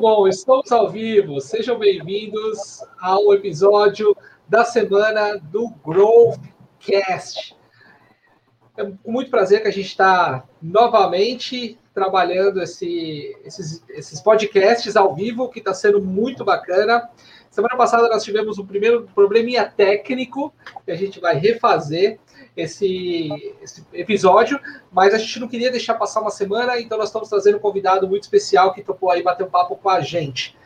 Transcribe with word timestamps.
Bom, 0.00 0.26
estamos 0.26 0.72
ao 0.72 0.88
vivo. 0.88 1.42
Sejam 1.42 1.78
bem-vindos 1.78 2.82
ao 3.02 3.34
episódio 3.34 4.16
da 4.48 4.64
semana 4.64 5.36
do 5.36 5.68
Growthcast. 5.84 7.54
É 8.78 8.84
com 9.02 9.12
muito 9.12 9.30
prazer 9.30 9.60
que 9.60 9.68
a 9.68 9.70
gente 9.70 9.88
está 9.88 10.48
novamente 10.62 11.78
trabalhando 11.92 12.62
esse, 12.62 13.36
esses, 13.44 13.84
esses 13.90 14.22
podcasts 14.22 14.96
ao 14.96 15.14
vivo, 15.14 15.50
que 15.50 15.58
está 15.58 15.74
sendo 15.74 16.00
muito 16.00 16.46
bacana. 16.46 17.06
Semana 17.50 17.76
passada 17.76 18.08
nós 18.08 18.24
tivemos 18.24 18.58
um 18.58 18.64
primeiro 18.64 19.06
probleminha 19.14 19.66
técnico 19.66 20.50
que 20.82 20.92
a 20.92 20.96
gente 20.96 21.20
vai 21.20 21.34
refazer 21.34 22.18
esse, 22.56 23.54
esse, 23.62 23.84
episódio, 23.92 24.60
mas 24.90 25.14
a 25.14 25.18
gente 25.18 25.38
não 25.40 25.48
queria 25.48 25.70
deixar 25.70 25.94
passar 25.94 26.20
uma 26.20 26.30
semana, 26.30 26.80
então 26.80 26.98
nós 26.98 27.08
estamos 27.08 27.28
trazendo 27.28 27.56
um 27.56 27.60
convidado 27.60 28.08
muito 28.08 28.24
especial 28.24 28.72
que 28.72 28.82
topou 28.82 29.10
aí 29.10 29.22
bater 29.22 29.44
um 29.44 29.50
papo 29.50 29.76
com 29.76 29.88
a 29.88 30.00
gente. 30.00 30.56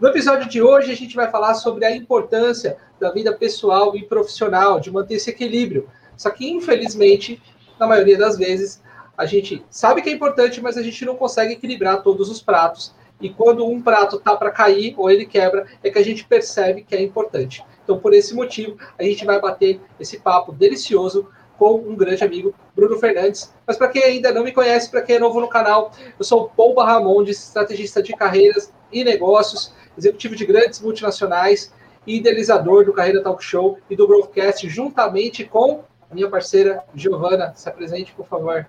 No 0.00 0.08
episódio 0.08 0.48
de 0.48 0.60
hoje, 0.60 0.90
a 0.90 0.96
gente 0.96 1.14
vai 1.14 1.30
falar 1.30 1.54
sobre 1.54 1.84
a 1.84 1.94
importância 1.94 2.76
da 2.98 3.12
vida 3.12 3.32
pessoal 3.32 3.96
e 3.96 4.04
profissional, 4.04 4.80
de 4.80 4.90
manter 4.90 5.14
esse 5.14 5.30
equilíbrio. 5.30 5.88
Só 6.16 6.30
que, 6.30 6.48
infelizmente, 6.50 7.40
na 7.78 7.86
maioria 7.86 8.18
das 8.18 8.36
vezes, 8.36 8.82
a 9.16 9.26
gente 9.26 9.64
sabe 9.70 10.02
que 10.02 10.08
é 10.08 10.12
importante, 10.12 10.60
mas 10.60 10.76
a 10.76 10.82
gente 10.82 11.04
não 11.04 11.14
consegue 11.14 11.52
equilibrar 11.52 12.02
todos 12.02 12.28
os 12.28 12.42
pratos. 12.42 12.94
E 13.20 13.30
quando 13.30 13.64
um 13.64 13.80
prato 13.80 14.18
tá 14.18 14.34
para 14.34 14.50
cair 14.50 14.94
ou 14.98 15.08
ele 15.08 15.24
quebra, 15.24 15.66
é 15.82 15.90
que 15.90 15.98
a 15.98 16.04
gente 16.04 16.24
percebe 16.24 16.82
que 16.82 16.96
é 16.96 17.00
importante. 17.00 17.64
Então, 17.82 17.98
por 17.98 18.14
esse 18.14 18.34
motivo, 18.34 18.76
a 18.98 19.02
gente 19.02 19.24
vai 19.24 19.40
bater 19.40 19.80
esse 19.98 20.18
papo 20.18 20.52
delicioso 20.52 21.28
com 21.58 21.74
um 21.74 21.94
grande 21.94 22.24
amigo, 22.24 22.54
Bruno 22.74 22.98
Fernandes. 22.98 23.52
Mas 23.66 23.76
para 23.76 23.88
quem 23.88 24.02
ainda 24.02 24.32
não 24.32 24.42
me 24.42 24.52
conhece, 24.52 24.90
para 24.90 25.02
quem 25.02 25.16
é 25.16 25.18
novo 25.18 25.40
no 25.40 25.48
canal, 25.48 25.92
eu 26.18 26.24
sou 26.24 26.48
Paul 26.48 26.74
Barramondes, 26.74 27.38
estrategista 27.38 28.02
de 28.02 28.12
carreiras 28.14 28.72
e 28.90 29.04
negócios, 29.04 29.72
executivo 29.96 30.34
de 30.34 30.44
grandes 30.44 30.80
multinacionais 30.80 31.72
e 32.06 32.16
idealizador 32.16 32.84
do 32.84 32.92
Carreira 32.92 33.22
Talk 33.22 33.44
Show 33.44 33.78
e 33.88 33.96
do 33.96 34.06
Growthcast, 34.06 34.68
juntamente 34.68 35.44
com 35.44 35.84
a 36.10 36.14
minha 36.14 36.28
parceira 36.28 36.82
Giovana. 36.94 37.52
Se 37.54 37.68
apresente, 37.68 38.12
por 38.12 38.26
favor. 38.26 38.66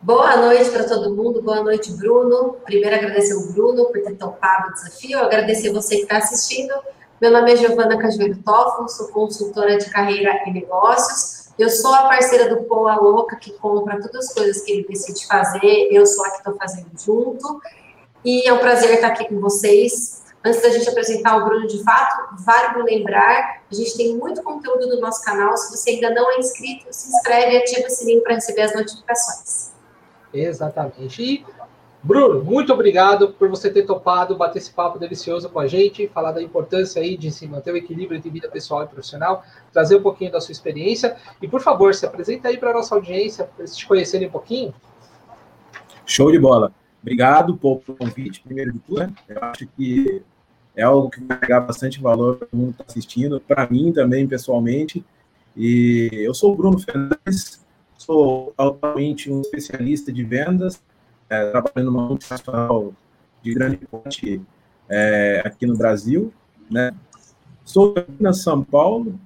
Boa 0.00 0.36
noite 0.36 0.70
para 0.70 0.84
todo 0.84 1.14
mundo, 1.14 1.42
boa 1.42 1.62
noite, 1.62 1.92
Bruno. 1.92 2.56
Primeiro, 2.64 2.94
agradecer 2.94 3.34
o 3.34 3.52
Bruno 3.52 3.86
por 3.86 4.00
ter 4.02 4.14
topado 4.16 4.68
o 4.68 4.72
desafio, 4.72 5.18
agradecer 5.18 5.72
você 5.72 5.96
que 5.96 6.02
está 6.02 6.18
assistindo. 6.18 6.72
Meu 7.18 7.30
nome 7.30 7.50
é 7.50 7.56
Giovana 7.56 7.96
Cajueiro 7.96 8.36
Toffolo, 8.42 8.90
sou 8.90 9.08
consultora 9.08 9.78
de 9.78 9.88
carreira 9.88 10.42
e 10.46 10.52
negócios. 10.52 11.48
Eu 11.58 11.70
sou 11.70 11.94
a 11.94 12.08
parceira 12.08 12.54
do 12.54 12.64
Poa 12.64 12.96
Louca, 12.96 13.36
que 13.36 13.52
compra 13.54 13.98
todas 13.98 14.26
as 14.26 14.34
coisas 14.34 14.62
que 14.62 14.70
ele 14.70 14.86
decide 14.86 15.26
fazer, 15.26 15.88
eu 15.90 16.04
sou 16.04 16.26
a 16.26 16.30
que 16.30 16.36
estou 16.36 16.54
fazendo 16.56 16.90
junto. 16.94 17.58
E 18.22 18.46
é 18.46 18.52
um 18.52 18.58
prazer 18.58 18.92
estar 18.92 19.08
aqui 19.08 19.26
com 19.28 19.40
vocês. 19.40 20.24
Antes 20.44 20.60
da 20.60 20.68
gente 20.68 20.86
apresentar 20.90 21.38
o 21.38 21.46
Bruno 21.46 21.66
de 21.66 21.82
fato, 21.82 22.36
vale 22.44 22.82
lembrar, 22.82 23.62
a 23.70 23.74
gente 23.74 23.96
tem 23.96 24.14
muito 24.14 24.42
conteúdo 24.42 24.86
no 24.86 25.00
nosso 25.00 25.24
canal. 25.24 25.56
Se 25.56 25.74
você 25.74 25.92
ainda 25.92 26.10
não 26.10 26.30
é 26.32 26.38
inscrito, 26.38 26.84
se 26.90 27.08
inscreve 27.08 27.52
e 27.52 27.56
ativa 27.56 27.86
o 27.86 27.90
sininho 27.90 28.22
para 28.22 28.34
receber 28.34 28.60
as 28.60 28.74
notificações. 28.74 29.72
Exatamente. 30.34 31.22
E 31.22 31.46
Bruno, 32.06 32.44
muito 32.44 32.72
obrigado 32.72 33.30
por 33.30 33.48
você 33.48 33.68
ter 33.68 33.82
topado 33.82 34.36
bater 34.36 34.60
esse 34.60 34.72
papo 34.72 34.96
delicioso 34.96 35.50
com 35.50 35.58
a 35.58 35.66
gente, 35.66 36.06
falar 36.06 36.30
da 36.30 36.40
importância 36.40 37.02
aí 37.02 37.16
de 37.16 37.32
se 37.32 37.48
manter 37.48 37.72
o 37.72 37.76
equilíbrio 37.76 38.16
entre 38.16 38.30
vida 38.30 38.48
pessoal 38.48 38.84
e 38.84 38.86
profissional, 38.86 39.42
trazer 39.72 39.96
um 39.96 40.02
pouquinho 40.02 40.30
da 40.30 40.40
sua 40.40 40.52
experiência. 40.52 41.16
E, 41.42 41.48
por 41.48 41.60
favor, 41.60 41.92
se 41.96 42.06
apresenta 42.06 42.46
aí 42.46 42.58
para 42.58 42.70
a 42.70 42.74
nossa 42.74 42.94
audiência, 42.94 43.46
para 43.46 43.64
eles 43.64 43.76
te 43.76 43.84
conhecerem 43.84 44.28
um 44.28 44.30
pouquinho. 44.30 44.72
Show 46.06 46.30
de 46.30 46.38
bola. 46.38 46.72
Obrigado 47.02 47.56
pelo 47.56 47.80
convite, 47.98 48.40
primeiro 48.40 48.72
de 48.72 48.78
tudo. 48.78 49.00
Né? 49.00 49.12
Eu 49.28 49.42
acho 49.42 49.66
que 49.76 50.22
é 50.76 50.84
algo 50.84 51.10
que 51.10 51.20
vai 51.24 51.36
pegar 51.38 51.58
bastante 51.58 52.00
valor 52.00 52.36
para 52.36 52.46
todo 52.46 52.56
mundo 52.56 52.68
que 52.68 52.82
está 52.82 52.84
assistindo, 52.84 53.40
para 53.40 53.68
mim 53.68 53.92
também, 53.92 54.28
pessoalmente. 54.28 55.04
E 55.56 56.08
eu 56.12 56.32
sou 56.32 56.52
o 56.52 56.56
Bruno 56.56 56.78
Fernandes, 56.78 57.66
sou 57.98 58.54
atualmente 58.56 59.28
um 59.28 59.40
especialista 59.40 60.12
de 60.12 60.22
vendas, 60.22 60.80
é, 61.28 61.50
trabalhando 61.50 61.90
numa 61.90 62.06
multinacional 62.06 62.92
de 63.42 63.54
grande 63.54 63.76
porte 63.78 64.40
é, 64.88 65.42
aqui 65.44 65.66
no 65.66 65.76
Brasil, 65.76 66.32
né? 66.70 66.92
Sou 67.64 67.94
aqui 67.96 68.34
São 68.34 68.62
Paulo 68.62 69.18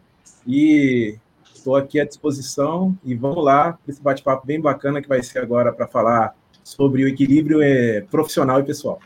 e 0.46 1.18
estou 1.54 1.76
aqui 1.76 2.00
à 2.00 2.06
disposição 2.06 2.96
e 3.04 3.14
vamos 3.14 3.44
lá 3.44 3.78
esse 3.86 4.00
bate-papo 4.00 4.46
bem 4.46 4.60
bacana 4.60 5.02
que 5.02 5.08
vai 5.08 5.22
ser 5.22 5.40
agora 5.40 5.72
para 5.72 5.86
falar 5.86 6.34
sobre 6.64 7.04
o 7.04 7.08
equilíbrio 7.08 7.62
é, 7.62 8.00
profissional 8.02 8.60
e 8.60 8.64
pessoal. 8.64 8.98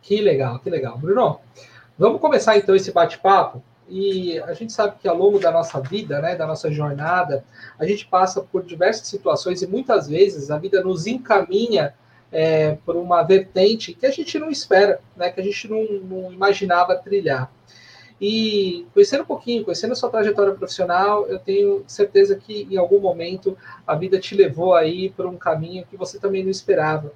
Que 0.00 0.20
legal, 0.20 0.58
que 0.58 0.70
legal. 0.70 0.98
Bruno, 0.98 1.38
vamos 1.98 2.20
começar 2.20 2.56
então 2.56 2.74
esse 2.74 2.90
bate-papo 2.92 3.62
e 3.90 4.38
a 4.40 4.54
gente 4.54 4.72
sabe 4.72 4.96
que 5.00 5.08
ao 5.08 5.16
longo 5.16 5.38
da 5.38 5.50
nossa 5.50 5.80
vida, 5.80 6.20
né, 6.20 6.36
da 6.36 6.46
nossa 6.46 6.70
jornada, 6.70 7.44
a 7.78 7.84
gente 7.84 8.06
passa 8.06 8.40
por 8.40 8.62
diversas 8.62 9.08
situações 9.08 9.62
e 9.62 9.66
muitas 9.66 10.08
vezes 10.08 10.50
a 10.50 10.58
vida 10.58 10.82
nos 10.82 11.06
encaminha 11.06 11.94
é, 12.30 12.76
por 12.86 12.96
uma 12.96 13.22
vertente 13.22 13.92
que 13.92 14.06
a 14.06 14.10
gente 14.10 14.38
não 14.38 14.48
espera, 14.48 15.00
né, 15.16 15.30
que 15.30 15.40
a 15.40 15.44
gente 15.44 15.68
não, 15.68 15.82
não 16.02 16.32
imaginava 16.32 16.94
trilhar. 16.94 17.50
E 18.20 18.86
conhecendo 18.92 19.22
um 19.22 19.26
pouquinho, 19.26 19.64
conhecendo 19.64 19.92
a 19.92 19.96
sua 19.96 20.10
trajetória 20.10 20.52
profissional, 20.52 21.26
eu 21.26 21.38
tenho 21.38 21.82
certeza 21.86 22.36
que 22.36 22.68
em 22.70 22.76
algum 22.76 23.00
momento 23.00 23.56
a 23.86 23.94
vida 23.94 24.20
te 24.20 24.34
levou 24.34 24.74
aí 24.74 25.08
por 25.10 25.24
um 25.24 25.38
caminho 25.38 25.86
que 25.90 25.96
você 25.96 26.18
também 26.18 26.44
não 26.44 26.50
esperava. 26.50 27.12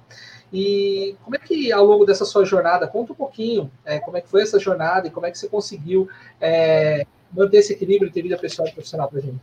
E 0.53 1.15
como 1.23 1.35
é 1.35 1.39
que, 1.39 1.71
ao 1.71 1.85
longo 1.85 2.05
dessa 2.05 2.25
sua 2.25 2.45
jornada, 2.45 2.87
conta 2.87 3.13
um 3.13 3.15
pouquinho 3.15 3.69
é, 3.83 3.99
como 3.99 4.17
é 4.17 4.21
que 4.21 4.29
foi 4.29 4.41
essa 4.41 4.59
jornada 4.59 5.07
e 5.07 5.11
como 5.11 5.25
é 5.25 5.31
que 5.31 5.37
você 5.37 5.49
conseguiu 5.49 6.07
é, 6.39 7.05
manter 7.31 7.57
esse 7.57 7.73
equilíbrio 7.73 8.09
entre 8.09 8.21
vida 8.21 8.37
pessoal 8.37 8.67
e 8.67 8.71
profissional 8.71 9.09
para 9.09 9.21
gente? 9.21 9.39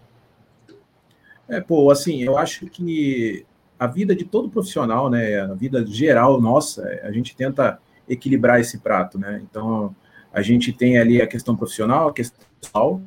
É, 1.49 1.61
pô, 1.61 1.91
assim, 1.91 2.23
eu 2.23 2.39
acho 2.39 2.67
que 2.67 3.45
a 3.79 3.87
vida 3.87 4.15
de 4.15 4.25
todo 4.25 4.49
profissional, 4.49 5.11
né, 5.11 5.41
a 5.41 5.55
vida 5.55 5.85
geral 5.85 6.41
nossa, 6.41 6.89
a 7.03 7.11
gente 7.11 7.35
tenta 7.35 7.81
equilibrar 8.09 8.61
esse 8.61 8.79
prato, 8.79 9.19
né? 9.19 9.43
Então, 9.43 9.95
a 10.33 10.41
gente 10.41 10.73
tem 10.73 10.99
ali 10.99 11.21
a 11.21 11.27
questão 11.27 11.57
profissional, 11.57 12.09
a 12.09 12.13
questão 12.13 12.39
pessoal, 12.61 13.01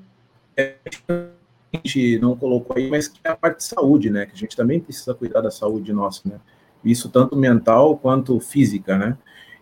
a 0.57 1.77
gente 1.77 2.19
não 2.19 2.35
colocou 2.35 2.75
aí, 2.75 2.89
mas 2.89 3.07
que 3.07 3.19
é 3.23 3.29
a 3.29 3.35
parte 3.35 3.57
de 3.57 3.63
saúde, 3.63 4.09
né? 4.09 4.25
Que 4.25 4.33
a 4.33 4.37
gente 4.37 4.55
também 4.55 4.79
precisa 4.79 5.13
cuidar 5.13 5.41
da 5.41 5.51
saúde 5.51 5.91
nossa, 5.91 6.21
né? 6.25 6.39
Isso 6.85 7.09
tanto 7.09 7.35
mental 7.35 7.97
quanto 7.97 8.39
física, 8.39 8.97
né? 8.97 9.17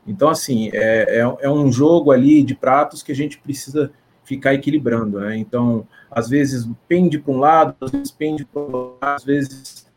Então, 0.06 0.30
assim, 0.30 0.70
é, 0.74 1.20
é, 1.20 1.38
é 1.46 1.50
um 1.50 1.72
jogo 1.72 2.12
ali 2.12 2.44
de 2.44 2.54
pratos 2.54 3.02
que 3.02 3.12
a 3.12 3.16
gente 3.16 3.40
precisa 3.40 3.92
ficar 4.26 4.54
equilibrando, 4.54 5.20
né? 5.20 5.38
Então, 5.38 5.88
às 6.12 6.30
vezes 6.30 6.70
pende 6.88 7.18
para 7.18 7.34
um 7.34 7.38
lado, 7.38 7.76
às 7.82 7.92
vezes 7.92 8.12
pende 8.12 8.46
para 8.46 8.62
o 8.62 8.76
outro, 8.76 8.98
às 9.02 9.24
vezes 9.24 9.88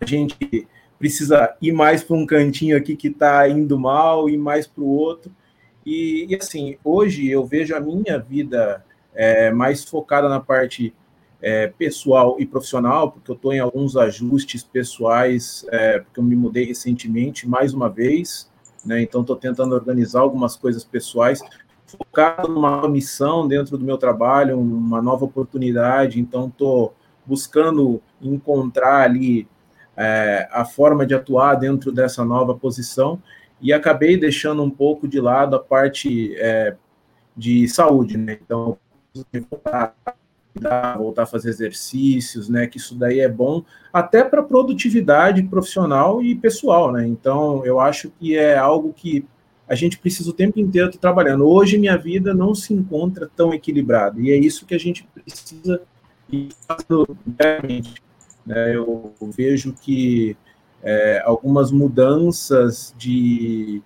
a 0.00 0.06
gente 0.06 0.68
precisa 0.98 1.54
ir 1.60 1.72
mais 1.72 2.02
para 2.02 2.16
um 2.16 2.26
cantinho 2.26 2.76
aqui 2.76 2.96
que 2.96 3.08
está 3.08 3.48
indo 3.48 3.78
mal, 3.78 4.28
ir 4.28 4.38
mais 4.38 4.66
para 4.66 4.82
o 4.82 4.88
outro. 4.88 5.30
E, 5.84 6.26
e, 6.28 6.34
assim, 6.34 6.76
hoje 6.84 7.28
eu 7.28 7.46
vejo 7.46 7.74
a 7.74 7.80
minha 7.80 8.18
vida 8.18 8.84
é, 9.14 9.50
mais 9.50 9.84
focada 9.84 10.28
na 10.28 10.40
parte 10.40 10.94
é, 11.40 11.68
pessoal 11.68 12.36
e 12.38 12.46
profissional, 12.46 13.12
porque 13.12 13.30
eu 13.30 13.34
estou 13.34 13.52
em 13.52 13.60
alguns 13.60 13.96
ajustes 13.96 14.62
pessoais, 14.62 15.64
é, 15.70 16.00
porque 16.00 16.18
eu 16.18 16.24
me 16.24 16.34
mudei 16.34 16.64
recentemente, 16.64 17.48
mais 17.48 17.72
uma 17.72 17.88
vez, 17.88 18.50
né? 18.84 19.02
Então 19.02 19.20
estou 19.20 19.36
tentando 19.36 19.74
organizar 19.74 20.20
algumas 20.20 20.56
coisas 20.56 20.84
pessoais, 20.84 21.40
focado 21.86 22.48
numa 22.48 22.88
missão 22.88 23.46
dentro 23.46 23.78
do 23.78 23.84
meu 23.84 23.96
trabalho, 23.96 24.58
uma 24.58 25.00
nova 25.00 25.24
oportunidade. 25.24 26.20
Então 26.20 26.48
estou 26.48 26.94
buscando 27.24 28.00
encontrar 28.20 29.02
ali 29.02 29.48
é, 29.96 30.48
a 30.50 30.64
forma 30.64 31.06
de 31.06 31.14
atuar 31.14 31.54
dentro 31.56 31.92
dessa 31.92 32.24
nova 32.24 32.54
posição 32.54 33.22
e 33.60 33.72
acabei 33.72 34.16
deixando 34.16 34.62
um 34.62 34.70
pouco 34.70 35.08
de 35.08 35.20
lado 35.20 35.56
a 35.56 35.58
parte 35.58 36.34
é, 36.36 36.76
de 37.36 37.68
saúde, 37.68 38.16
né? 38.16 38.38
Então, 38.42 38.78
voltar, 39.50 39.94
voltar 40.96 41.22
a 41.22 41.26
fazer 41.26 41.50
exercícios, 41.50 42.48
né? 42.48 42.66
Que 42.66 42.78
isso 42.78 42.94
daí 42.94 43.20
é 43.20 43.28
bom 43.28 43.62
até 43.92 44.22
para 44.22 44.42
produtividade 44.42 45.42
profissional 45.42 46.22
e 46.22 46.34
pessoal, 46.34 46.92
né? 46.92 47.06
Então, 47.06 47.64
eu 47.64 47.80
acho 47.80 48.10
que 48.18 48.36
é 48.36 48.56
algo 48.56 48.92
que 48.92 49.24
a 49.68 49.74
gente 49.74 49.98
precisa 49.98 50.30
o 50.30 50.32
tempo 50.32 50.58
inteiro 50.58 50.88
estar 50.88 51.00
trabalhando. 51.00 51.46
Hoje, 51.46 51.76
minha 51.78 51.96
vida 51.96 52.32
não 52.32 52.54
se 52.54 52.72
encontra 52.72 53.30
tão 53.36 53.52
equilibrada, 53.52 54.20
e 54.20 54.30
é 54.30 54.36
isso 54.36 54.64
que 54.64 54.74
a 54.74 54.78
gente 54.78 55.06
precisa 55.14 55.80
ir 56.32 56.48
fazendo 56.66 57.16
diariamente. 57.26 58.02
Né? 58.46 58.74
Eu 58.74 59.12
vejo 59.20 59.74
que 59.74 60.36
é, 60.82 61.20
algumas 61.24 61.70
mudanças 61.70 62.94
de 62.96 63.82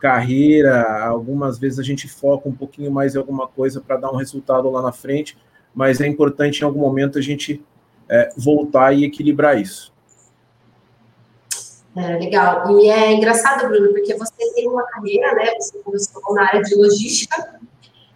carreira, 0.00 1.04
algumas 1.06 1.58
vezes 1.58 1.78
a 1.78 1.82
gente 1.82 2.08
foca 2.08 2.48
um 2.48 2.54
pouquinho 2.54 2.90
mais 2.90 3.14
em 3.14 3.18
alguma 3.18 3.46
coisa 3.46 3.80
para 3.80 3.98
dar 3.98 4.10
um 4.10 4.16
resultado 4.16 4.68
lá 4.70 4.82
na 4.82 4.92
frente, 4.92 5.36
mas 5.74 6.00
é 6.00 6.06
importante 6.06 6.60
em 6.60 6.64
algum 6.64 6.80
momento 6.80 7.18
a 7.18 7.22
gente 7.22 7.64
é, 8.08 8.30
voltar 8.36 8.92
e 8.92 9.04
equilibrar 9.04 9.60
isso. 9.60 9.92
É, 11.96 12.18
legal. 12.18 12.80
E 12.80 12.88
é 12.88 13.12
engraçado, 13.12 13.68
Bruno, 13.68 13.88
porque 13.92 14.14
você 14.14 14.52
tem 14.54 14.68
uma 14.68 14.84
carreira, 14.84 15.34
né? 15.34 15.54
Você 15.58 15.78
começou 15.78 16.22
na 16.34 16.42
área 16.46 16.62
de 16.62 16.74
logística, 16.74 17.60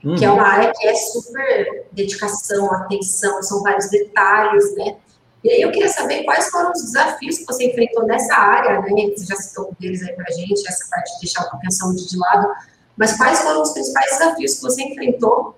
uhum. 0.04 0.16
que 0.16 0.24
é 0.24 0.28
uhum. 0.28 0.36
uma 0.36 0.46
área 0.46 0.72
que 0.74 0.86
é 0.86 0.94
super 0.94 1.86
dedicação, 1.92 2.72
atenção, 2.72 3.42
são 3.42 3.62
vários 3.62 3.88
detalhes, 3.90 4.74
né? 4.76 4.96
E 5.42 5.50
aí 5.50 5.60
eu 5.60 5.70
queria 5.72 5.88
saber 5.88 6.24
quais 6.24 6.48
foram 6.48 6.72
os 6.72 6.82
desafios 6.82 7.38
que 7.38 7.44
você 7.44 7.64
enfrentou 7.66 8.06
nessa 8.06 8.34
área, 8.34 8.80
né? 8.80 8.90
Você 9.14 9.26
já 9.26 9.36
citou 9.36 9.68
um 9.68 9.74
deles 9.78 10.02
aí 10.02 10.14
pra 10.14 10.24
gente, 10.32 10.66
essa 10.66 10.88
parte 10.88 11.12
de 11.14 11.20
deixar 11.20 11.42
a 11.42 11.56
pensão 11.56 11.94
de 11.94 12.16
lado, 12.16 12.48
mas 12.96 13.16
quais 13.16 13.40
foram 13.40 13.60
os 13.60 13.72
principais 13.72 14.10
desafios 14.12 14.54
que 14.54 14.62
você 14.62 14.82
enfrentou 14.82 15.54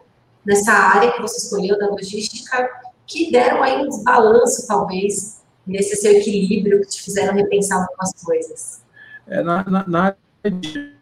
nessa 0.47 0.73
área 0.73 1.13
que 1.13 1.21
você 1.21 1.39
escolheu 1.39 1.79
da 1.79 1.89
logística, 1.89 2.71
que 3.07 3.31
deram 3.31 3.63
aí 3.63 3.77
um 3.83 3.89
desbalanço, 3.89 4.67
talvez, 4.67 5.43
nesse 5.67 5.97
seu 5.97 6.13
equilíbrio, 6.13 6.81
que 6.81 6.89
te 6.89 7.03
fizeram 7.03 7.35
repensar 7.35 7.83
algumas 7.83 8.13
coisas? 8.25 8.83
É, 9.27 9.43
na, 9.43 9.65
na, 9.65 9.89
na 9.89 10.03
área 10.05 10.61
de 10.61 10.97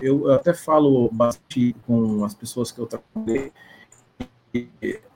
eu 0.00 0.32
até 0.32 0.54
falo 0.54 1.10
bastante 1.12 1.76
com 1.86 2.24
as 2.24 2.34
pessoas 2.34 2.72
que 2.72 2.78
eu 2.78 2.86
trabalhei. 2.86 3.52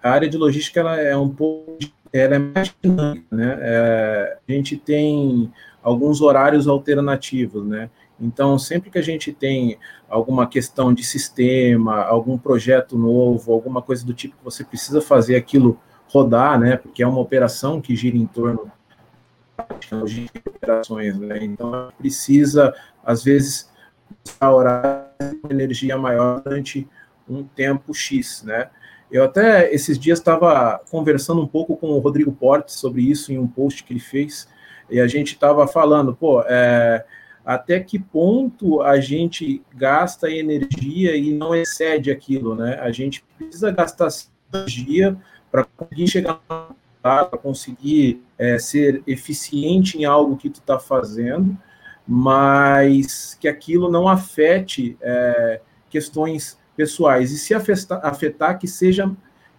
A 0.02 0.10
área 0.10 0.28
de 0.28 0.36
logística 0.36 0.80
ela 0.80 1.00
é 1.00 1.16
um 1.16 1.30
pouco 1.30 1.78
ela 2.12 2.36
é 2.36 2.38
mais 2.38 2.74
dinâmica, 2.82 3.34
né? 3.34 3.58
É, 3.60 4.38
a 4.48 4.52
gente 4.52 4.76
tem 4.76 5.52
alguns 5.82 6.20
horários 6.20 6.66
alternativos, 6.66 7.64
né? 7.66 7.90
Então, 8.20 8.58
sempre 8.58 8.90
que 8.90 8.98
a 8.98 9.02
gente 9.02 9.32
tem 9.32 9.78
alguma 10.08 10.46
questão 10.46 10.92
de 10.92 11.04
sistema, 11.04 12.02
algum 12.02 12.38
projeto 12.38 12.96
novo, 12.96 13.52
alguma 13.52 13.82
coisa 13.82 14.04
do 14.06 14.14
tipo 14.14 14.36
que 14.36 14.44
você 14.44 14.64
precisa 14.64 15.00
fazer 15.00 15.36
aquilo 15.36 15.78
rodar, 16.08 16.58
né? 16.58 16.76
Porque 16.76 17.02
é 17.02 17.06
uma 17.06 17.20
operação 17.20 17.80
que 17.80 17.94
gira 17.94 18.16
em 18.16 18.26
torno 18.26 18.70
de 20.06 20.30
operações, 20.46 21.18
né? 21.18 21.44
Então, 21.44 21.92
precisa, 21.98 22.74
às 23.04 23.22
vezes, 23.22 23.70
horário 24.40 25.06
com 25.42 25.50
energia 25.50 25.96
maior 25.98 26.40
durante 26.40 26.88
um 27.28 27.44
tempo 27.44 27.92
X, 27.92 28.42
né? 28.42 28.70
Eu 29.10 29.24
até 29.24 29.72
esses 29.72 29.98
dias 29.98 30.18
estava 30.18 30.80
conversando 30.90 31.40
um 31.40 31.46
pouco 31.46 31.76
com 31.76 31.88
o 31.88 31.98
Rodrigo 31.98 32.32
Portes 32.32 32.74
sobre 32.74 33.02
isso 33.02 33.32
em 33.32 33.38
um 33.38 33.46
post 33.46 33.84
que 33.84 33.92
ele 33.92 34.00
fez, 34.00 34.48
e 34.90 35.00
a 35.00 35.06
gente 35.06 35.34
estava 35.34 35.66
falando, 35.66 36.14
pô, 36.14 36.42
é, 36.46 37.04
até 37.46 37.78
que 37.78 37.96
ponto 37.96 38.82
a 38.82 39.00
gente 39.00 39.62
gasta 39.72 40.28
energia 40.28 41.16
e 41.16 41.32
não 41.32 41.54
excede 41.54 42.10
aquilo, 42.10 42.56
né? 42.56 42.76
A 42.80 42.90
gente 42.90 43.24
precisa 43.38 43.70
gastar 43.70 44.08
energia 44.52 45.16
para 45.50 45.64
conseguir 45.64 46.08
chegar 46.08 46.40
para 47.00 47.38
conseguir 47.38 48.20
é, 48.36 48.58
ser 48.58 49.00
eficiente 49.06 49.96
em 49.96 50.04
algo 50.04 50.36
que 50.36 50.50
tu 50.50 50.58
está 50.58 50.76
fazendo, 50.76 51.56
mas 52.04 53.36
que 53.40 53.46
aquilo 53.46 53.88
não 53.88 54.08
afete 54.08 54.98
é, 55.00 55.60
questões 55.88 56.58
pessoais. 56.76 57.30
E 57.30 57.38
se 57.38 57.54
afetar, 57.54 58.00
afetar 58.04 58.58
que 58.58 58.66
seja 58.66 59.08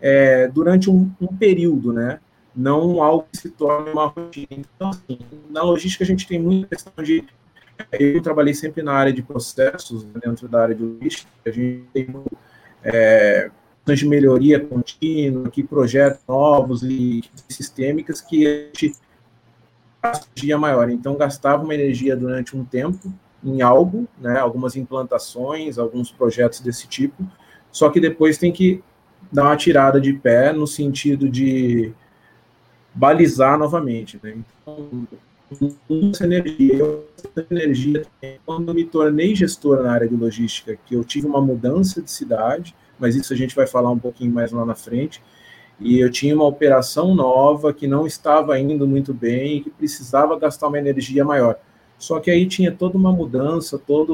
é, 0.01 0.49
durante 0.49 0.89
um, 0.89 1.09
um, 1.21 1.27
período, 1.27 1.93
né? 1.93 2.19
Não 2.53 3.01
algo 3.01 3.27
que 3.31 3.37
se 3.37 3.49
torne 3.49 3.91
uma 3.91 4.07
rotina. 4.07 4.47
Então, 4.51 4.89
assim, 4.89 5.19
na 5.49 5.61
logística 5.63 6.03
a 6.03 6.07
gente 6.07 6.27
tem 6.27 6.39
muita 6.39 6.67
questão 6.67 7.03
de. 7.03 7.23
Eu 7.91 8.21
trabalhei 8.21 8.53
sempre 8.53 8.81
na 8.81 8.93
área 8.93 9.13
de 9.13 9.21
processos, 9.21 10.03
dentro 10.03 10.47
da 10.47 10.61
área 10.61 10.75
de 10.75 10.83
logística, 10.83 11.29
a 11.45 11.51
gente 11.51 11.83
tem 11.93 12.07
é, 12.83 13.49
de 13.85 14.07
melhoria 14.07 14.59
contínua, 14.59 15.49
que 15.49 15.63
projetos 15.63 16.21
novos 16.27 16.83
e 16.83 17.23
sistêmicas 17.49 18.21
que 18.21 18.45
a 18.47 18.49
gente 18.49 18.95
energia 20.03 20.57
maior. 20.57 20.89
Então, 20.89 21.15
gastava 21.15 21.63
uma 21.63 21.73
energia 21.73 22.15
durante 22.15 22.55
um 22.55 22.63
tempo 22.63 23.13
em 23.43 23.61
algo, 23.61 24.07
né, 24.19 24.39
algumas 24.39 24.75
implantações, 24.75 25.77
alguns 25.77 26.11
projetos 26.11 26.59
desse 26.59 26.87
tipo, 26.87 27.23
só 27.71 27.89
que 27.89 27.99
depois 27.99 28.37
tem 28.37 28.51
que 28.51 28.83
dar 29.31 29.43
uma 29.43 29.57
tirada 29.57 29.99
de 29.99 30.13
pé 30.13 30.51
no 30.53 30.65
sentido 30.65 31.29
de 31.29 31.93
balizar 32.93 33.57
novamente. 33.57 34.19
Né? 34.23 34.37
Então, 34.61 35.07
essa 36.11 36.25
energia, 36.25 36.75
eu, 36.75 37.07
energia 37.49 38.05
quando 38.45 38.73
me 38.73 38.83
tornei 38.83 39.33
gestor 39.35 39.81
na 39.81 39.91
área 39.91 40.07
de 40.07 40.15
logística, 40.15 40.77
que 40.85 40.95
eu 40.95 41.03
tive 41.03 41.27
uma 41.27 41.41
mudança 41.41 42.01
de 42.01 42.11
cidade, 42.11 42.75
mas 42.99 43.15
isso 43.15 43.33
a 43.33 43.35
gente 43.35 43.55
vai 43.55 43.65
falar 43.65 43.89
um 43.89 43.99
pouquinho 43.99 44.33
mais 44.33 44.51
lá 44.51 44.65
na 44.65 44.75
frente, 44.75 45.21
e 45.79 45.99
eu 45.99 46.09
tinha 46.09 46.35
uma 46.35 46.45
operação 46.45 47.13
nova 47.13 47.73
que 47.73 47.87
não 47.87 48.05
estava 48.07 48.59
indo 48.59 48.87
muito 48.87 49.13
bem 49.13 49.61
que 49.61 49.69
precisava 49.69 50.37
gastar 50.37 50.67
uma 50.67 50.79
energia 50.79 51.23
maior. 51.23 51.57
Só 51.97 52.19
que 52.19 52.29
aí 52.29 52.45
tinha 52.45 52.71
toda 52.71 52.97
uma 52.97 53.11
mudança, 53.11 53.77
toda 53.77 54.13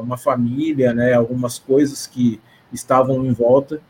uma 0.00 0.16
família, 0.16 0.92
né, 0.92 1.12
algumas 1.12 1.58
coisas 1.58 2.06
que 2.06 2.40
estavam 2.72 3.24
em 3.26 3.32
volta 3.32 3.80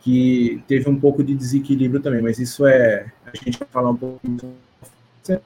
que 0.00 0.62
teve 0.66 0.88
um 0.88 0.98
pouco 0.98 1.22
de 1.22 1.34
desequilíbrio 1.34 2.00
também, 2.00 2.22
mas 2.22 2.38
isso 2.38 2.66
é 2.66 3.12
a 3.26 3.36
gente 3.36 3.58
vai 3.58 3.68
falar 3.68 3.90
um 3.90 3.96
pouco 3.96 4.20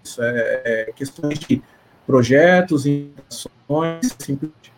isso 0.03 0.23
é, 0.23 0.63
é 0.65 0.93
questões 0.93 1.39
de 1.39 1.63
projetos, 2.07 2.85
ações, 3.29 4.17
simplesmente. 4.19 4.73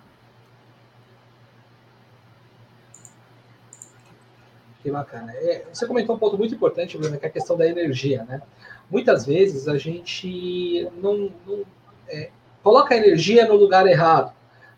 Que 4.82 4.90
bacana. 4.90 5.32
É, 5.34 5.64
você 5.72 5.86
comentou 5.86 6.14
um 6.14 6.18
ponto 6.18 6.38
muito 6.38 6.54
importante, 6.54 6.96
Bruno, 6.96 7.18
que 7.18 7.26
é 7.26 7.28
a 7.28 7.32
questão 7.32 7.56
da 7.56 7.66
energia, 7.66 8.24
né? 8.24 8.40
Muitas 8.88 9.26
vezes 9.26 9.66
a 9.66 9.76
gente 9.76 10.88
não, 11.02 11.32
não 11.44 11.64
é, 12.08 12.30
coloca 12.62 12.94
a 12.94 12.96
energia 12.96 13.46
no 13.48 13.56
lugar 13.56 13.86
errado, 13.86 14.32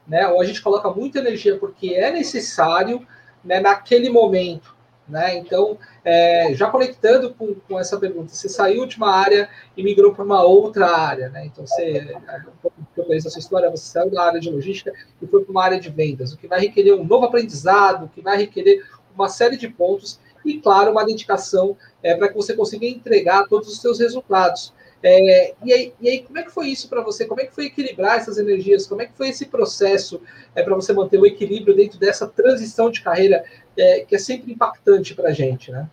né? 0.07 0.27
Ou 0.29 0.41
a 0.41 0.45
gente 0.47 0.63
coloca 0.63 0.91
muita 0.91 1.19
energia 1.19 1.59
porque 1.59 1.89
é 1.89 2.11
necessário 2.11 3.07
né, 3.45 3.61
naquele 3.61 4.09
momento, 4.09 4.75
né? 5.09 5.37
Então, 5.37 5.79
é, 6.05 6.53
já 6.55 6.71
conectando 6.71 7.33
com, 7.35 7.55
com, 7.55 7.79
essa 7.79 7.99
pergunta, 7.99 8.35
você 8.35 8.49
saiu 8.49 8.87
de 8.87 8.97
uma 8.97 9.11
área 9.11 9.49
e 9.77 9.83
migrou 9.83 10.15
para 10.15 10.25
uma 10.25 10.43
outra 10.43 10.87
área, 10.89 11.29
né? 11.29 11.47
Então, 11.47 11.67
você, 11.67 12.15
um 12.47 12.57
pouco 12.61 12.77
que 12.95 13.01
eu 13.01 13.05
conheço 13.05 13.29
a 13.29 13.31
sua 13.31 13.41
história, 13.41 13.71
você 13.71 13.87
saiu 13.87 14.11
da 14.11 14.23
área 14.23 14.41
de 14.41 14.51
logística 14.51 14.93
e 15.21 15.27
foi 15.27 15.43
para 15.43 15.51
uma 15.51 15.65
área 15.65 15.81
de 15.81 15.91
vendas, 15.91 16.33
o 16.33 16.37
que 16.37 16.47
vai 16.47 16.61
requerer 16.61 16.95
um 16.95 17.05
novo 17.05 17.25
aprendizado, 17.25 18.05
o 18.05 18.09
que 18.09 18.21
vai 18.21 18.37
requerer 18.37 18.85
uma 19.15 19.29
série 19.29 19.57
de 19.57 19.69
pontos 19.69 20.21
e, 20.45 20.61
claro, 20.61 20.93
uma 20.93 21.05
dedicação 21.05 21.77
é, 22.03 22.15
para 22.15 22.29
que 22.29 22.35
você 22.35 22.55
consiga 22.55 22.87
entregar 22.87 23.47
todos 23.49 23.69
os 23.69 23.81
seus 23.81 23.99
resultados. 23.99 24.73
É, 25.03 25.55
e, 25.65 25.73
aí, 25.73 25.95
e, 26.01 26.09
aí, 26.09 26.23
como 26.23 26.39
é 26.39 26.43
que 26.43 26.51
foi 26.51 26.69
isso 26.69 26.89
para 26.89 27.03
você? 27.03 27.25
Como 27.25 27.41
é 27.41 27.47
que 27.47 27.55
foi 27.55 27.67
equilibrar 27.67 28.17
essas 28.17 28.37
energias? 28.37 28.87
Como 28.87 29.01
é 29.01 29.07
que 29.07 29.17
foi 29.17 29.29
esse 29.29 29.47
processo 29.47 30.21
é, 30.55 30.63
para 30.63 30.75
você 30.75 30.93
manter 30.93 31.19
o 31.19 31.27
equilíbrio 31.27 31.75
dentro 31.75 31.99
dessa 31.99 32.27
transição 32.27 32.91
de 32.91 33.01
carreira 33.01 33.45
é, 33.79 34.01
que 34.01 34.17
é 34.17 34.19
sempre 34.19 34.53
impactante 34.53 35.15
para 35.15 35.29
a 35.29 35.33
gente, 35.33 35.71
né? 35.71 35.89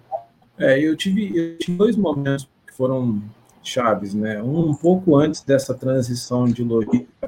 É, 0.57 0.79
eu 0.79 0.95
tive, 0.95 1.37
eu 1.37 1.57
tive 1.57 1.77
dois 1.77 1.95
momentos 1.95 2.49
que 2.65 2.73
foram 2.73 3.21
chaves, 3.63 4.13
né? 4.13 4.41
Um, 4.41 4.69
um 4.69 4.75
pouco 4.75 5.15
antes 5.15 5.41
dessa 5.41 5.73
transição 5.73 6.45
de 6.45 6.63
logística 6.63 7.27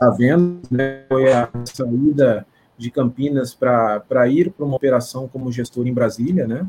a 0.00 0.10
venda, 0.10 0.60
né? 0.70 1.04
Foi 1.08 1.32
a 1.32 1.48
saída 1.64 2.46
de 2.78 2.90
Campinas 2.90 3.54
para 3.54 4.28
ir 4.28 4.50
para 4.50 4.64
uma 4.64 4.76
operação 4.76 5.28
como 5.28 5.52
gestor 5.52 5.86
em 5.86 5.92
Brasília, 5.92 6.46
né? 6.46 6.66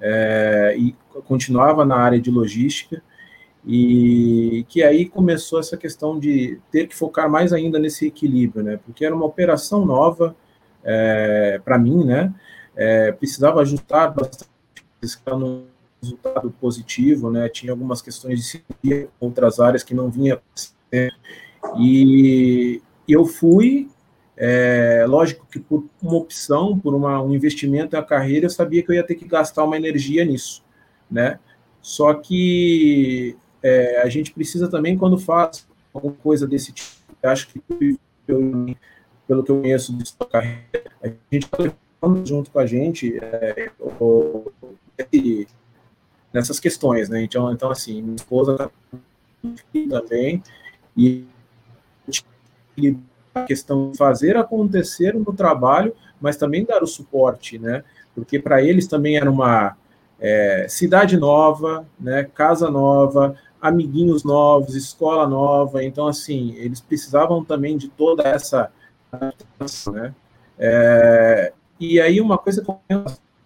É, 0.00 0.74
e 0.78 0.96
continuava 1.26 1.84
na 1.84 1.96
área 1.96 2.20
de 2.20 2.30
logística 2.30 3.02
e 3.66 4.64
que 4.68 4.82
aí 4.82 5.06
começou 5.06 5.60
essa 5.60 5.76
questão 5.76 6.18
de 6.18 6.58
ter 6.70 6.86
que 6.86 6.96
focar 6.96 7.28
mais 7.28 7.52
ainda 7.52 7.78
nesse 7.78 8.06
equilíbrio, 8.06 8.62
né? 8.62 8.78
Porque 8.84 9.04
era 9.04 9.14
uma 9.14 9.26
operação 9.26 9.84
nova 9.84 10.34
é, 10.84 11.60
para 11.64 11.78
mim, 11.78 12.04
né? 12.04 12.32
É, 12.76 13.12
precisava 13.12 13.60
ajustar 13.60 14.14
bastante 14.14 14.50
um 15.32 15.64
resultado 16.02 16.50
positivo, 16.60 17.30
né? 17.30 17.48
Tinha 17.48 17.72
algumas 17.72 18.00
questões 18.00 18.62
de 18.82 19.08
com 19.18 19.26
outras 19.26 19.60
áreas 19.60 19.82
que 19.82 19.94
não 19.94 20.10
vinha 20.10 20.40
e 21.78 22.80
eu 23.06 23.24
fui 23.24 23.88
é, 24.42 25.04
lógico 25.06 25.46
que 25.52 25.60
por 25.60 25.84
uma 26.02 26.14
opção, 26.14 26.78
por 26.78 26.94
uma, 26.94 27.22
um 27.22 27.34
investimento 27.34 27.94
na 27.94 28.02
carreira, 28.02 28.46
eu 28.46 28.50
sabia 28.50 28.82
que 28.82 28.90
eu 28.90 28.94
ia 28.94 29.02
ter 29.02 29.14
que 29.14 29.26
gastar 29.26 29.64
uma 29.64 29.76
energia 29.76 30.24
nisso, 30.24 30.64
né? 31.10 31.38
Só 31.82 32.14
que 32.14 33.36
é, 33.62 34.00
a 34.00 34.08
gente 34.08 34.32
precisa 34.32 34.66
também, 34.66 34.96
quando 34.96 35.18
faz 35.18 35.68
alguma 35.92 36.14
coisa 36.14 36.46
desse 36.46 36.72
tipo, 36.72 36.88
acho 37.22 37.48
que 37.48 37.60
eu, 38.26 38.74
pelo 39.30 39.44
que 39.44 39.52
eu 39.52 39.60
conheço 39.60 39.96
de 39.96 40.08
sua 40.08 40.26
carreira, 40.26 40.90
a 41.00 41.06
gente 41.06 41.44
está 41.44 41.56
levando 42.02 42.26
junto 42.26 42.50
com 42.50 42.58
a 42.58 42.66
gente 42.66 43.16
é, 43.22 43.70
o, 43.78 44.50
nessas 46.32 46.58
questões, 46.58 47.08
né? 47.08 47.22
Então, 47.22 47.52
então 47.52 47.70
assim, 47.70 48.02
minha 48.02 48.16
esposa 48.16 48.56
tá 48.58 48.70
também 49.88 50.42
e 50.96 51.24
a 53.32 53.42
questão 53.42 53.92
de 53.92 53.98
fazer 53.98 54.36
acontecer 54.36 55.14
no 55.14 55.32
trabalho, 55.32 55.94
mas 56.20 56.36
também 56.36 56.64
dar 56.64 56.82
o 56.82 56.86
suporte, 56.88 57.56
né? 57.56 57.84
Porque 58.12 58.36
para 58.36 58.60
eles 58.60 58.88
também 58.88 59.16
era 59.16 59.30
uma 59.30 59.76
é, 60.18 60.66
cidade 60.68 61.16
nova, 61.16 61.86
né? 62.00 62.24
Casa 62.34 62.68
nova, 62.68 63.36
amiguinhos 63.62 64.24
novos, 64.24 64.74
escola 64.74 65.28
nova, 65.28 65.84
então 65.84 66.08
assim 66.08 66.52
eles 66.56 66.80
precisavam 66.80 67.44
também 67.44 67.76
de 67.76 67.86
toda 67.86 68.24
essa 68.24 68.72
né? 69.92 70.14
É, 70.58 71.52
e 71.78 72.00
aí 72.00 72.20
uma 72.20 72.36
coisa 72.38 72.62
com 72.62 72.78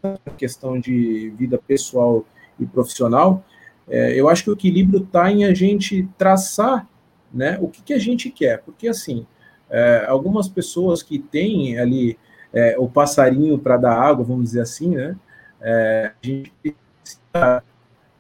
a 0.03 0.31
questão 0.37 0.79
de 0.79 1.31
vida 1.31 1.59
pessoal 1.59 2.25
e 2.59 2.67
profissional, 2.67 3.45
é, 3.89 4.19
eu 4.19 4.29
acho 4.29 4.45
que 4.45 4.51
o 4.51 4.55
equilíbrio 4.55 5.03
está 5.03 5.31
em 5.31 5.45
a 5.45 5.55
gente 5.55 6.09
traçar, 6.19 6.87
né, 7.33 7.59
o 7.61 7.69
que, 7.69 7.83
que 7.83 7.93
a 7.93 7.99
gente 7.99 8.31
quer, 8.31 8.63
porque 8.63 8.87
assim 8.87 9.27
é, 9.71 10.05
algumas 10.07 10.49
pessoas 10.49 11.03
que 11.03 11.19
têm 11.19 11.79
ali 11.79 12.19
é, 12.53 12.77
o 12.79 12.89
passarinho 12.89 13.59
para 13.59 13.77
dar 13.77 13.99
água, 13.99 14.25
vamos 14.25 14.45
dizer 14.45 14.61
assim, 14.61 14.91
né, 14.91 15.17
é, 15.61 16.13
a 16.23 16.27
gente 16.27 16.53
precisa 16.63 17.63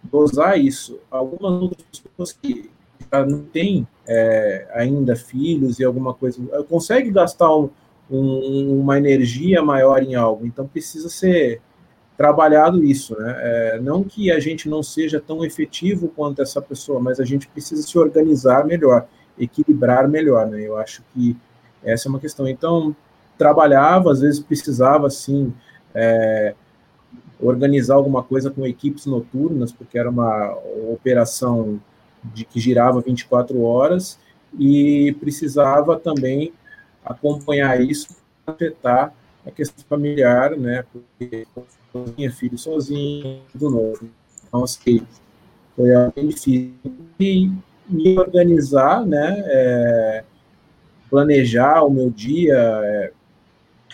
dosar 0.02 0.58
isso. 0.58 0.98
Algumas 1.10 1.62
outras 1.62 2.00
pessoas 2.00 2.32
que 2.32 2.70
não 3.12 3.44
têm 3.44 3.86
é, 4.06 4.66
ainda 4.72 5.16
filhos 5.16 5.78
e 5.78 5.84
alguma 5.84 6.14
coisa, 6.14 6.40
consegue 6.68 7.10
gastar 7.10 7.54
um, 7.54 7.70
um, 8.10 8.80
uma 8.80 8.98
energia 8.98 9.62
maior 9.62 10.02
em 10.02 10.14
algo, 10.14 10.46
então 10.46 10.66
precisa 10.66 11.08
ser 11.08 11.60
trabalhado 12.16 12.84
isso, 12.84 13.18
né? 13.18 13.36
É, 13.38 13.80
não 13.80 14.04
que 14.04 14.30
a 14.30 14.38
gente 14.38 14.68
não 14.68 14.82
seja 14.82 15.20
tão 15.20 15.44
efetivo 15.44 16.08
quanto 16.08 16.40
essa 16.40 16.62
pessoa, 16.62 17.00
mas 17.00 17.18
a 17.18 17.24
gente 17.24 17.48
precisa 17.48 17.82
se 17.82 17.98
organizar 17.98 18.64
melhor, 18.64 19.06
equilibrar 19.38 20.08
melhor, 20.08 20.46
né? 20.46 20.62
Eu 20.62 20.76
acho 20.76 21.02
que 21.12 21.36
essa 21.82 22.08
é 22.08 22.10
uma 22.10 22.20
questão. 22.20 22.46
Então, 22.46 22.94
trabalhava, 23.36 24.12
às 24.12 24.20
vezes 24.20 24.38
precisava, 24.38 25.08
assim, 25.08 25.52
é, 25.92 26.54
organizar 27.40 27.96
alguma 27.96 28.22
coisa 28.22 28.50
com 28.50 28.64
equipes 28.64 29.06
noturnas, 29.06 29.72
porque 29.72 29.98
era 29.98 30.08
uma 30.08 30.56
operação 30.92 31.80
de 32.32 32.44
que 32.44 32.58
girava 32.60 33.00
24 33.00 33.60
horas 33.60 34.18
e 34.58 35.14
precisava 35.20 35.98
também 35.98 36.52
acompanhar 37.04 37.80
isso 37.80 38.16
afetar 38.46 39.12
a 39.46 39.50
questão 39.50 39.84
familiar, 39.88 40.56
né? 40.56 40.84
Porque 40.92 41.46
tinha 42.16 42.32
filho 42.32 42.56
sozinho, 42.56 43.42
tudo 43.52 43.70
novo. 43.70 44.08
Então, 44.46 44.64
assim, 44.64 45.02
foi 45.76 45.88
bem 46.14 46.28
difícil. 46.28 46.74
E 47.20 47.50
me 47.88 48.18
organizar, 48.18 49.04
né? 49.04 49.42
É, 49.46 50.24
planejar 51.10 51.82
o 51.84 51.90
meu 51.90 52.10
dia, 52.10 52.56
é, 52.56 53.12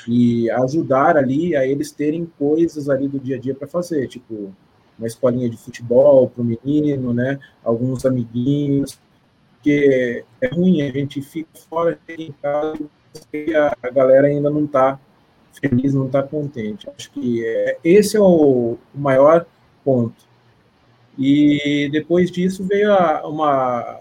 e 0.08 0.50
ajudar 0.50 1.16
ali 1.16 1.56
a 1.56 1.66
eles 1.66 1.90
terem 1.90 2.26
coisas 2.38 2.88
ali 2.88 3.08
do 3.08 3.18
dia 3.18 3.36
a 3.36 3.38
dia 3.38 3.54
para 3.54 3.68
fazer, 3.68 4.06
tipo 4.08 4.52
uma 5.00 5.06
escolinha 5.06 5.48
de 5.48 5.56
futebol 5.56 6.28
para 6.28 6.42
o 6.42 6.44
menino, 6.44 7.12
né? 7.14 7.38
Alguns 7.64 8.04
amiguinhos, 8.04 8.98
porque 9.54 10.24
é 10.40 10.48
ruim 10.48 10.82
a 10.82 10.90
gente 10.90 11.20
fica 11.22 11.48
fora 11.68 11.98
em 12.08 12.32
casa 12.40 12.78
e 13.32 13.54
a, 13.54 13.76
a 13.82 13.90
galera 13.90 14.28
ainda 14.28 14.50
não 14.50 14.64
está 14.64 15.00
feliz, 15.52 15.94
não 15.94 16.06
está 16.06 16.22
contente. 16.22 16.88
Acho 16.96 17.10
que 17.10 17.44
é, 17.44 17.78
esse 17.82 18.16
é 18.16 18.20
o, 18.20 18.76
o, 18.94 18.98
maior 18.98 19.46
ponto. 19.84 20.28
E 21.18 21.88
depois 21.90 22.30
disso 22.30 22.64
veio 22.64 22.92
a, 22.92 23.26
uma, 23.26 24.00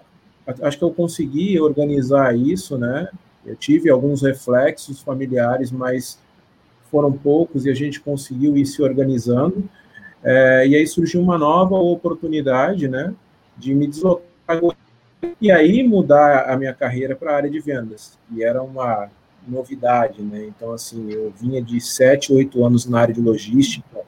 acho 0.61 0.77
que 0.77 0.83
eu 0.83 0.91
consegui 0.91 1.59
organizar 1.59 2.37
isso, 2.37 2.77
né? 2.77 3.09
Eu 3.45 3.55
tive 3.55 3.89
alguns 3.89 4.21
reflexos 4.21 5.01
familiares, 5.01 5.71
mas 5.71 6.19
foram 6.91 7.11
poucos 7.11 7.65
e 7.65 7.69
a 7.69 7.73
gente 7.73 7.99
conseguiu 7.99 8.57
ir 8.57 8.65
se 8.65 8.81
organizando. 8.81 9.69
É, 10.23 10.67
e 10.67 10.75
aí 10.75 10.85
surgiu 10.85 11.21
uma 11.21 11.37
nova 11.37 11.75
oportunidade, 11.75 12.87
né, 12.87 13.13
de 13.57 13.73
me 13.73 13.87
deslocar 13.87 14.29
e 15.39 15.51
aí 15.51 15.83
mudar 15.83 16.49
a 16.49 16.57
minha 16.57 16.73
carreira 16.73 17.15
para 17.15 17.31
a 17.31 17.35
área 17.35 17.49
de 17.49 17.59
vendas. 17.59 18.17
E 18.33 18.43
era 18.43 18.61
uma 18.61 19.09
novidade, 19.47 20.21
né? 20.21 20.45
Então, 20.45 20.71
assim, 20.71 21.11
eu 21.11 21.33
vinha 21.39 21.61
de 21.61 21.79
sete, 21.79 22.33
oito 22.33 22.63
anos 22.65 22.85
na 22.85 23.01
área 23.01 23.13
de 23.13 23.21
logística, 23.21 23.99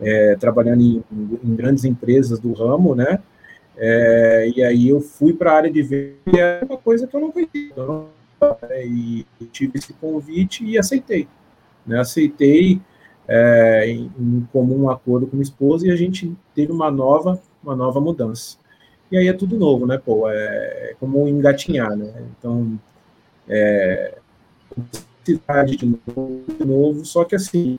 é, 0.00 0.36
trabalhando 0.36 0.82
em, 0.82 1.04
em, 1.42 1.54
grandes 1.54 1.84
empresas 1.84 2.38
do 2.38 2.52
ramo, 2.52 2.94
né? 2.94 3.20
É, 3.76 4.50
e 4.54 4.62
aí 4.62 4.88
eu 4.88 5.00
fui 5.00 5.32
para 5.32 5.52
a 5.52 5.56
área 5.56 5.70
de 5.70 5.82
vendas 5.82 6.16
e 6.32 6.38
era 6.38 6.64
uma 6.64 6.76
coisa 6.76 7.06
que 7.06 7.16
eu 7.16 7.20
não 7.20 7.30
conhecia. 7.30 7.72
Eu 7.76 8.08
né, 8.68 8.86
e 8.86 9.26
tive 9.52 9.78
esse 9.78 9.92
convite 9.94 10.64
e 10.64 10.78
aceitei. 10.78 11.28
Né, 11.86 11.98
aceitei 11.98 12.80
é, 13.32 13.88
em, 13.88 14.10
em, 14.18 14.48
comum 14.52 14.90
acordo 14.90 15.24
com 15.24 15.36
minha 15.36 15.44
esposa 15.44 15.86
e 15.86 15.90
a 15.92 15.96
gente 15.96 16.36
teve 16.52 16.72
uma 16.72 16.90
nova, 16.90 17.40
uma 17.62 17.76
nova 17.76 18.00
mudança. 18.00 18.58
E 19.10 19.16
aí 19.16 19.28
é 19.28 19.32
tudo 19.32 19.56
novo, 19.56 19.86
né, 19.86 19.98
pô? 19.98 20.28
É, 20.28 20.90
é 20.90 20.96
como 20.98 21.28
engatinhar, 21.28 21.96
né? 21.96 22.12
Então, 22.36 22.76
é, 23.48 24.18
cidade 25.24 25.76
de 25.76 25.86
novo, 25.86 26.44
de 26.58 26.64
novo, 26.64 27.04
só 27.04 27.24
que 27.24 27.36
assim, 27.36 27.78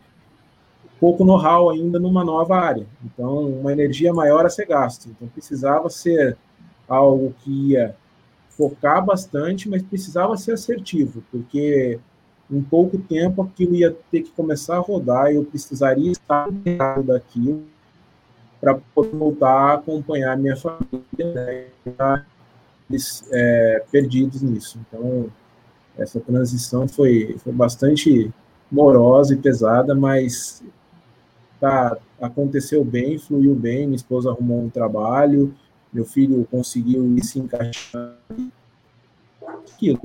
pouco 1.01 1.25
know-how 1.25 1.69
ainda 1.69 1.99
numa 1.99 2.23
nova 2.23 2.55
área. 2.55 2.87
Então, 3.03 3.49
uma 3.49 3.73
energia 3.73 4.13
maior 4.13 4.45
a 4.45 4.49
ser 4.49 4.67
gasta. 4.67 5.09
Então, 5.09 5.27
precisava 5.27 5.89
ser 5.89 6.37
algo 6.87 7.35
que 7.43 7.71
ia 7.71 7.93
focar 8.49 9.03
bastante, 9.03 9.67
mas 9.67 9.83
precisava 9.83 10.37
ser 10.37 10.53
assertivo, 10.53 11.21
porque 11.29 11.99
em 12.51 12.61
pouco 12.61 12.97
tempo 12.97 13.41
aquilo 13.41 13.75
ia 13.75 13.95
ter 14.11 14.21
que 14.21 14.31
começar 14.31 14.75
a 14.75 14.79
rodar 14.79 15.31
e 15.31 15.35
eu 15.35 15.45
precisaria 15.45 16.11
estar 16.11 16.49
dentro 16.51 17.03
daquilo 17.03 17.63
para 18.59 18.79
voltar 18.93 19.71
a 19.71 19.73
acompanhar 19.75 20.37
minha 20.37 20.55
família, 20.55 21.69
né, 21.89 22.25
é, 23.31 23.83
perdidos 23.91 24.41
nisso. 24.41 24.79
Então, 24.87 25.31
essa 25.97 26.19
transição 26.19 26.87
foi, 26.87 27.37
foi 27.39 27.53
bastante 27.53 28.31
morosa 28.71 29.33
e 29.33 29.37
pesada, 29.37 29.95
mas 29.95 30.63
tá, 31.59 31.97
aconteceu 32.21 32.83
bem, 32.83 33.17
fluiu 33.17 33.55
bem, 33.55 33.87
minha 33.87 33.95
esposa 33.95 34.29
arrumou 34.29 34.61
um 34.61 34.69
trabalho, 34.69 35.53
meu 35.91 36.05
filho 36.05 36.47
conseguiu 36.49 37.05
ir 37.17 37.23
se 37.23 37.39
encaixar 37.39 38.15
aquilo, 39.41 39.99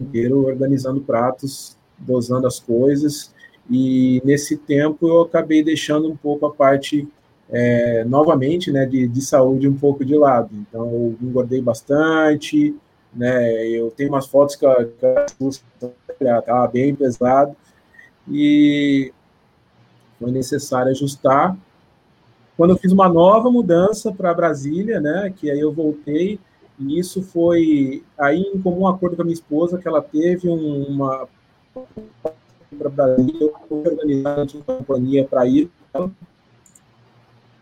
inteiro 0.00 0.46
organizando 0.46 1.00
pratos, 1.00 1.76
dosando 1.98 2.46
as 2.46 2.58
coisas, 2.58 3.32
e 3.70 4.20
nesse 4.24 4.56
tempo 4.56 5.08
eu 5.08 5.22
acabei 5.22 5.62
deixando 5.62 6.10
um 6.10 6.16
pouco 6.16 6.46
a 6.46 6.52
parte, 6.52 7.08
é, 7.50 8.04
novamente, 8.04 8.70
né, 8.70 8.84
de, 8.84 9.06
de 9.08 9.20
saúde 9.22 9.68
um 9.68 9.76
pouco 9.76 10.04
de 10.04 10.14
lado. 10.16 10.50
Então, 10.52 10.86
eu 10.90 11.16
engordei 11.22 11.60
bastante, 11.60 12.74
né, 13.14 13.66
eu 13.68 13.90
tenho 13.90 14.10
umas 14.10 14.26
fotos 14.26 14.56
que 14.56 14.66
eu, 14.66 15.50
estava 16.20 16.66
bem 16.68 16.94
pesado, 16.94 17.56
e 18.28 19.12
foi 20.18 20.30
necessário 20.30 20.90
ajustar, 20.90 21.56
quando 22.56 22.70
eu 22.70 22.76
fiz 22.76 22.92
uma 22.92 23.08
nova 23.08 23.50
mudança 23.50 24.12
para 24.12 24.32
Brasília, 24.32 25.00
né, 25.00 25.32
que 25.34 25.50
aí 25.50 25.60
eu 25.60 25.72
voltei, 25.72 26.38
e 26.78 26.98
isso 26.98 27.22
foi 27.22 28.02
aí 28.18 28.40
em 28.40 28.60
comum 28.60 28.86
acordo 28.86 29.16
com 29.16 29.22
a 29.22 29.24
minha 29.24 29.34
esposa, 29.34 29.78
que 29.78 29.86
ela 29.86 30.02
teve 30.02 30.48
uma 30.48 31.28
para 32.78 33.16
fui 33.68 33.88
organizar 33.88 34.46
uma 34.54 34.64
companhia 34.64 35.24
para 35.24 35.46
ir. 35.46 35.70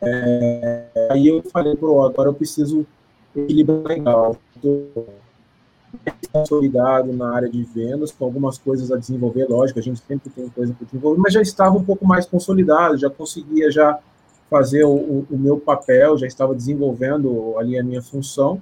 É, 0.00 1.08
aí 1.10 1.28
eu 1.28 1.42
falei, 1.44 1.76
pro 1.76 2.00
agora 2.00 2.28
eu 2.30 2.34
preciso 2.34 2.86
equilibrar 3.36 3.84
legal. 3.84 4.36
Estou 4.56 5.06
consolidado 6.32 7.12
na 7.12 7.34
área 7.34 7.48
de 7.48 7.62
vendas, 7.62 8.10
com 8.10 8.24
algumas 8.24 8.56
coisas 8.56 8.90
a 8.90 8.96
desenvolver, 8.96 9.46
lógico, 9.48 9.78
a 9.78 9.82
gente 9.82 10.00
sempre 10.00 10.30
tem 10.30 10.48
coisa 10.48 10.72
para 10.72 10.86
desenvolver, 10.86 11.20
mas 11.20 11.34
já 11.34 11.42
estava 11.42 11.76
um 11.76 11.84
pouco 11.84 12.06
mais 12.06 12.24
consolidado, 12.24 12.96
já 12.96 13.10
conseguia 13.10 13.70
já 13.70 13.98
fazer 14.48 14.84
o, 14.84 15.26
o, 15.30 15.38
meu 15.38 15.58
papel, 15.58 16.16
já 16.18 16.26
estava 16.26 16.54
desenvolvendo 16.54 17.54
ali 17.58 17.78
a 17.78 17.84
minha 17.84 18.02
função, 18.02 18.60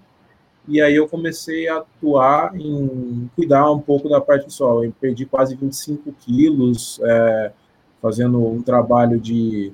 e 0.70 0.80
aí 0.80 0.94
eu 0.94 1.08
comecei 1.08 1.68
a 1.68 1.78
atuar 1.78 2.54
em 2.54 3.28
cuidar 3.34 3.70
um 3.72 3.80
pouco 3.80 4.08
da 4.08 4.20
parte 4.20 4.44
pessoal. 4.44 4.84
Eu 4.84 4.92
perdi 5.00 5.26
quase 5.26 5.56
25 5.56 6.12
quilos, 6.12 7.00
é, 7.02 7.52
fazendo 8.00 8.46
um 8.46 8.62
trabalho 8.62 9.18
de, 9.18 9.72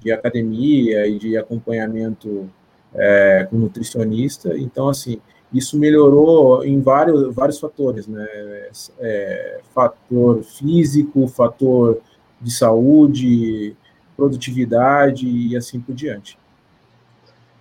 de 0.00 0.12
academia 0.12 1.08
e 1.08 1.18
de 1.18 1.36
acompanhamento 1.36 2.48
é, 2.94 3.48
com 3.50 3.56
nutricionista. 3.56 4.56
Então, 4.56 4.88
assim, 4.88 5.20
isso 5.52 5.76
melhorou 5.76 6.64
em 6.64 6.80
vários, 6.80 7.34
vários 7.34 7.58
fatores, 7.58 8.06
né? 8.06 8.26
É, 9.00 9.60
fator 9.74 10.44
físico, 10.44 11.26
fator 11.26 12.00
de 12.40 12.52
saúde, 12.52 13.76
produtividade 14.16 15.26
e 15.26 15.56
assim 15.56 15.80
por 15.80 15.96
diante. 15.96 16.38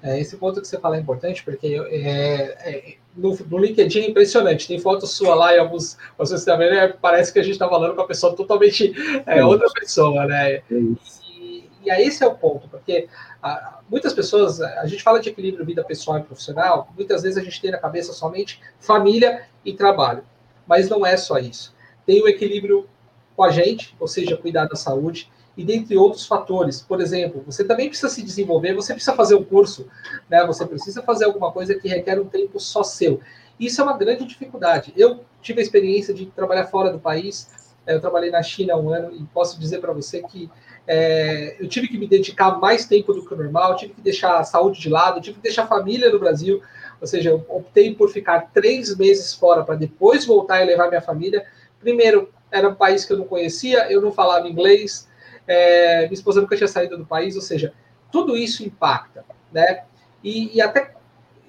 É, 0.08 0.18
esse 0.22 0.38
ponto 0.38 0.62
que 0.62 0.68
você 0.68 0.80
fala 0.80 0.96
é 0.96 1.02
importante, 1.02 1.44
porque 1.44 1.68
é, 1.90 2.70
é, 2.70 2.96
no, 3.14 3.38
no, 3.50 3.58
LinkedIn 3.58 4.00
é 4.00 4.10
impressionante. 4.10 4.66
Tem 4.66 4.80
foto 4.80 5.06
sua 5.06 5.36
lá 5.36 5.54
e 5.54 5.60
alguns. 5.60 5.98
Vocês 6.18 6.46
também, 6.46 6.72
né, 6.72 6.88
parece 7.02 7.34
que 7.34 7.40
a 7.40 7.44
gente 7.44 7.54
está 7.54 7.68
falando 7.68 7.94
com 7.94 8.02
a 8.02 8.08
pessoa 8.08 8.34
totalmente 8.34 8.94
é, 9.26 9.44
outra 9.44 9.68
pessoa, 9.72 10.26
né? 10.26 10.62
E, 10.72 11.70
e, 11.84 11.92
aí 11.92 12.08
esse 12.08 12.24
é 12.24 12.28
o 12.28 12.36
ponto, 12.36 12.70
porque 12.70 13.10
ah, 13.44 13.80
muitas 13.90 14.14
pessoas, 14.14 14.62
a 14.62 14.86
gente 14.86 15.04
fala 15.04 15.20
de 15.20 15.28
equilíbrio 15.28 15.66
vida 15.66 15.84
pessoal 15.84 16.20
e 16.20 16.24
profissional, 16.24 16.90
muitas 16.96 17.24
vezes 17.24 17.38
a 17.38 17.44
gente 17.44 17.60
tem 17.60 17.72
na 17.72 17.78
cabeça 17.78 18.14
somente 18.14 18.62
família 18.80 19.44
e 19.66 19.74
trabalho, 19.74 20.24
mas 20.66 20.88
não 20.88 21.06
é 21.06 21.18
só 21.18 21.38
isso. 21.38 21.76
Tem 22.06 22.22
o 22.24 22.30
equilíbrio 22.30 22.88
com 23.36 23.44
a 23.44 23.50
gente, 23.50 23.94
ou 24.00 24.08
seja, 24.08 24.38
cuidar 24.38 24.68
da 24.68 24.76
saúde, 24.78 25.30
e 25.58 25.66
dentre 25.66 25.98
outros 25.98 26.26
fatores. 26.28 26.82
Por 26.82 27.02
exemplo, 27.02 27.44
você 27.46 27.64
também 27.64 27.90
precisa 27.90 28.10
se 28.10 28.22
desenvolver, 28.22 28.76
você 28.76 28.94
precisa 28.94 29.16
fazer 29.16 29.36
um 29.36 29.44
curso, 29.44 29.88
né? 30.30 30.46
Você 30.46 30.66
precisa 30.66 31.02
fazer 31.02 31.26
alguma 31.26 31.52
coisa 31.52 31.74
que 31.74 31.88
requer 31.88 32.20
um 32.22 32.26
tempo 32.26 32.60
só 32.60 32.84
seu. 32.84 33.20
Isso 33.60 33.82
é 33.82 33.84
uma 33.84 33.98
grande 33.98 34.24
dificuldade. 34.24 34.94
Eu 34.96 35.22
tive 35.42 35.60
a 35.60 35.64
experiência 35.64 36.14
de 36.14 36.28
trabalhar 36.28 36.68
fora 36.68 36.92
do 36.92 37.00
país. 37.00 37.50
É, 37.88 37.96
eu 37.96 38.00
trabalhei 38.00 38.30
na 38.30 38.44
China 38.44 38.78
um 38.78 38.94
ano 38.94 39.12
e 39.16 39.24
posso 39.34 39.60
dizer 39.60 39.80
para 39.80 39.92
você 39.92 40.22
que 40.22 40.48
é, 40.86 41.58
eu 41.60 41.68
tive 41.68 41.88
que 41.88 41.98
me 41.98 42.08
dedicar 42.08 42.60
mais 42.60 42.86
tempo 42.86 43.14
do 43.14 43.26
que 43.26 43.34
o 43.34 43.38
normal, 43.38 43.76
tive 43.76 43.94
que 43.94 44.02
deixar 44.02 44.38
a 44.38 44.44
saúde 44.44 44.80
de 44.80 44.90
lado, 44.90 45.20
tive 45.20 45.38
que 45.38 45.44
deixar 45.44 45.64
a 45.64 45.68
família 45.68 46.12
no 46.12 46.20
Brasil. 46.20 46.62
Ou 47.02 47.08
seja, 47.08 47.32
eu 47.32 47.46
optei 47.50 47.96
por 47.96 48.10
ficar 48.10 48.52
três 48.54 48.96
meses 48.96 49.34
fora 49.34 49.64
para 49.64 49.76
depois 49.76 50.24
voltar 50.26 50.62
e 50.62 50.66
levar 50.66 50.88
minha 50.88 51.02
família. 51.02 51.44
Primeiro, 51.80 52.30
era 52.52 52.70
um 52.70 52.76
país 52.76 53.06
que 53.06 53.14
eu 53.14 53.18
não 53.18 53.26
conhecia, 53.26 53.92
eu 53.92 54.02
não 54.02 54.12
falava 54.12 54.48
inglês, 54.48 55.08
é, 55.48 56.02
minha 56.02 56.14
esposa 56.14 56.42
nunca 56.42 56.56
tinha 56.56 56.68
saído 56.68 56.98
do 56.98 57.06
país, 57.06 57.36
ou 57.36 57.42
seja, 57.42 57.74
tudo 58.12 58.36
isso 58.36 58.64
impacta, 58.64 59.26
né? 59.52 59.84
E, 60.24 60.56
e 60.58 60.62
até 60.62 60.96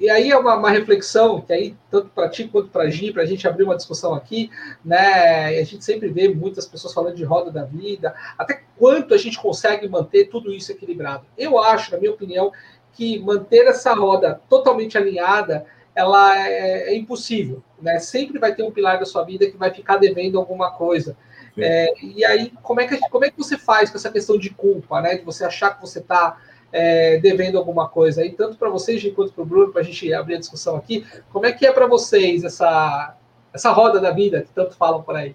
e 0.00 0.08
aí 0.08 0.30
é 0.30 0.38
uma, 0.38 0.54
uma, 0.54 0.70
reflexão 0.70 1.40
que 1.40 1.52
aí 1.52 1.76
tanto 1.90 2.10
para 2.10 2.28
ti 2.28 2.46
quanto 2.46 2.68
para 2.68 2.84
a 2.84 2.90
Gi, 2.90 3.12
para 3.12 3.24
a 3.24 3.26
gente 3.26 3.48
abrir 3.48 3.64
uma 3.64 3.76
discussão 3.76 4.14
aqui, 4.14 4.48
né? 4.84 5.58
A 5.58 5.64
gente 5.64 5.84
sempre 5.84 6.08
vê 6.08 6.28
muitas 6.28 6.66
pessoas 6.66 6.94
falando 6.94 7.16
de 7.16 7.24
roda 7.24 7.50
da 7.50 7.64
vida, 7.64 8.14
até 8.38 8.62
quanto 8.76 9.12
a 9.12 9.18
gente 9.18 9.40
consegue 9.40 9.88
manter 9.88 10.26
tudo 10.26 10.52
isso 10.52 10.70
equilibrado. 10.70 11.26
Eu 11.36 11.58
acho, 11.58 11.90
na 11.90 11.98
minha 11.98 12.12
opinião, 12.12 12.52
que 12.92 13.18
manter 13.18 13.66
essa 13.66 13.92
roda 13.92 14.40
totalmente 14.48 14.96
alinhada, 14.96 15.66
ela 15.96 16.38
é, 16.46 16.90
é 16.90 16.96
impossível, 16.96 17.60
né? 17.82 17.98
Sempre 17.98 18.38
vai 18.38 18.54
ter 18.54 18.62
um 18.62 18.70
pilar 18.70 19.00
da 19.00 19.04
sua 19.04 19.24
vida 19.24 19.50
que 19.50 19.56
vai 19.56 19.74
ficar 19.74 19.96
devendo 19.96 20.38
alguma 20.38 20.70
coisa. 20.70 21.16
É, 21.62 21.92
e 22.02 22.24
aí, 22.24 22.52
como 22.62 22.80
é, 22.80 22.86
que, 22.86 22.98
como 23.10 23.24
é 23.24 23.30
que 23.30 23.38
você 23.38 23.56
faz 23.56 23.90
com 23.90 23.96
essa 23.96 24.10
questão 24.10 24.38
de 24.38 24.50
culpa, 24.50 25.00
né? 25.00 25.16
De 25.16 25.24
você 25.24 25.44
achar 25.44 25.74
que 25.74 25.80
você 25.80 25.98
está 25.98 26.38
é, 26.72 27.18
devendo 27.18 27.58
alguma 27.58 27.88
coisa 27.88 28.22
aí, 28.22 28.32
tanto 28.32 28.56
para 28.56 28.68
vocês 28.68 29.02
quanto 29.14 29.32
para 29.32 29.42
o 29.42 29.46
Bruno, 29.46 29.72
para 29.72 29.80
a 29.80 29.84
gente 29.84 30.12
abrir 30.12 30.36
a 30.36 30.38
discussão 30.38 30.76
aqui. 30.76 31.06
Como 31.32 31.46
é 31.46 31.52
que 31.52 31.66
é 31.66 31.72
para 31.72 31.86
vocês 31.86 32.44
essa, 32.44 33.16
essa 33.52 33.70
roda 33.70 34.00
da 34.00 34.10
vida 34.10 34.42
que 34.42 34.52
tanto 34.52 34.74
falam 34.74 35.02
por 35.02 35.16
aí? 35.16 35.34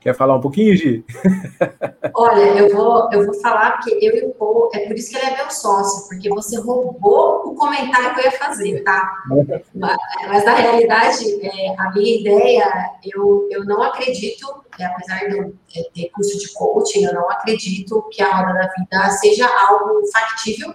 Quer 0.00 0.14
falar 0.14 0.36
um 0.36 0.40
pouquinho, 0.40 0.74
Gi? 0.74 1.04
Olha, 2.14 2.40
eu 2.40 2.74
vou, 2.74 3.06
eu 3.12 3.26
vou 3.26 3.34
falar 3.42 3.72
porque 3.72 3.98
eu 4.00 4.16
e 4.16 4.24
o 4.24 4.30
Paul, 4.30 4.70
é 4.72 4.86
por 4.86 4.96
isso 4.96 5.10
que 5.10 5.18
ele 5.18 5.26
é 5.26 5.36
meu 5.36 5.50
sócio, 5.50 6.08
porque 6.08 6.30
você 6.30 6.58
roubou 6.58 7.42
o 7.44 7.54
comentário 7.54 8.14
que 8.14 8.20
eu 8.20 8.24
ia 8.24 8.32
fazer, 8.32 8.82
tá? 8.82 9.22
mas, 9.74 9.96
mas, 10.26 10.44
na 10.46 10.54
realidade, 10.54 11.46
é, 11.46 11.74
a 11.78 11.90
minha 11.90 12.18
ideia, 12.18 12.90
eu, 13.14 13.46
eu 13.50 13.62
não 13.66 13.82
acredito, 13.82 14.64
é, 14.78 14.86
apesar 14.86 15.28
de 15.28 15.36
eu 15.36 15.54
é, 15.76 15.82
ter 15.94 16.08
curso 16.14 16.38
de 16.38 16.50
coaching, 16.54 17.04
eu 17.04 17.12
não 17.12 17.30
acredito 17.30 18.02
que 18.10 18.22
a 18.22 18.34
roda 18.34 18.54
da 18.54 18.68
vida 18.68 19.10
seja 19.10 19.46
algo 19.68 20.00
factível. 20.10 20.72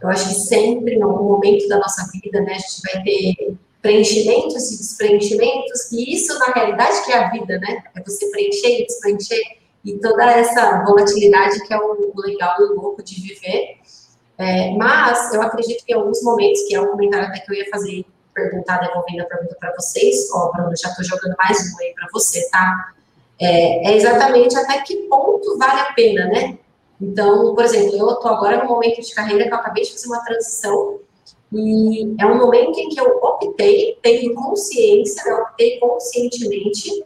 Eu 0.00 0.08
acho 0.08 0.28
que 0.28 0.34
sempre, 0.34 0.94
em 0.94 1.02
algum 1.02 1.24
momento 1.24 1.68
da 1.68 1.76
nossa 1.76 2.10
vida, 2.10 2.40
né, 2.40 2.54
a 2.54 2.58
gente 2.58 2.82
vai 2.82 3.02
ter 3.02 3.56
preenchimentos 3.84 4.72
e 4.72 4.78
despreenchimentos, 4.78 5.92
e 5.92 6.14
isso, 6.14 6.38
na 6.38 6.46
realidade, 6.46 7.04
que 7.04 7.12
é 7.12 7.18
a 7.18 7.30
vida, 7.30 7.58
né? 7.58 7.84
É 7.94 8.00
você 8.02 8.30
preencher 8.30 8.80
e 8.80 8.86
despreencher, 8.86 9.42
e 9.84 9.98
toda 9.98 10.24
essa 10.24 10.82
volatilidade 10.86 11.60
que 11.66 11.74
é 11.74 11.76
o 11.76 12.10
legal 12.16 12.56
e 12.60 12.62
o 12.62 12.80
louco 12.80 13.02
de 13.02 13.20
viver. 13.20 13.76
É, 14.38 14.70
mas 14.70 15.34
eu 15.34 15.42
acredito 15.42 15.84
que 15.84 15.92
em 15.92 15.96
alguns 15.96 16.22
momentos, 16.22 16.62
que 16.62 16.74
é 16.74 16.80
um 16.80 16.92
comentário 16.92 17.28
até 17.28 17.40
que 17.40 17.52
eu 17.52 17.56
ia 17.56 17.68
fazer, 17.68 18.06
perguntar, 18.32 18.78
devolvendo 18.78 19.20
a 19.20 19.26
pergunta 19.26 19.54
para 19.60 19.74
vocês, 19.74 20.30
ó, 20.32 20.50
Bruno, 20.50 20.74
já 20.74 20.88
estou 20.88 21.04
jogando 21.04 21.36
mais 21.36 21.58
um 21.58 21.78
aí 21.82 21.92
para 21.94 22.08
você, 22.10 22.48
tá? 22.48 22.94
É, 23.38 23.90
é, 23.90 23.96
exatamente 23.96 24.56
até 24.56 24.80
que 24.80 24.96
ponto 25.08 25.58
vale 25.58 25.80
a 25.80 25.92
pena, 25.92 26.24
né? 26.28 26.58
Então, 26.98 27.54
por 27.54 27.62
exemplo, 27.62 27.94
eu 27.94 28.12
estou 28.12 28.30
agora 28.30 28.64
no 28.64 28.70
momento 28.70 29.02
de 29.02 29.14
carreira 29.14 29.44
que 29.44 29.52
eu 29.52 29.58
acabei 29.58 29.84
de 29.84 29.92
fazer 29.92 30.06
uma 30.06 30.24
transição 30.24 31.00
e 31.54 32.14
é 32.18 32.26
um 32.26 32.38
momento 32.38 32.78
em 32.78 32.88
que 32.88 33.00
eu 33.00 33.16
optei, 33.22 33.96
tenho 34.02 34.34
consciência, 34.34 35.22
eu 35.28 35.36
optei 35.36 35.78
conscientemente 35.78 37.04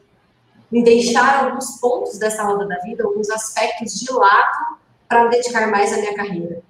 em 0.73 0.83
deixar 0.83 1.45
alguns 1.45 1.79
pontos 1.79 2.19
dessa 2.19 2.43
roda 2.43 2.67
da 2.67 2.79
vida, 2.79 3.05
alguns 3.05 3.29
aspectos 3.31 3.95
de 4.01 4.11
lado 4.13 4.79
para 5.07 5.27
dedicar 5.29 5.71
mais 5.71 5.93
à 5.93 5.97
minha 5.99 6.15
carreira. 6.15 6.63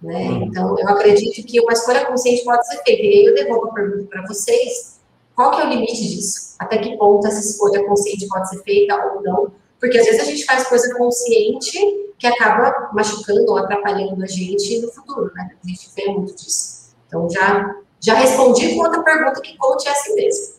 Né? 0.00 0.24
Então, 0.44 0.78
eu 0.78 0.88
acredito 0.88 1.44
que 1.46 1.60
uma 1.60 1.72
escolha 1.72 2.04
consciente 2.04 2.44
pode 2.44 2.66
ser 2.68 2.82
feita. 2.84 3.02
E 3.02 3.06
aí 3.06 3.24
eu 3.26 3.34
devolvo 3.34 3.70
a 3.70 3.74
pergunta 3.74 4.04
para 4.08 4.26
vocês, 4.26 5.00
qual 5.34 5.50
que 5.50 5.62
é 5.62 5.66
o 5.66 5.68
limite 5.68 6.00
disso? 6.00 6.54
Até 6.58 6.78
que 6.78 6.96
ponto 6.96 7.26
essa 7.26 7.40
escolha 7.40 7.84
consciente 7.84 8.26
pode 8.28 8.48
ser 8.50 8.62
feita 8.62 8.94
ou 8.94 9.22
não? 9.22 9.52
Porque 9.80 9.98
às 9.98 10.06
vezes 10.06 10.20
a 10.20 10.24
gente 10.24 10.44
faz 10.44 10.66
coisa 10.68 10.94
consciente 10.96 11.78
que 12.18 12.26
acaba 12.26 12.90
machucando 12.92 13.50
ou 13.50 13.58
atrapalhando 13.58 14.22
a 14.22 14.26
gente 14.26 14.80
no 14.80 14.90
futuro, 14.90 15.30
né? 15.34 15.50
A 15.62 15.68
gente 15.68 15.88
vê 15.94 16.06
muito 16.06 16.34
disso. 16.34 16.85
Então, 17.06 17.28
já, 17.30 17.76
já 18.00 18.14
respondi 18.14 18.74
com 18.74 18.80
outra 18.80 19.02
pergunta 19.02 19.40
que 19.40 19.56
coach 19.56 19.86
é 19.86 19.90
assim 19.90 20.14
mesmo. 20.14 20.56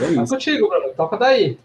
É 0.00 0.04
isso. 0.22 0.34
contigo, 0.34 0.68
Bruno. 0.68 0.92
Toca 0.94 1.16
daí. 1.16 1.58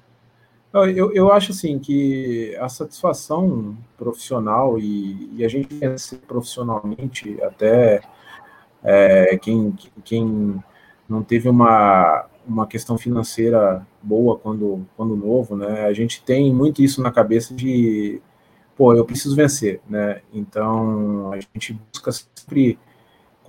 Eu, 0.72 1.12
eu 1.14 1.32
acho 1.32 1.52
assim 1.52 1.80
que 1.80 2.56
a 2.58 2.70
satisfação 2.70 3.76
profissional 3.98 4.78
e, 4.78 5.30
e 5.36 5.44
a 5.44 5.48
gente 5.48 5.74
pensa 5.74 6.16
profissionalmente, 6.28 7.42
até 7.42 8.02
é, 8.84 9.36
quem, 9.38 9.76
quem 10.04 10.64
não 11.08 11.24
teve 11.24 11.50
uma, 11.50 12.28
uma 12.48 12.68
questão 12.68 13.00
financeira 13.00 13.86
boa 14.02 14.38
quando, 14.38 14.86
quando 14.96 15.16
novo, 15.16 15.56
né? 15.56 15.86
A 15.86 15.94
gente 15.94 16.22
tem 16.24 16.54
muito 16.54 16.84
isso 16.84 17.02
na 17.02 17.12
cabeça 17.12 17.54
de, 17.56 18.22
pô, 18.78 18.94
eu 18.94 19.04
preciso 19.04 19.36
vencer, 19.36 19.82
né? 19.90 20.22
Então 20.32 21.32
a 21.34 21.40
gente 21.40 21.74
busca 21.92 22.12
sempre 22.12 22.78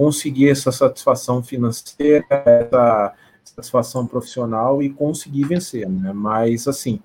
conseguir 0.01 0.49
essa 0.49 0.73
satisfação 0.73 1.43
financeira, 1.43 2.25
essa 2.31 3.13
satisfação 3.45 4.07
profissional 4.07 4.83
e 4.83 4.89
conseguir 4.89 5.45
vencer, 5.45 5.87
né? 5.87 6.11
Mas, 6.15 6.67
assim, 6.67 6.99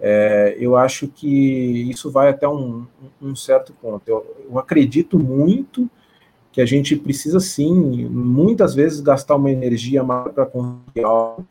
é, 0.00 0.56
eu 0.58 0.74
acho 0.74 1.06
que 1.06 1.88
isso 1.88 2.10
vai 2.10 2.30
até 2.30 2.48
um, 2.48 2.84
um 3.20 3.36
certo 3.36 3.72
ponto. 3.74 4.02
Eu, 4.08 4.44
eu, 4.50 4.58
acredito 4.58 5.20
muito 5.20 5.88
que 6.50 6.60
a 6.60 6.66
gente 6.66 6.96
precisa, 6.96 7.38
sim, 7.38 8.08
muitas 8.08 8.74
vezes 8.74 8.98
gastar 8.98 9.36
uma 9.36 9.52
energia 9.52 10.02
maior 10.02 10.32
para 10.32 10.44
conseguir 10.44 11.04
algo 11.04 11.46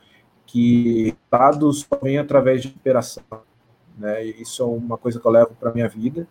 que 0.45 1.15
dados 1.31 1.87
vêm 2.03 2.17
através 2.17 2.63
de 2.63 2.67
operação. 2.67 3.23
Né? 3.97 4.25
Isso 4.25 4.61
é 4.61 4.65
uma 4.65 4.97
coisa 4.97 5.21
que 5.21 5.25
eu 5.25 5.31
levo 5.31 5.55
para 5.57 5.71
minha 5.71 5.87
vida. 5.87 6.27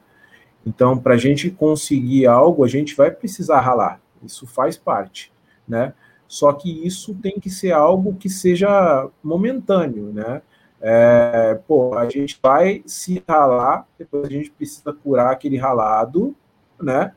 Então, 0.67 0.99
para 0.99 1.15
a 1.15 1.19
gente 1.19 1.51
conseguir 1.51 2.27
algo, 2.27 2.63
a 2.63 2.69
gente 2.69 2.95
vai 2.95 3.11
precisar 3.11 3.61
ralar. 3.61 3.99
Isso 4.25 4.47
faz 4.47 4.77
parte, 4.77 5.33
né? 5.67 5.95
Só 6.27 6.53
que 6.53 6.87
isso 6.87 7.15
tem 7.15 7.41
que 7.41 7.51
ser 7.51 7.73
algo 7.73 8.15
que 8.15 8.29
seja 8.29 9.09
momentâneo, 9.23 10.13
né? 10.13 10.43
É, 10.81 11.59
pô, 11.67 11.95
a 11.95 12.09
gente 12.09 12.39
vai 12.43 12.83
se 12.87 13.23
ralar, 13.29 13.87
depois 13.99 14.25
a 14.25 14.31
gente 14.31 14.51
precisa 14.51 14.93
curar 14.93 15.33
aquele 15.33 15.57
ralado, 15.57 16.35
né? 16.81 17.13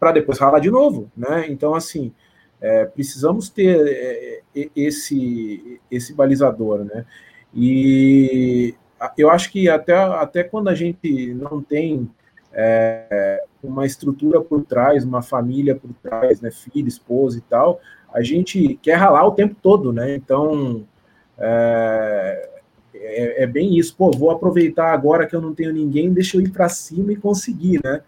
Para 0.00 0.12
depois 0.12 0.38
ralar 0.38 0.60
de 0.60 0.70
novo, 0.70 1.10
né? 1.16 1.46
Então, 1.48 1.74
assim, 1.74 2.12
é, 2.60 2.86
precisamos 2.86 3.48
ter 3.48 3.86
é, 3.86 4.70
esse, 4.74 5.80
esse 5.90 6.14
balizador, 6.14 6.84
né? 6.84 7.04
E 7.54 8.74
eu 9.16 9.30
acho 9.30 9.50
que 9.50 9.68
até, 9.68 9.94
até 9.94 10.42
quando 10.42 10.68
a 10.68 10.74
gente 10.74 11.34
não 11.34 11.62
tem 11.62 12.10
é, 12.52 13.42
uma 13.62 13.86
estrutura 13.86 14.40
por 14.40 14.64
trás, 14.64 15.04
uma 15.04 15.22
família 15.22 15.74
por 15.74 15.92
trás, 16.02 16.40
né, 16.40 16.50
filho, 16.50 16.88
esposa 16.88 17.38
e 17.38 17.42
tal, 17.42 17.80
a 18.12 18.22
gente 18.22 18.78
quer 18.82 18.94
ralar 18.94 19.26
o 19.26 19.32
tempo 19.32 19.56
todo, 19.60 19.92
né? 19.92 20.14
Então 20.14 20.84
é, 21.38 22.48
é, 22.94 23.42
é, 23.42 23.46
bem 23.46 23.78
isso. 23.78 23.94
Pô, 23.96 24.10
vou 24.10 24.30
aproveitar 24.30 24.92
agora 24.92 25.26
que 25.26 25.36
eu 25.36 25.40
não 25.40 25.54
tenho 25.54 25.72
ninguém, 25.72 26.12
deixa 26.12 26.36
eu 26.36 26.40
ir 26.40 26.50
para 26.50 26.68
cima 26.68 27.12
e 27.12 27.16
conseguir, 27.16 27.80
né? 27.84 28.00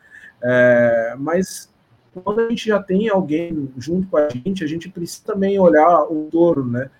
É, 0.42 1.14
mas 1.18 1.70
quando 2.12 2.40
a 2.40 2.48
gente 2.48 2.66
já 2.66 2.83
tem 2.83 3.09
alguém 3.09 3.70
junto 3.76 4.09
com 4.09 4.16
a 4.16 4.29
gente, 4.29 4.64
a 4.64 4.66
gente 4.66 4.88
precisa 4.88 5.24
também 5.24 5.59
olhar 5.59 6.05
o 6.05 6.29
touro, 6.31 6.66
né? 6.66 6.90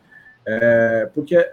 É, 0.47 1.11
porque 1.15 1.51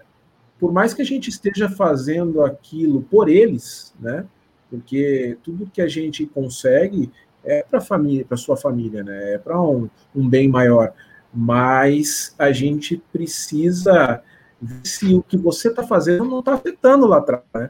por 0.59 0.71
mais 0.71 0.93
que 0.93 1.01
a 1.01 1.05
gente 1.05 1.29
esteja 1.29 1.69
fazendo 1.69 2.43
aquilo 2.43 3.01
por 3.03 3.29
eles, 3.29 3.93
né? 3.99 4.25
Porque 4.69 5.37
tudo 5.43 5.69
que 5.71 5.81
a 5.81 5.87
gente 5.87 6.25
consegue 6.25 7.11
é 7.43 7.63
para 7.63 7.79
a 7.79 7.81
família, 7.81 8.25
para 8.25 8.37
sua 8.37 8.57
família, 8.57 9.03
né? 9.03 9.35
É 9.35 9.37
para 9.37 9.59
um, 9.61 9.89
um 10.15 10.27
bem 10.27 10.47
maior. 10.47 10.93
Mas 11.33 12.35
a 12.37 12.51
gente 12.51 13.01
precisa 13.11 14.21
ver 14.61 14.87
se 14.87 15.13
o 15.13 15.23
que 15.23 15.37
você 15.37 15.69
está 15.69 15.83
fazendo 15.83 16.25
não 16.25 16.39
está 16.39 16.53
afetando 16.53 17.05
lá 17.05 17.17
atrás, 17.17 17.43
né? 17.53 17.69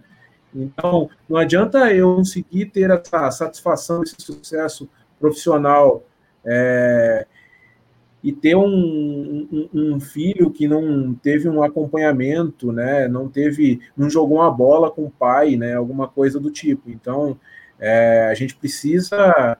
Então, 0.55 1.09
não 1.29 1.37
adianta 1.37 1.93
eu 1.93 2.15
conseguir 2.15 2.67
ter 2.67 2.89
essa 2.89 3.29
satisfação, 3.29 4.01
esse 4.01 4.15
sucesso 4.19 4.89
profissional 5.19 6.03
é, 6.45 7.27
e 8.23 8.31
ter 8.31 8.55
um, 8.55 9.47
um, 9.51 9.69
um, 9.73 9.99
filho 9.99 10.49
que 10.49 10.67
não 10.67 11.13
teve 11.13 11.47
um 11.47 11.61
acompanhamento, 11.61 12.71
né, 12.71 13.07
não 13.07 13.29
teve, 13.29 13.79
não 13.95 14.09
jogou 14.09 14.39
uma 14.39 14.51
bola 14.51 14.89
com 14.89 15.05
o 15.05 15.11
pai, 15.11 15.55
né, 15.55 15.75
alguma 15.75 16.07
coisa 16.07 16.39
do 16.39 16.49
tipo. 16.49 16.89
Então, 16.89 17.39
é, 17.79 18.27
a 18.29 18.33
gente 18.33 18.55
precisa 18.55 19.57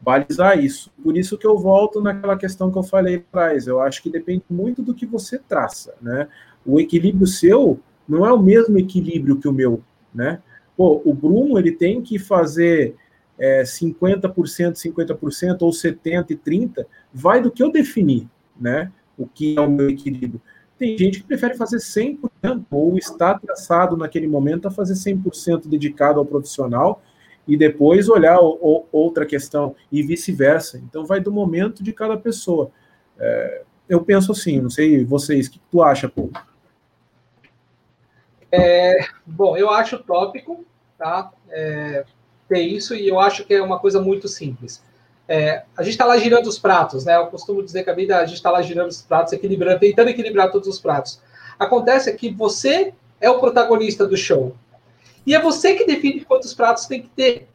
balizar 0.00 0.58
isso. 0.58 0.92
Por 1.02 1.16
isso 1.16 1.38
que 1.38 1.46
eu 1.46 1.58
volto 1.58 2.00
naquela 2.00 2.36
questão 2.36 2.70
que 2.70 2.78
eu 2.78 2.82
falei 2.82 3.16
atrás. 3.16 3.66
Eu 3.66 3.80
acho 3.80 4.02
que 4.02 4.10
depende 4.10 4.44
muito 4.50 4.82
do 4.82 4.94
que 4.94 5.06
você 5.06 5.38
traça, 5.38 5.94
né? 6.00 6.28
O 6.64 6.80
equilíbrio 6.80 7.26
seu 7.26 7.80
não 8.08 8.26
é 8.26 8.32
o 8.32 8.42
mesmo 8.42 8.78
equilíbrio 8.78 9.38
que 9.38 9.48
o 9.48 9.52
meu, 9.52 9.82
né? 10.14 10.40
Pô, 10.76 11.00
o 11.04 11.14
Bruno 11.14 11.58
ele 11.58 11.72
tem 11.72 12.02
que 12.02 12.18
fazer 12.18 12.96
é, 13.38 13.62
50%, 13.62 14.32
50% 14.74 15.62
ou 15.62 15.70
70% 15.70 16.30
e 16.30 16.36
30%, 16.36 16.86
vai 17.12 17.40
do 17.40 17.50
que 17.50 17.62
eu 17.62 17.70
definir, 17.70 18.28
né? 18.58 18.92
O 19.16 19.26
que 19.26 19.56
é 19.56 19.60
o 19.60 19.70
meu 19.70 19.90
equilíbrio. 19.90 20.40
Tem 20.78 20.98
gente 20.98 21.20
que 21.20 21.26
prefere 21.26 21.54
fazer 21.54 21.76
100% 21.76 22.64
ou 22.70 22.98
está 22.98 23.38
traçado 23.38 23.96
naquele 23.96 24.26
momento 24.26 24.66
a 24.66 24.70
fazer 24.70 24.94
100% 24.94 25.68
dedicado 25.68 26.18
ao 26.18 26.26
profissional 26.26 27.02
e 27.46 27.56
depois 27.56 28.08
olhar 28.08 28.40
o, 28.40 28.58
o, 28.60 28.86
outra 28.90 29.26
questão 29.26 29.76
e 29.90 30.02
vice-versa. 30.02 30.78
Então 30.78 31.04
vai 31.04 31.20
do 31.20 31.30
momento 31.30 31.82
de 31.82 31.92
cada 31.92 32.16
pessoa. 32.16 32.70
É, 33.18 33.62
eu 33.88 34.02
penso 34.02 34.32
assim, 34.32 34.60
não 34.60 34.70
sei 34.70 35.04
vocês, 35.04 35.46
o 35.46 35.52
que 35.52 35.60
tu 35.70 35.82
acha, 35.82 36.08
Pô? 36.08 36.30
É, 38.50 39.06
bom, 39.24 39.56
eu 39.56 39.70
acho 39.70 40.02
tópico, 40.02 40.64
tá? 40.98 41.32
É, 41.48 42.04
ter 42.52 42.60
isso 42.60 42.94
e 42.94 43.08
eu 43.08 43.18
acho 43.18 43.44
que 43.44 43.54
é 43.54 43.62
uma 43.62 43.78
coisa 43.78 44.00
muito 44.00 44.28
simples. 44.28 44.82
É, 45.26 45.62
a 45.76 45.82
gente 45.82 45.92
está 45.92 46.04
lá 46.04 46.18
girando 46.18 46.46
os 46.46 46.58
pratos, 46.58 47.04
né? 47.04 47.16
Eu 47.16 47.28
costumo 47.28 47.62
dizer 47.62 47.84
que 47.84 47.90
a 47.90 47.94
vida 47.94 48.18
a 48.18 48.26
gente 48.26 48.36
está 48.36 48.50
lá 48.50 48.60
girando 48.60 48.90
os 48.90 49.00
pratos, 49.00 49.32
equilibrando, 49.32 49.80
tentando 49.80 50.10
equilibrar 50.10 50.50
todos 50.50 50.68
os 50.68 50.78
pratos. 50.78 51.20
Acontece 51.58 52.12
que 52.14 52.30
você 52.30 52.92
é 53.20 53.30
o 53.30 53.38
protagonista 53.38 54.06
do 54.06 54.16
show. 54.16 54.54
E 55.26 55.34
é 55.34 55.40
você 55.40 55.74
que 55.74 55.86
define 55.86 56.24
quantos 56.24 56.52
pratos 56.52 56.86
tem 56.86 57.00
que 57.00 57.08
ter. 57.08 57.48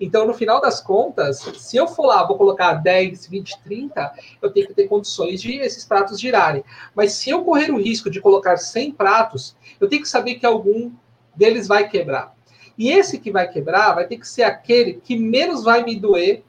Então, 0.00 0.26
no 0.26 0.34
final 0.34 0.60
das 0.60 0.80
contas, 0.80 1.38
se 1.56 1.76
eu 1.76 1.86
for 1.86 2.06
lá, 2.06 2.26
vou 2.26 2.36
colocar 2.36 2.74
10, 2.74 3.28
20, 3.28 3.62
30, 3.62 4.12
eu 4.42 4.50
tenho 4.50 4.66
que 4.66 4.74
ter 4.74 4.88
condições 4.88 5.40
de 5.40 5.58
esses 5.58 5.84
pratos 5.84 6.18
girarem. 6.18 6.64
Mas 6.94 7.12
se 7.12 7.30
eu 7.30 7.44
correr 7.44 7.70
o 7.70 7.80
risco 7.80 8.10
de 8.10 8.20
colocar 8.20 8.56
100 8.56 8.92
pratos, 8.92 9.54
eu 9.80 9.88
tenho 9.88 10.02
que 10.02 10.08
saber 10.08 10.34
que 10.34 10.46
algum 10.46 10.90
deles 11.36 11.68
vai 11.68 11.88
quebrar. 11.88 12.34
E 12.76 12.90
esse 12.90 13.18
que 13.18 13.30
vai 13.30 13.48
quebrar 13.48 13.94
vai 13.94 14.06
ter 14.06 14.18
que 14.18 14.26
ser 14.26 14.42
aquele 14.42 14.94
que 14.94 15.16
menos 15.16 15.62
vai 15.62 15.84
me 15.84 15.98
doer 15.98 16.42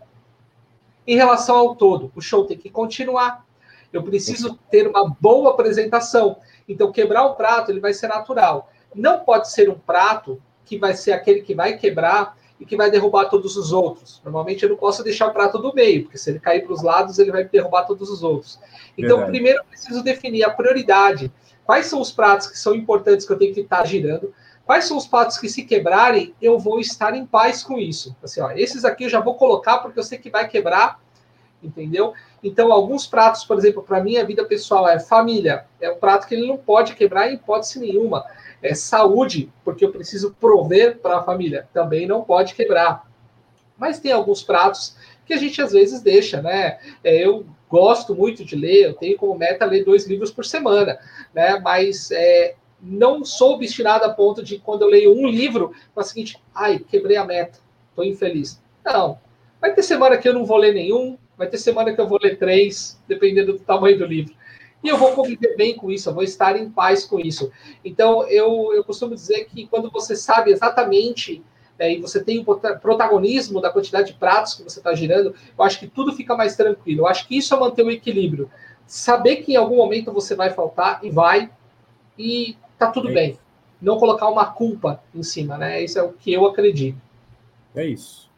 em 1.06 1.16
relação 1.16 1.56
ao 1.56 1.76
todo. 1.76 2.12
O 2.16 2.22
show 2.22 2.46
tem 2.46 2.58
que 2.58 2.70
continuar. 2.70 3.46
Eu 3.94 4.04
preciso 4.04 4.60
ter 4.70 4.88
uma 4.88 5.16
boa 5.20 5.52
apresentação. 5.52 6.38
Então, 6.68 6.92
quebrar 6.92 7.26
o 7.26 7.36
prato 7.36 7.72
ele 7.72 7.80
vai 7.80 7.94
ser 7.94 8.08
natural. 8.08 8.72
Não 8.94 9.20
pode 9.20 9.52
ser 9.52 9.70
um 9.70 9.78
prato 9.78 10.42
que 10.66 10.78
vai 10.78 10.96
ser 10.96 11.12
aquele 11.12 11.42
que 11.42 11.54
vai 11.54 11.78
quebrar 11.78 12.36
e 12.60 12.66
que 12.66 12.76
vai 12.76 12.90
derrubar 12.90 13.26
todos 13.26 13.56
os 13.56 13.72
outros. 13.72 14.22
Normalmente 14.24 14.64
eu 14.64 14.70
não 14.70 14.78
posso 14.78 15.04
deixar 15.04 15.28
o 15.28 15.34
prato 15.34 15.60
do 15.60 15.74
meio, 15.74 16.04
porque 16.04 16.18
se 16.18 16.30
ele 16.30 16.40
cair 16.40 16.64
para 16.64 16.74
os 16.74 16.82
lados, 16.82 17.20
ele 17.20 17.32
vai 17.32 17.44
derrubar 17.44 17.84
todos 17.84 18.10
os 18.10 18.24
outros. 18.24 18.60
Então, 18.98 19.18
Verdade. 19.18 19.32
primeiro 19.32 19.60
eu 19.60 19.66
preciso 19.66 20.04
definir 20.04 20.44
a 20.44 20.50
prioridade. 20.50 21.32
Quais 21.66 21.88
são 21.88 22.00
os 22.00 22.12
pratos 22.12 22.48
que 22.48 22.58
são 22.58 22.74
importantes 22.74 23.26
que 23.26 23.34
eu 23.34 23.38
tenho 23.38 23.54
que 23.54 23.62
estar 23.62 23.86
girando? 23.86 24.34
Quais 24.66 24.86
são 24.86 24.98
os 24.98 25.06
pratos 25.06 25.38
que, 25.38 25.48
se 25.48 25.64
quebrarem, 25.64 26.34
eu 26.42 26.58
vou 26.58 26.80
estar 26.80 27.16
em 27.16 27.26
paz 27.26 27.64
com 27.64 27.78
isso? 27.78 28.16
Assim, 28.24 28.42
ó, 28.42 28.52
esses 28.52 28.84
aqui 28.84 29.04
eu 29.04 29.10
já 29.10 29.20
vou 29.20 29.36
colocar 29.36 29.78
porque 29.78 30.00
eu 30.00 30.04
sei 30.04 30.18
que 30.18 30.30
vai 30.30 30.48
quebrar, 30.48 31.00
entendeu? 31.62 32.14
Então, 32.44 32.72
alguns 32.72 33.06
pratos, 33.06 33.46
por 33.46 33.58
exemplo, 33.58 33.84
para 33.84 34.04
mim, 34.04 34.18
a 34.18 34.24
vida 34.24 34.44
pessoal 34.44 34.88
é 34.88 35.00
família. 35.00 35.66
É 35.80 35.92
um 35.92 35.98
prato 35.98 36.28
que 36.28 36.34
ele 36.34 36.48
não 36.48 36.58
pode 36.58 36.96
quebrar 36.96 37.30
em 37.30 37.36
hipótese 37.36 37.80
nenhuma 37.80 38.26
é, 38.62 38.74
saúde, 38.74 39.52
porque 39.64 39.86
eu 39.86 39.92
preciso 39.92 40.36
prover 40.40 40.98
para 40.98 41.18
a 41.18 41.24
família, 41.24 41.68
também 41.72 42.08
não 42.08 42.24
pode 42.24 42.56
quebrar. 42.56 43.08
Mas 43.78 44.00
tem 44.00 44.12
alguns 44.12 44.42
pratos 44.42 44.96
que 45.26 45.34
a 45.34 45.38
gente 45.38 45.62
às 45.62 45.72
vezes 45.72 46.02
deixa, 46.02 46.42
né? 46.42 46.80
É, 47.04 47.26
eu 47.26 47.46
gosto 47.70 48.16
muito 48.16 48.44
de 48.44 48.56
ler, 48.56 48.86
eu 48.86 48.94
tenho 48.94 49.18
como 49.18 49.38
meta 49.38 49.66
ler 49.66 49.84
dois 49.84 50.08
livros 50.08 50.32
por 50.32 50.46
semana, 50.46 50.98
né? 51.34 51.60
Mas 51.60 52.10
é, 52.12 52.56
não 52.86 53.26
sou 53.26 53.56
obstinado 53.56 54.06
a 54.06 54.10
ponto 54.10 54.44
de 54.44 54.60
quando 54.60 54.84
eu 54.84 54.88
leio 54.88 55.14
um 55.14 55.28
livro, 55.28 55.74
com 55.94 56.00
a 56.00 56.04
seguinte, 56.04 56.38
ai, 56.54 56.80
quebrei 56.80 57.18
a 57.18 57.26
meta, 57.26 57.60
estou 57.90 58.06
infeliz. 58.06 58.62
Não. 58.84 59.20
Vai 59.60 59.74
ter 59.74 59.84
semana 59.84 60.18
que 60.18 60.30
eu 60.30 60.34
não 60.34 60.46
vou 60.46 60.58
ler 60.58 60.74
nenhum, 60.74 61.18
vai 61.38 61.48
ter 61.48 61.58
semana 61.58 61.94
que 61.94 62.00
eu 62.00 62.08
vou 62.08 62.20
ler 62.22 62.38
três, 62.38 63.02
dependendo 63.08 63.54
do 63.54 63.60
tamanho 63.60 63.98
do 63.98 64.06
livro 64.06 64.36
e 64.86 64.88
eu 64.88 65.00
vou 65.00 65.14
conviver 65.14 65.56
bem 65.58 65.76
com 65.76 65.92
isso, 65.92 66.08
eu 66.08 66.14
vou 66.14 66.22
estar 66.22 66.56
em 66.56 66.70
paz 66.70 67.06
com 67.06 67.20
isso. 67.20 67.52
Então, 67.84 68.28
eu, 68.28 68.72
eu 68.72 68.84
costumo 68.84 69.16
dizer 69.16 69.46
que 69.46 69.66
quando 69.66 69.90
você 69.90 70.16
sabe 70.16 70.52
exatamente 70.52 71.44
é, 71.80 71.92
e 71.92 72.00
você 72.00 72.24
tem 72.24 72.38
o 72.38 72.46
protagonismo 72.80 73.60
da 73.60 73.72
quantidade 73.72 74.14
de 74.14 74.20
pratos 74.20 74.54
que 74.54 74.62
você 74.62 74.80
está 74.80 74.94
girando, 74.94 75.34
eu 75.58 75.64
acho 75.64 75.80
que 75.80 75.88
tudo 75.88 76.14
fica 76.14 76.38
mais 76.38 76.56
tranquilo. 76.56 77.02
Eu 77.02 77.08
acho 77.08 77.28
que 77.28 77.36
isso 77.36 77.56
é 77.56 77.60
manter 77.60 77.84
o 77.84 77.90
equilíbrio. 77.90 78.50
Saber 78.86 79.38
que 79.38 79.54
em 79.54 79.56
algum 79.56 79.78
momento 79.78 80.14
você 80.14 80.36
vai 80.36 80.52
faltar 80.52 81.00
e 81.04 81.10
vai, 81.10 81.50
e 82.16 82.56
tá 82.78 82.88
tudo 82.92 83.10
é 83.10 83.14
bem. 83.14 83.40
Não 83.82 83.98
colocar 83.98 84.28
uma 84.28 84.46
culpa 84.46 85.02
em 85.14 85.24
cima, 85.24 85.58
né? 85.58 85.84
Isso 85.84 86.00
é 86.00 86.04
o 86.04 86.14
que 86.14 86.34
eu 86.34 86.46
acredito. 86.46 87.00
É 87.76 87.86
isso. 87.86 88.30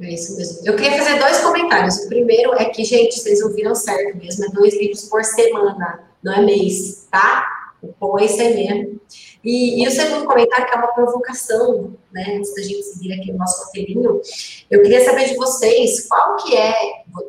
É 0.00 0.12
isso 0.12 0.36
mesmo. 0.36 0.66
Eu 0.66 0.76
queria 0.76 0.98
fazer 0.98 1.18
dois 1.18 1.40
comentários. 1.40 1.96
O 1.98 2.08
primeiro 2.08 2.54
é 2.54 2.66
que, 2.66 2.84
gente, 2.84 3.18
vocês 3.18 3.40
ouviram 3.42 3.74
certo 3.74 4.16
mesmo, 4.16 4.44
é 4.44 4.48
dois 4.48 4.74
livros 4.78 5.04
por 5.08 5.24
semana, 5.24 6.00
não 6.22 6.32
é 6.32 6.42
mês, 6.42 7.06
tá? 7.10 7.61
O 7.82 8.18
é 8.18 8.54
mesmo. 8.54 9.00
E, 9.42 9.82
e, 9.82 9.88
o 9.88 9.90
segundo 9.90 10.24
comentário, 10.24 10.66
que 10.66 10.74
é 10.74 10.78
uma 10.78 10.94
provocação, 10.94 11.96
né, 12.12 12.36
antes 12.36 12.54
da 12.54 12.62
gente 12.62 12.82
seguir 12.84 13.12
aqui 13.14 13.32
o 13.32 13.36
nosso 13.36 13.64
roteirinho, 13.64 14.20
eu 14.70 14.82
queria 14.82 15.04
saber 15.04 15.30
de 15.30 15.34
vocês, 15.34 16.06
qual 16.06 16.36
que 16.36 16.56
é, 16.56 16.74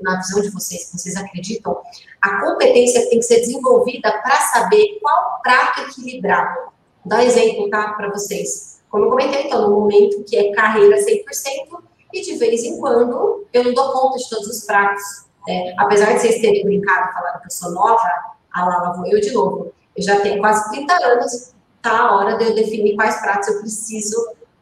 na 0.03 0.17
visão 0.17 0.41
de 0.41 0.51
vocês, 0.51 0.91
que 0.91 0.99
vocês 0.99 1.15
acreditam, 1.15 1.81
a 2.21 2.41
competência 2.41 3.01
que 3.01 3.09
tem 3.09 3.19
que 3.19 3.25
ser 3.25 3.39
desenvolvida 3.39 4.11
para 4.21 4.35
saber 4.41 4.99
qual 5.01 5.41
prato 5.41 5.81
equilibrar. 5.81 6.55
Vou 7.03 7.09
dar 7.09 7.25
exemplo, 7.25 7.69
tá, 7.71 7.93
para 7.93 8.11
vocês. 8.11 8.81
Como 8.89 9.05
eu 9.05 9.09
comentei, 9.09 9.47
então, 9.47 9.67
no 9.67 9.79
momento 9.79 10.23
que 10.23 10.37
é 10.37 10.51
carreira 10.51 10.97
100%, 10.97 11.81
e 12.13 12.21
de 12.21 12.35
vez 12.35 12.63
em 12.63 12.79
quando 12.79 13.47
eu 13.51 13.63
não 13.63 13.73
dou 13.73 13.91
conta 13.91 14.17
de 14.17 14.29
todos 14.29 14.47
os 14.47 14.63
pratos. 14.65 15.01
É, 15.49 15.73
apesar 15.77 16.13
de 16.13 16.19
vocês 16.19 16.39
terem 16.39 16.63
brincado, 16.63 17.11
falando 17.11 17.41
que 17.41 17.47
eu 17.47 17.51
sou 17.51 17.71
nova, 17.71 18.07
a 18.53 18.65
lá, 18.65 18.77
lá 18.83 18.93
vou 18.93 19.07
eu 19.07 19.19
de 19.19 19.31
novo. 19.31 19.72
Eu 19.95 20.03
já 20.03 20.19
tenho 20.21 20.39
quase 20.39 20.69
30 20.71 20.93
anos, 20.93 21.53
tá 21.81 21.97
a 21.97 22.15
hora 22.15 22.37
de 22.37 22.45
eu 22.45 22.55
definir 22.55 22.95
quais 22.95 23.19
pratos 23.21 23.47
eu 23.49 23.59
preciso 23.59 24.15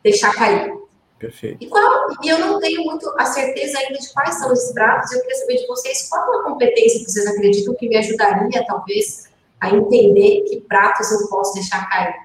deixar 0.04 0.34
cair. 0.34 0.74
Perfeito. 1.20 1.64
E, 1.64 1.68
qual, 1.68 2.08
e 2.24 2.30
eu 2.30 2.40
não 2.40 2.60
tenho 2.60 2.84
muito 2.84 3.08
a 3.18 3.26
certeza 3.26 3.78
ainda 3.78 4.00
de 4.00 4.12
quais 4.12 4.36
são 4.40 4.52
esses 4.52 4.74
pratos. 4.74 5.12
Eu 5.12 5.22
queria 5.22 5.38
saber 5.38 5.58
de 5.58 5.68
vocês 5.68 6.10
qual 6.10 6.40
a 6.40 6.44
competência 6.44 7.00
que 7.00 7.12
vocês 7.12 7.28
acreditam 7.28 7.76
que 7.76 7.88
me 7.88 7.96
ajudaria, 7.98 8.66
talvez, 8.66 9.30
a 9.60 9.70
entender 9.70 10.42
que 10.50 10.62
pratos 10.62 11.12
eu 11.12 11.28
posso 11.30 11.54
deixar 11.54 11.88
cair. 11.90 12.16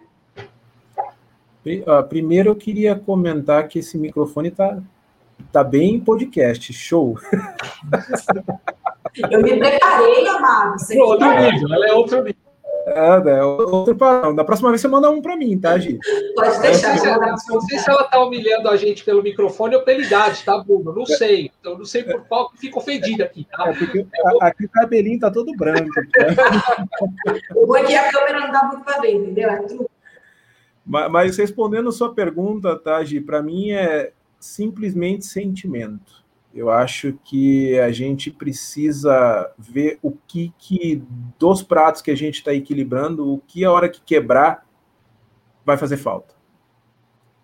Primeiro, 2.08 2.50
eu 2.50 2.56
queria 2.56 2.94
comentar 2.96 3.68
que 3.68 3.80
esse 3.80 3.98
microfone 3.98 4.48
está 4.48 4.80
Tá 5.52 5.62
bem 5.62 6.00
podcast, 6.00 6.72
show. 6.72 7.18
Eu 9.30 9.42
me 9.42 9.56
preparei, 9.58 10.28
amado. 10.28 10.76
Outro 10.98 11.28
nível, 11.28 11.74
ela 11.74 11.88
é 11.88 11.92
outro 11.92 12.18
nível. 12.22 12.45
É, 12.86 13.30
é 13.30 13.44
outro 13.44 13.96
padrão. 13.96 14.32
Da 14.32 14.44
próxima 14.44 14.68
vez 14.70 14.80
você 14.80 14.86
manda 14.86 15.10
um 15.10 15.20
para 15.20 15.36
mim, 15.36 15.58
tá, 15.58 15.76
Gi? 15.76 15.98
Pode 16.36 16.60
deixar. 16.60 16.96
Eu 16.96 17.20
não 17.20 17.60
sei 17.62 17.78
se 17.80 17.90
ela 17.90 18.04
tá 18.04 18.24
humilhando 18.24 18.68
a 18.68 18.76
gente 18.76 19.02
pelo 19.02 19.24
microfone 19.24 19.74
ou 19.74 19.82
pela 19.82 20.00
idade, 20.00 20.44
tá, 20.44 20.56
Bruno? 20.58 20.94
Não 20.94 21.04
sei. 21.04 21.50
Eu 21.64 21.76
não 21.76 21.84
sei 21.84 22.04
por 22.04 22.24
qual 22.28 22.48
que 22.50 22.58
fica 22.58 22.78
ofendida 22.78 23.24
aqui, 23.24 23.44
tá? 23.50 23.70
É 23.70 23.72
porque 23.72 24.06
aqui 24.40 24.64
o 24.66 24.68
cabelinho 24.68 25.18
tá 25.18 25.32
todo 25.32 25.56
branco. 25.56 25.90
o 27.56 27.66
bom 27.66 27.76
é 27.76 27.82
que 27.82 27.96
a 27.96 28.12
câmera 28.12 28.40
não 28.40 28.52
dá 28.52 28.64
muito 28.64 28.84
para 28.84 29.00
ver, 29.00 29.14
entendeu? 29.14 29.50
É 29.50 29.56
tudo. 29.62 29.90
Mas, 30.86 31.10
mas 31.10 31.36
respondendo 31.36 31.88
a 31.88 31.92
sua 31.92 32.14
pergunta, 32.14 32.78
tá, 32.78 33.02
Gi, 33.02 33.20
para 33.20 33.42
mim 33.42 33.72
é 33.72 34.12
simplesmente 34.38 35.26
sentimento. 35.26 36.24
Eu 36.56 36.70
acho 36.70 37.12
que 37.22 37.78
a 37.78 37.92
gente 37.92 38.30
precisa 38.30 39.52
ver 39.58 39.98
o 40.00 40.10
que, 40.10 40.54
que 40.58 41.02
dos 41.38 41.62
pratos 41.62 42.00
que 42.00 42.10
a 42.10 42.16
gente 42.16 42.36
está 42.36 42.54
equilibrando, 42.54 43.30
o 43.30 43.42
que 43.46 43.62
a 43.62 43.70
hora 43.70 43.90
que 43.90 44.00
quebrar 44.00 44.66
vai 45.66 45.76
fazer 45.76 45.98
falta. 45.98 46.34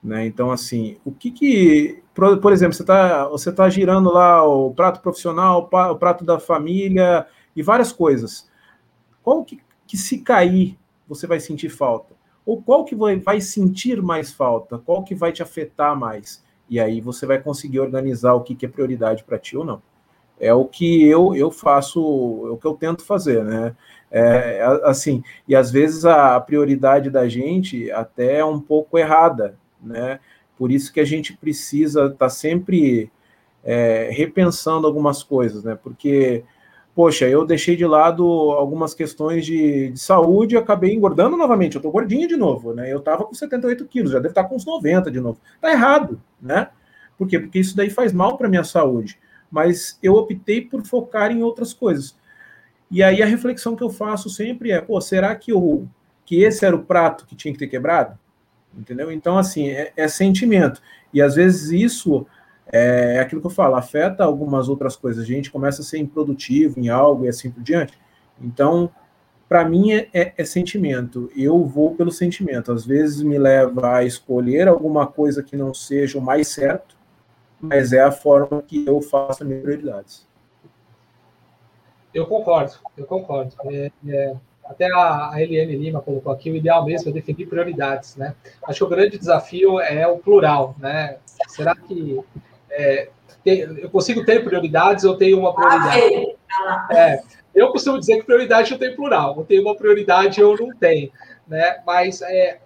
Né? 0.02 0.24
Então, 0.24 0.50
assim, 0.50 0.96
o 1.04 1.12
que 1.12 1.30
que, 1.30 2.02
por, 2.14 2.54
exemplo, 2.54 2.72
você 2.72 2.82
está 2.82 3.28
você 3.28 3.52
tá 3.52 3.68
girando 3.68 4.10
lá 4.10 4.42
o 4.48 4.72
prato 4.72 5.02
profissional, 5.02 5.68
o 5.70 5.96
prato 5.96 6.24
da 6.24 6.40
família 6.40 7.26
e 7.54 7.62
várias 7.62 7.92
coisas. 7.92 8.50
Qual 9.22 9.44
que, 9.44 9.60
que 9.86 9.98
se 9.98 10.20
cair 10.20 10.78
você 11.06 11.26
vai 11.26 11.38
sentir 11.38 11.68
falta? 11.68 12.14
Ou 12.46 12.62
qual 12.62 12.86
que 12.86 12.96
vai 12.96 13.42
sentir 13.42 14.00
mais 14.00 14.32
falta? 14.32 14.78
Qual 14.78 15.04
que 15.04 15.14
vai 15.14 15.32
te 15.32 15.42
afetar 15.42 15.94
mais? 15.94 16.42
E 16.72 16.80
aí 16.80 17.02
você 17.02 17.26
vai 17.26 17.38
conseguir 17.38 17.80
organizar 17.80 18.32
o 18.32 18.40
que, 18.40 18.54
que 18.54 18.64
é 18.64 18.68
prioridade 18.68 19.22
para 19.24 19.38
ti 19.38 19.58
ou 19.58 19.62
não. 19.62 19.82
É 20.40 20.54
o 20.54 20.64
que 20.64 21.06
eu, 21.06 21.36
eu 21.36 21.50
faço, 21.50 22.00
é 22.46 22.50
o 22.50 22.56
que 22.56 22.66
eu 22.66 22.72
tento 22.72 23.04
fazer, 23.04 23.44
né? 23.44 23.76
É, 24.10 24.62
assim, 24.84 25.22
e 25.46 25.54
às 25.54 25.70
vezes 25.70 26.06
a 26.06 26.40
prioridade 26.40 27.10
da 27.10 27.28
gente 27.28 27.90
até 27.90 28.38
é 28.38 28.44
um 28.44 28.58
pouco 28.58 28.98
errada, 28.98 29.54
né? 29.82 30.18
Por 30.56 30.70
isso 30.70 30.90
que 30.90 30.98
a 30.98 31.04
gente 31.04 31.36
precisa 31.36 32.06
estar 32.06 32.16
tá 32.16 32.28
sempre 32.30 33.12
é, 33.62 34.08
repensando 34.10 34.86
algumas 34.86 35.22
coisas, 35.22 35.62
né? 35.62 35.74
Porque, 35.74 36.42
poxa, 36.94 37.26
eu 37.26 37.44
deixei 37.46 37.76
de 37.76 37.86
lado 37.86 38.24
algumas 38.24 38.94
questões 38.94 39.44
de, 39.46 39.90
de 39.90 40.00
saúde 40.00 40.54
e 40.54 40.58
acabei 40.58 40.92
engordando 40.92 41.36
novamente. 41.36 41.76
Eu 41.76 41.82
tô 41.82 41.90
gordinho 41.90 42.28
de 42.28 42.36
novo, 42.36 42.72
né? 42.74 42.92
Eu 42.92 43.00
tava 43.00 43.24
com 43.24 43.34
78 43.34 43.84
quilos, 43.86 44.12
já 44.12 44.18
deve 44.18 44.30
estar 44.30 44.42
tá 44.44 44.48
com 44.48 44.56
uns 44.56 44.64
90 44.64 45.10
de 45.10 45.20
novo. 45.20 45.40
Tá 45.60 45.70
errado, 45.70 46.20
né? 46.40 46.68
Por 47.16 47.28
quê? 47.28 47.38
Porque 47.38 47.58
isso 47.58 47.76
daí 47.76 47.88
faz 47.90 48.12
mal 48.12 48.36
para 48.36 48.48
minha 48.48 48.64
saúde. 48.64 49.18
Mas 49.50 49.98
eu 50.02 50.14
optei 50.14 50.60
por 50.60 50.82
focar 50.82 51.30
em 51.30 51.42
outras 51.42 51.72
coisas. 51.72 52.16
E 52.90 53.02
aí 53.02 53.22
a 53.22 53.26
reflexão 53.26 53.74
que 53.74 53.82
eu 53.82 53.90
faço 53.90 54.28
sempre 54.28 54.70
é, 54.70 54.80
pô, 54.80 55.00
será 55.00 55.34
que, 55.34 55.52
eu, 55.52 55.88
que 56.26 56.42
esse 56.42 56.64
era 56.64 56.76
o 56.76 56.84
prato 56.84 57.26
que 57.26 57.34
tinha 57.34 57.52
que 57.52 57.58
ter 57.58 57.68
quebrado? 57.68 58.18
Entendeu? 58.76 59.12
Então, 59.12 59.38
assim, 59.38 59.68
é, 59.68 59.92
é 59.96 60.08
sentimento. 60.08 60.80
E 61.12 61.20
às 61.20 61.34
vezes 61.34 61.70
isso 61.70 62.26
é, 62.70 63.16
é 63.16 63.20
aquilo 63.20 63.40
que 63.40 63.46
eu 63.46 63.50
falo, 63.50 63.74
afeta 63.74 64.24
algumas 64.24 64.68
outras 64.68 64.96
coisas. 64.96 65.24
A 65.24 65.26
gente 65.26 65.50
começa 65.50 65.82
a 65.82 65.84
ser 65.84 65.98
improdutivo 65.98 66.78
em 66.78 66.88
algo 66.88 67.24
e 67.24 67.28
assim 67.28 67.50
por 67.50 67.62
diante. 67.62 67.98
Então, 68.40 68.90
para 69.48 69.64
mim 69.64 69.92
é, 69.92 70.08
é, 70.14 70.32
é, 70.36 70.44
sentimento. 70.44 71.30
Eu 71.36 71.64
vou 71.64 71.94
pelo 71.94 72.10
sentimento. 72.10 72.72
Às 72.72 72.86
vezes 72.86 73.22
me 73.22 73.38
leva 73.38 73.96
a 73.96 74.04
escolher 74.04 74.68
alguma 74.68 75.06
coisa 75.06 75.42
que 75.42 75.56
não 75.56 75.74
seja 75.74 76.18
o 76.18 76.22
mais 76.22 76.48
certo, 76.48 76.96
mas 77.60 77.92
é 77.92 78.02
a 78.02 78.10
forma 78.10 78.62
que 78.62 78.86
eu 78.86 79.00
faço 79.02 79.42
as 79.42 79.48
minhas 79.48 79.62
prioridades. 79.62 80.26
Eu 82.14 82.26
concordo, 82.26 82.72
eu 82.96 83.04
concordo. 83.06 83.54
É, 83.66 83.90
é, 84.08 84.36
até 84.64 84.90
a, 84.92 85.30
a 85.32 85.42
Eliane 85.42 85.76
Lima 85.76 86.00
colocou 86.00 86.32
aqui, 86.32 86.50
o 86.50 86.56
ideal 86.56 86.84
mesmo 86.84 87.10
é 87.10 87.12
definir 87.12 87.46
prioridades, 87.46 88.16
né? 88.16 88.34
Acho 88.66 88.78
que 88.78 88.84
o 88.84 88.88
grande 88.88 89.18
desafio 89.18 89.80
é 89.80 90.06
o 90.06 90.18
plural, 90.18 90.74
né? 90.78 91.18
Será 91.48 91.74
que 91.74 92.20
é, 92.72 93.08
tem, 93.44 93.60
eu 93.60 93.90
consigo 93.90 94.24
ter 94.24 94.44
prioridades 94.44 95.04
ou 95.04 95.16
tenho 95.16 95.38
uma 95.38 95.54
prioridade? 95.54 96.36
É, 96.90 97.22
eu 97.54 97.70
costumo 97.70 97.98
dizer 97.98 98.18
que 98.18 98.26
prioridade 98.26 98.72
eu 98.72 98.78
tenho 98.78 98.96
plural, 98.96 99.36
eu 99.36 99.44
tenho 99.44 99.62
uma 99.62 99.76
prioridade 99.76 100.40
eu 100.40 100.56
não 100.56 100.74
tenho, 100.76 101.10
né? 101.46 101.82
Mas 101.86 102.22
é, 102.22 102.60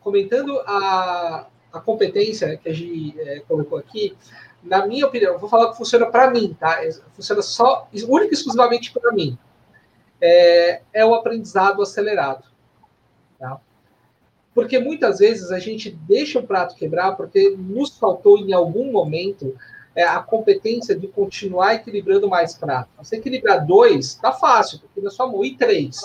comentando 0.00 0.58
a, 0.60 1.46
a 1.72 1.80
competência 1.80 2.56
que 2.56 2.68
a 2.68 2.74
gente 2.74 3.18
é, 3.20 3.40
colocou 3.40 3.78
aqui, 3.78 4.16
na 4.62 4.86
minha 4.86 5.06
opinião, 5.06 5.38
vou 5.38 5.48
falar 5.48 5.70
que 5.70 5.76
funciona 5.76 6.06
para 6.06 6.30
mim, 6.30 6.56
tá? 6.58 6.80
Funciona 7.14 7.42
só, 7.42 7.88
única 8.06 8.32
e 8.32 8.34
exclusivamente 8.34 8.92
para 8.92 9.12
mim. 9.12 9.36
É, 10.20 10.82
é, 10.92 11.04
o 11.04 11.14
aprendizado 11.14 11.82
acelerado. 11.82 12.44
Tá? 13.38 13.58
Porque 14.54 14.78
muitas 14.78 15.18
vezes 15.18 15.50
a 15.50 15.58
gente 15.58 15.90
deixa 15.90 16.38
o 16.38 16.46
prato 16.46 16.74
quebrar 16.74 17.12
porque 17.12 17.56
nos 17.58 17.96
faltou 17.96 18.38
em 18.38 18.52
algum 18.52 18.92
momento 18.92 19.54
é, 19.94 20.04
a 20.04 20.20
competência 20.20 20.94
de 20.94 21.06
continuar 21.06 21.74
equilibrando 21.74 22.28
mais 22.28 22.54
prato. 22.54 22.88
Você 22.98 23.16
equilibrar 23.16 23.64
dois, 23.66 24.14
tá 24.14 24.32
fácil, 24.32 24.78
porque 24.80 25.00
na 25.00 25.10
sua 25.10 25.26
mão, 25.26 25.44
e 25.44 25.56
três. 25.56 26.00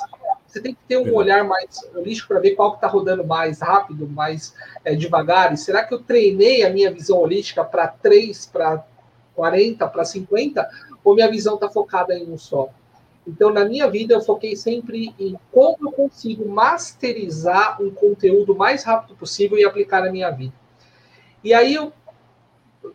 Você 0.45 0.61
tem 0.61 0.73
que 0.73 0.79
ter 0.87 0.97
um 0.97 1.13
olhar 1.13 1.43
mais 1.43 1.79
holístico 1.93 2.29
para 2.29 2.39
ver 2.39 2.55
qual 2.55 2.71
que 2.71 2.77
está 2.77 2.87
rodando 2.87 3.25
mais 3.25 3.59
rápido, 3.59 4.07
mais 4.07 4.53
é, 4.83 4.95
devagar. 4.95 5.53
E 5.53 5.57
será 5.57 5.83
que 5.83 5.93
eu 5.93 5.99
treinei 5.99 6.63
a 6.63 6.69
minha 6.69 6.91
visão 6.91 7.19
holística 7.19 7.63
para 7.63 7.87
3, 7.87 8.45
para 8.47 8.83
40, 9.35 9.87
para 9.87 10.05
50? 10.05 10.69
Ou 11.03 11.15
minha 11.15 11.29
visão 11.29 11.55
está 11.55 11.69
focada 11.69 12.13
em 12.13 12.31
um 12.31 12.37
só? 12.37 12.69
Então, 13.27 13.51
na 13.51 13.65
minha 13.65 13.89
vida, 13.89 14.13
eu 14.13 14.21
foquei 14.21 14.55
sempre 14.55 15.13
em 15.19 15.37
como 15.51 15.77
eu 15.81 15.91
consigo 15.91 16.47
masterizar 16.47 17.81
um 17.81 17.91
conteúdo 17.91 18.53
o 18.53 18.57
mais 18.57 18.85
rápido 18.85 19.17
possível 19.17 19.57
e 19.57 19.65
aplicar 19.65 20.01
na 20.01 20.11
minha 20.11 20.31
vida. 20.31 20.53
E 21.43 21.53
aí, 21.53 21.73
eu, 21.73 21.91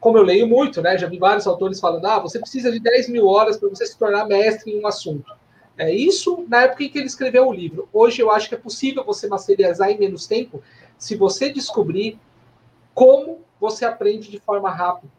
como 0.01 0.17
eu 0.17 0.23
leio 0.23 0.47
muito, 0.47 0.81
né, 0.81 0.97
já 0.97 1.07
vi 1.07 1.19
vários 1.19 1.47
autores 1.47 1.79
falando: 1.79 2.07
ah, 2.07 2.19
você 2.19 2.39
precisa 2.39 2.73
de 2.73 2.81
10 2.81 3.11
mil 3.11 3.27
horas 3.27 3.59
para 3.59 3.69
você 3.69 3.85
se 3.85 3.99
tornar 3.99 4.27
mestre 4.27 4.73
em 4.73 4.81
um 4.81 4.87
assunto. 4.87 5.31
É 5.77 5.93
isso 5.93 6.47
na 6.49 6.63
época 6.63 6.85
em 6.85 6.89
que 6.89 6.99
ele 6.99 7.07
escreveu 7.07 7.47
o 7.47 7.53
livro. 7.53 7.89
Hoje 7.93 8.23
eu 8.23 8.31
acho 8.31 8.49
que 8.49 8.55
é 8.55 8.59
possível 8.59 9.05
você 9.05 9.27
masterizar 9.27 9.91
em 9.91 9.99
menos 9.99 10.27
tempo 10.27 10.63
se 10.97 11.15
você 11.15 11.53
descobrir 11.53 12.19
como 12.95 13.41
você 13.61 13.85
aprende 13.85 14.31
de 14.31 14.39
forma 14.39 14.71
rápida. 14.71 15.13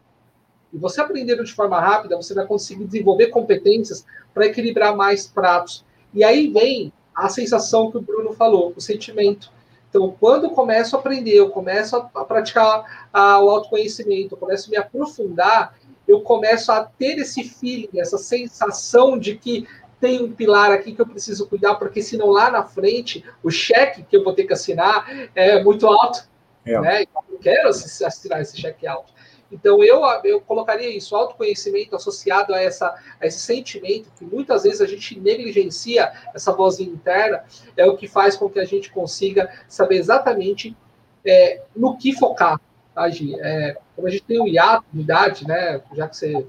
E 0.74 0.78
você 0.78 1.00
aprendendo 1.00 1.44
de 1.44 1.52
forma 1.52 1.80
rápida, 1.80 2.16
você 2.16 2.34
vai 2.34 2.44
conseguir 2.44 2.84
desenvolver 2.84 3.28
competências 3.28 4.04
para 4.34 4.46
equilibrar 4.46 4.96
mais 4.96 5.26
pratos. 5.26 5.84
E 6.12 6.24
aí 6.24 6.48
vem 6.48 6.92
a 7.14 7.28
sensação 7.28 7.92
que 7.92 7.96
o 7.96 8.02
Bruno 8.02 8.32
falou, 8.32 8.72
o 8.76 8.80
sentimento. 8.80 9.52
Então, 9.88 10.16
quando 10.18 10.44
eu 10.44 10.50
começo 10.50 10.96
a 10.96 10.98
aprender, 10.98 11.34
eu 11.34 11.50
começo 11.50 11.94
a, 11.94 12.24
praticar 12.24 13.06
a, 13.12 13.40
o 13.40 13.48
autoconhecimento, 13.48 14.34
eu 14.34 14.38
começo 14.38 14.68
a 14.68 14.70
me 14.72 14.76
aprofundar, 14.76 15.78
eu 16.08 16.20
começo 16.20 16.72
a 16.72 16.82
ter 16.82 17.18
esse 17.18 17.44
feeling, 17.44 18.00
essa 18.00 18.18
sensação 18.18 19.16
de 19.16 19.36
que 19.36 19.68
tem 20.00 20.20
um 20.20 20.32
pilar 20.32 20.72
aqui 20.72 20.92
que 20.92 21.00
eu 21.00 21.06
preciso 21.06 21.46
cuidar, 21.46 21.76
porque 21.76 22.02
senão 22.02 22.26
lá 22.26 22.50
na 22.50 22.64
frente 22.64 23.24
o 23.42 23.50
cheque 23.50 24.02
que 24.02 24.16
eu 24.16 24.24
vou 24.24 24.34
ter 24.34 24.44
que 24.44 24.52
assinar 24.52 25.30
é 25.34 25.62
muito 25.62 25.86
alto. 25.86 26.28
É. 26.66 26.80
Né? 26.80 27.02
Eu 27.02 27.22
não 27.30 27.38
quero 27.38 27.68
assinar 27.68 28.40
esse 28.40 28.60
cheque 28.60 28.86
alto. 28.88 29.13
Então 29.54 29.82
eu, 29.84 30.02
eu 30.24 30.40
colocaria 30.40 30.88
isso, 30.88 31.14
autoconhecimento 31.14 31.94
associado 31.94 32.52
a, 32.52 32.60
essa, 32.60 32.92
a 33.20 33.26
esse 33.26 33.38
sentimento 33.38 34.10
que 34.18 34.24
muitas 34.24 34.64
vezes 34.64 34.80
a 34.80 34.86
gente 34.86 35.18
negligencia 35.18 36.12
essa 36.34 36.52
voz 36.52 36.80
interna, 36.80 37.44
é 37.76 37.86
o 37.86 37.96
que 37.96 38.08
faz 38.08 38.36
com 38.36 38.50
que 38.50 38.58
a 38.58 38.64
gente 38.64 38.90
consiga 38.90 39.48
saber 39.68 39.96
exatamente 39.96 40.76
é, 41.24 41.62
no 41.74 41.96
que 41.96 42.12
focar. 42.12 42.60
Agir. 42.96 43.36
É, 43.40 43.76
como 43.96 44.06
a 44.06 44.10
gente 44.10 44.22
tem 44.22 44.40
um 44.40 44.46
hiato 44.46 44.84
de 44.92 45.00
idade, 45.00 45.48
né? 45.48 45.80
Já 45.94 46.08
que 46.08 46.16
você 46.16 46.46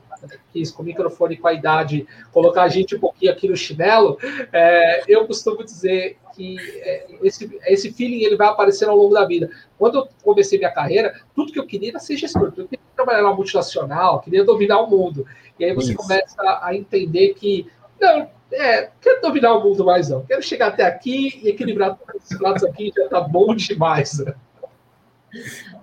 quis 0.54 0.70
com 0.70 0.84
o 0.84 0.86
microfone 0.86 1.38
com 1.38 1.48
a 1.48 1.54
idade 1.54 2.08
colocar 2.32 2.64
a 2.64 2.68
gente 2.68 2.96
um 2.96 3.00
pouquinho 3.00 3.32
aqui 3.32 3.48
no 3.48 3.56
chinelo, 3.56 4.20
é, 4.54 5.04
eu 5.08 5.26
costumo 5.26 5.64
dizer 5.64 6.20
que 6.36 6.58
é, 6.82 7.06
esse, 7.24 7.60
esse 7.66 7.92
feeling 7.94 8.24
ele 8.24 8.36
vai 8.36 8.48
aparecer 8.48 8.88
ao 8.88 8.98
longo 8.98 9.14
da 9.14 9.26
vida. 9.26 9.50
Quando 9.78 10.00
eu 10.00 10.08
comecei 10.24 10.58
minha 10.58 10.72
carreira, 10.72 11.14
tudo 11.34 11.52
que 11.52 11.60
eu 11.60 11.66
queria 11.66 11.90
era 11.90 12.00
ser 12.00 12.18
gestor, 12.18 12.54
eu 12.58 12.68
queria 12.68 12.86
trabalhar 12.96 13.22
numa 13.22 13.36
multinacional, 13.36 14.22
queria 14.22 14.44
dominar 14.44 14.82
o 14.82 14.90
mundo. 14.90 15.26
E 15.60 15.66
aí 15.66 15.74
você 15.74 15.92
Isso. 15.92 15.98
começa 15.98 16.60
a 16.62 16.76
entender 16.76 17.34
que 17.34 17.68
não, 18.00 18.30
é, 18.52 18.90
quero 19.02 19.22
dominar 19.22 19.56
o 19.56 19.64
mundo 19.64 19.86
mais 19.86 20.10
não. 20.10 20.26
Quero 20.26 20.42
chegar 20.42 20.68
até 20.68 20.84
aqui 20.84 21.40
e 21.44 21.50
equilibrar 21.50 21.98
todos 21.98 22.24
esses 22.24 22.38
pratos 22.38 22.64
aqui, 22.64 22.92
já 22.96 23.08
tá 23.08 23.22
bom 23.22 23.56
demais. 23.56 24.24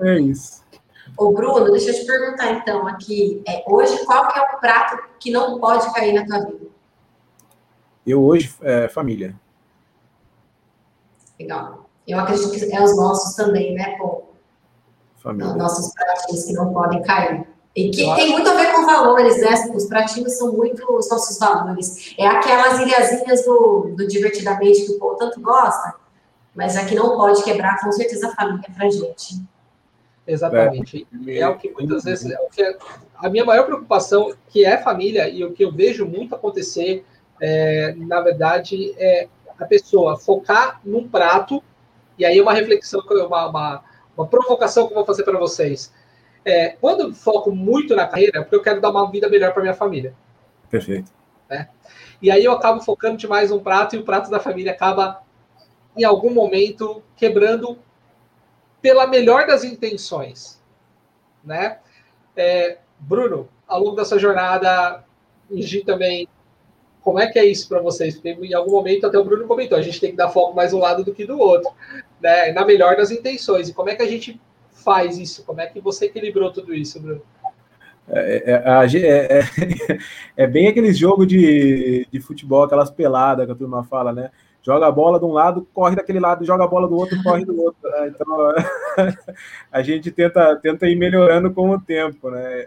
É 0.01 0.19
isso. 0.19 0.63
Ô, 1.17 1.33
Bruno, 1.33 1.71
deixa 1.71 1.91
eu 1.91 1.95
te 1.95 2.07
perguntar 2.07 2.53
então 2.53 2.87
aqui, 2.87 3.43
é, 3.47 3.63
hoje 3.67 4.05
qual 4.07 4.29
que 4.29 4.39
é 4.39 4.43
o 4.43 4.59
prato 4.59 5.03
que 5.21 5.31
não 5.31 5.61
pode 5.61 5.93
cair 5.93 6.15
na 6.15 6.25
tua 6.25 6.47
vida? 6.47 6.67
Eu 8.07 8.23
hoje, 8.25 8.53
é, 8.63 8.89
família. 8.89 9.35
Legal. 11.43 11.91
Eu 12.07 12.19
acredito 12.19 12.51
que 12.51 12.75
é 12.75 12.83
os 12.83 12.97
nossos 12.97 13.35
também, 13.35 13.75
né, 13.75 13.97
pô? 13.99 14.25
Família. 15.17 15.55
Nossos 15.55 15.93
pratinhos 15.93 16.45
que 16.45 16.53
não 16.53 16.73
podem 16.73 17.03
cair. 17.03 17.47
E 17.75 17.91
que 17.91 18.15
tem 18.17 18.31
muito 18.31 18.51
a 18.51 18.55
ver 18.55 18.73
com 18.73 18.85
valores, 18.85 19.41
né? 19.41 19.73
Os 19.75 19.87
pratinhos 19.87 20.37
são 20.37 20.53
muito 20.53 20.85
os 20.95 21.09
nossos 21.09 21.39
valores. 21.39 22.15
É 22.19 22.27
aquelas 22.27 22.79
ilhazinhas 22.81 23.45
do, 23.45 23.95
do 23.97 24.07
Divertidamente 24.07 24.85
que 24.85 24.93
o 24.93 24.99
povo 24.99 25.17
tanto 25.17 25.41
gosta, 25.41 25.95
mas 26.55 26.77
aqui 26.77 26.95
não 26.95 27.17
pode 27.17 27.43
quebrar, 27.43 27.81
com 27.81 27.91
certeza, 27.93 28.29
a 28.29 28.35
família 28.35 28.69
pra 28.77 28.91
gente. 28.91 29.43
Exatamente. 30.27 31.07
É, 31.27 31.39
é 31.39 31.49
o 31.49 31.57
que 31.57 31.71
muitas 31.71 32.05
vezes. 32.05 32.31
É 32.31 32.37
que 32.53 32.63
é, 32.63 32.77
a 33.17 33.31
minha 33.31 33.45
maior 33.45 33.65
preocupação, 33.65 34.35
que 34.49 34.65
é 34.65 34.77
família, 34.77 35.29
e 35.29 35.45
o 35.45 35.53
que 35.53 35.65
eu 35.65 35.73
vejo 35.73 36.05
muito 36.05 36.35
acontecer, 36.35 37.07
é, 37.41 37.95
na 37.97 38.21
verdade, 38.21 38.93
é 38.99 39.29
a 39.63 39.67
pessoa 39.67 40.19
focar 40.19 40.81
num 40.85 41.09
prato, 41.09 41.63
e 42.19 42.25
aí 42.25 42.41
uma 42.41 42.53
reflexão, 42.53 43.01
uma, 43.01 43.49
uma, 43.49 43.85
uma 44.17 44.27
provocação 44.27 44.87
que 44.87 44.93
eu 44.93 44.97
vou 44.97 45.07
fazer 45.07 45.25
para 45.25 45.39
vocês. 45.39 45.93
É, 46.45 46.71
quando 46.81 47.01
eu 47.01 47.15
foco 47.15 47.51
muito 47.53 47.95
na 47.95 48.07
carreira, 48.07 48.41
é 48.41 48.43
porque 48.43 48.57
eu 48.57 48.63
quero 48.63 48.81
dar 48.81 48.91
uma 48.91 49.11
vida 49.11 49.29
melhor 49.29 49.53
para 49.53 49.63
minha 49.63 49.75
família. 49.75 50.15
Perfeito. 50.69 51.13
Né? 51.49 51.69
E 52.21 52.31
aí 52.31 52.45
eu 52.45 52.53
acabo 52.53 52.81
focando 52.81 53.17
demais 53.17 53.51
num 53.51 53.61
prato, 53.61 53.97
e 53.97 53.99
o 53.99 54.05
prato 54.05 54.31
da 54.31 54.41
família 54.41 54.73
acaba, 54.73 55.23
em 55.97 56.05
algum 56.05 56.33
momento, 56.33 57.03
quebrando 57.17 57.79
pela 58.81 59.07
melhor 59.07 59.47
das 59.47 59.63
intenções, 59.63 60.61
né? 61.45 61.79
É, 62.37 62.79
Bruno, 62.99 63.49
ao 63.67 63.81
longo 63.81 63.97
dessa 63.97 64.19
jornada, 64.19 65.05
Gi 65.51 65.85
também, 65.85 66.29
como 67.03 67.19
é 67.19 67.27
que 67.27 67.39
é 67.39 67.45
isso 67.45 67.69
para 67.69 67.81
vocês? 67.81 68.15
Porque 68.15 68.31
em 68.31 68.55
algum 68.55 68.73
momento 68.73 69.07
até 69.07 69.19
o 69.19 69.25
Bruno 69.25 69.47
comentou, 69.47 69.77
a 69.77 69.83
gente 69.83 70.01
tem 70.01 70.11
que 70.11 70.17
dar 70.17 70.31
foco 70.31 70.55
mais 70.55 70.73
um 70.73 70.79
lado 70.79 71.05
do 71.05 71.13
que 71.13 71.27
do 71.27 71.39
outro. 71.39 71.71
né, 72.21 72.53
na 72.53 72.65
melhor 72.65 72.97
das 72.97 73.11
intenções. 73.11 73.69
E 73.69 73.75
como 73.75 73.91
é 73.91 73.97
que 73.97 74.03
a 74.03 74.09
gente 74.09 74.41
faz 74.71 75.19
isso? 75.19 75.45
Como 75.45 75.61
é 75.61 75.67
que 75.67 75.81
você 75.81 76.07
equilibrou 76.07 76.53
tudo 76.53 76.75
isso, 76.75 77.01
Bruno? 77.01 77.23
É, 78.09 78.53
é, 78.53 78.99
é, 78.99 79.39
é, 79.39 79.99
é 80.37 80.47
bem 80.47 80.69
aquele 80.69 80.93
jogo 80.93 81.27
de, 81.27 82.07
de 82.11 82.21
futebol, 82.21 82.65
aquelas 82.65 82.91
peladas 82.91 83.47
que 83.47 83.53
a 83.53 83.57
turma 83.57 83.85
fala, 83.85 84.13
né? 84.13 84.31
Joga 84.65 84.87
a 84.87 84.93
bola 84.93 85.19
de 85.19 85.25
um 85.25 85.33
lado, 85.33 85.67
corre 85.75 85.97
daquele 85.97 86.21
lado, 86.21 86.45
joga 86.45 86.63
a 86.65 86.69
bola 86.69 86.87
do 86.87 86.95
outro, 86.95 87.21
corre 87.25 87.45
do 87.45 87.61
outro. 87.61 87.91
Né? 87.91 88.13
Então, 88.15 88.55
a 89.73 89.83
gente 89.83 90.11
tenta, 90.13 90.55
tenta 90.57 90.87
ir 90.87 90.95
melhorando 90.95 91.53
com 91.53 91.71
o 91.71 91.81
tempo, 91.81 92.31
né? 92.31 92.67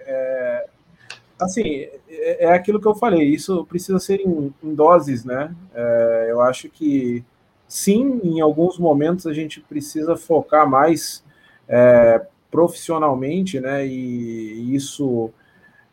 Assim, 1.40 1.88
é, 2.10 2.46
é 2.46 2.54
aquilo 2.54 2.80
que 2.80 2.88
eu 2.88 2.96
falei, 2.96 3.24
isso 3.24 3.66
precisa 3.66 4.00
ser 4.00 4.22
em, 4.22 4.54
em 4.64 4.74
doses, 4.74 5.26
né? 5.26 5.54
É, 5.74 6.28
eu 6.30 6.42
acho 6.42 6.70
que 6.70 7.24
sim, 7.68 8.22
em 8.24 8.40
alguns 8.40 8.78
momentos 8.80 9.28
a 9.28 9.34
gente 9.34 9.60
precisa 9.60 10.16
focar 10.16 10.70
mais 10.70 11.24
é, 11.68 12.26
profissionalmente, 12.50 13.60
né? 13.60 13.86
E 13.86 14.74
isso, 14.74 15.30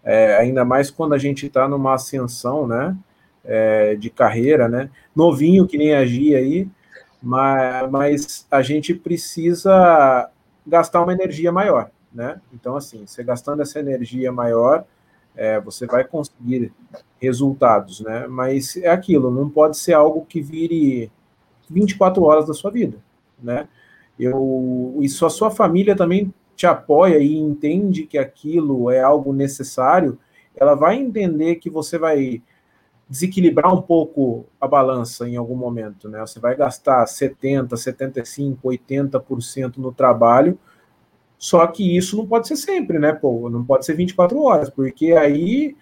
é, 0.05 0.37
ainda 0.37 0.64
mais 0.64 0.90
quando 0.90 1.14
a 1.14 1.18
gente 1.18 1.46
está 1.46 1.68
numa 1.68 1.94
ascensão, 1.94 2.66
né? 2.66 2.96
É, 3.44 3.96
de 3.96 4.09
carreira, 4.09 4.68
né? 4.68 4.88
Novinho 5.16 5.66
que 5.66 5.76
nem 5.76 5.94
agir 5.94 6.37
aí, 6.37 6.68
mas, 7.20 7.90
mas 7.90 8.46
a 8.48 8.62
gente 8.62 8.94
precisa 8.94 10.31
gastar 10.66 11.02
uma 11.02 11.12
energia 11.12 11.50
maior, 11.50 11.90
né? 12.12 12.40
Então, 12.52 12.76
assim, 12.76 13.05
você 13.07 13.24
gastando 13.24 13.62
essa 13.62 13.81
energia 13.81 14.31
maior, 14.31 14.85
é, 15.36 15.60
você 15.60 15.86
vai 15.86 16.04
conseguir 16.04 16.72
resultados, 17.20 18.00
né? 18.00 18.26
Mas 18.26 18.76
é 18.76 18.88
aquilo, 18.88 19.30
não 19.30 19.48
pode 19.48 19.76
ser 19.78 19.92
algo 19.92 20.26
que 20.26 20.40
vire 20.40 21.10
24 21.70 22.22
horas 22.22 22.46
da 22.46 22.54
sua 22.54 22.70
vida, 22.70 22.98
né? 23.42 23.68
Eu, 24.18 24.98
e 25.00 25.06
a 25.06 25.30
sua 25.30 25.50
família 25.50 25.96
também 25.96 26.32
te 26.54 26.66
apoia 26.66 27.18
e 27.18 27.34
entende 27.36 28.04
que 28.06 28.18
aquilo 28.18 28.90
é 28.90 29.00
algo 29.00 29.32
necessário, 29.32 30.18
ela 30.54 30.74
vai 30.74 30.96
entender 30.96 31.56
que 31.56 31.70
você 31.70 31.98
vai 31.98 32.42
desequilibrar 33.08 33.74
um 33.74 33.82
pouco 33.82 34.46
a 34.60 34.66
balança 34.66 35.28
em 35.28 35.36
algum 35.36 35.56
momento, 35.56 36.08
né? 36.08 36.20
Você 36.20 36.40
vai 36.40 36.54
gastar 36.56 37.06
70, 37.06 37.76
75, 37.76 38.68
80% 38.68 39.76
no 39.78 39.92
trabalho, 39.92 40.58
só 41.42 41.66
que 41.66 41.96
isso 41.96 42.16
não 42.16 42.24
pode 42.24 42.46
ser 42.46 42.55
sempre, 42.55 43.00
né? 43.00 43.12
Pô, 43.12 43.50
não 43.50 43.64
pode 43.64 43.85
ser 43.85 43.96
24 43.96 44.40
horas, 44.40 44.70
porque 44.70 45.11
aí 45.11 45.76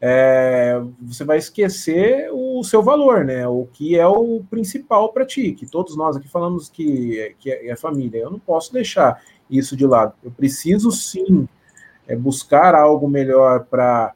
é, 0.00 0.80
você 1.00 1.24
vai 1.24 1.38
esquecer 1.38 2.30
o 2.32 2.62
seu 2.62 2.84
valor, 2.84 3.24
né? 3.24 3.44
O 3.48 3.66
que 3.72 3.98
é 3.98 4.06
o 4.06 4.44
principal 4.48 5.12
para 5.12 5.26
ti, 5.26 5.54
que 5.54 5.66
todos 5.66 5.96
nós 5.96 6.16
aqui 6.16 6.28
falamos 6.28 6.68
que, 6.68 7.34
que 7.40 7.50
é, 7.50 7.70
é 7.70 7.74
família. 7.74 8.20
Eu 8.20 8.30
não 8.30 8.38
posso 8.38 8.72
deixar 8.72 9.20
isso 9.50 9.76
de 9.76 9.84
lado. 9.84 10.14
Eu 10.22 10.30
preciso 10.30 10.92
sim 10.92 11.48
é, 12.06 12.14
buscar 12.14 12.72
algo 12.72 13.08
melhor 13.08 13.64
para 13.64 14.14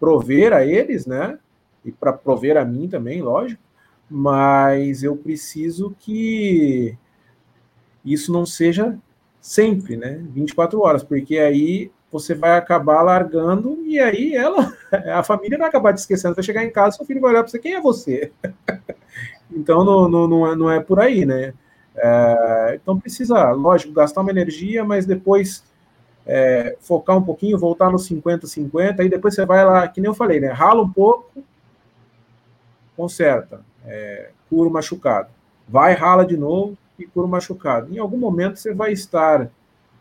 prover 0.00 0.52
a 0.52 0.66
eles, 0.66 1.06
né? 1.06 1.38
E 1.84 1.92
para 1.92 2.12
prover 2.12 2.56
a 2.56 2.64
mim 2.64 2.88
também, 2.88 3.22
lógico. 3.22 3.62
Mas 4.10 5.04
eu 5.04 5.16
preciso 5.16 5.94
que 6.00 6.98
isso 8.04 8.32
não 8.32 8.44
seja 8.44 8.98
sempre, 9.44 9.94
né? 9.94 10.22
24 10.30 10.80
horas, 10.80 11.04
porque 11.04 11.36
aí 11.38 11.90
você 12.10 12.34
vai 12.34 12.56
acabar 12.56 13.02
largando 13.02 13.78
e 13.84 14.00
aí 14.00 14.34
ela, 14.34 14.74
a 15.14 15.22
família 15.22 15.58
vai 15.58 15.68
acabar 15.68 15.92
te 15.92 15.98
esquecendo, 15.98 16.34
vai 16.34 16.42
chegar 16.42 16.64
em 16.64 16.70
casa, 16.70 16.96
seu 16.96 17.04
filho 17.04 17.20
vai 17.20 17.32
olhar 17.32 17.42
para 17.42 17.50
você, 17.50 17.58
quem 17.58 17.74
é 17.74 17.80
você? 17.80 18.32
então 19.52 19.84
não, 19.84 20.08
não, 20.08 20.26
não, 20.26 20.50
é, 20.50 20.56
não 20.56 20.70
é 20.70 20.80
por 20.80 20.98
aí, 20.98 21.26
né? 21.26 21.52
É, 21.94 22.78
então 22.80 22.98
precisa, 22.98 23.50
lógico, 23.50 23.92
gastar 23.92 24.22
uma 24.22 24.30
energia, 24.30 24.82
mas 24.82 25.04
depois 25.04 25.62
é, 26.24 26.78
focar 26.80 27.18
um 27.18 27.22
pouquinho, 27.22 27.58
voltar 27.58 27.90
nos 27.90 28.08
50-50, 28.08 29.00
aí 29.00 29.10
depois 29.10 29.34
você 29.34 29.44
vai 29.44 29.62
lá, 29.62 29.86
que 29.86 30.00
nem 30.00 30.08
eu 30.08 30.14
falei, 30.14 30.40
né? 30.40 30.48
Rala 30.52 30.82
um 30.82 30.90
pouco, 30.90 31.44
conserta, 32.96 33.60
é, 33.84 34.30
cura 34.48 34.70
o 34.70 34.72
machucado. 34.72 35.28
Vai, 35.68 35.92
rala 35.92 36.24
de 36.24 36.36
novo, 36.38 36.78
e 36.98 37.06
por 37.06 37.26
machucado. 37.28 37.94
Em 37.94 37.98
algum 37.98 38.16
momento 38.16 38.58
você 38.58 38.72
vai 38.72 38.92
estar 38.92 39.50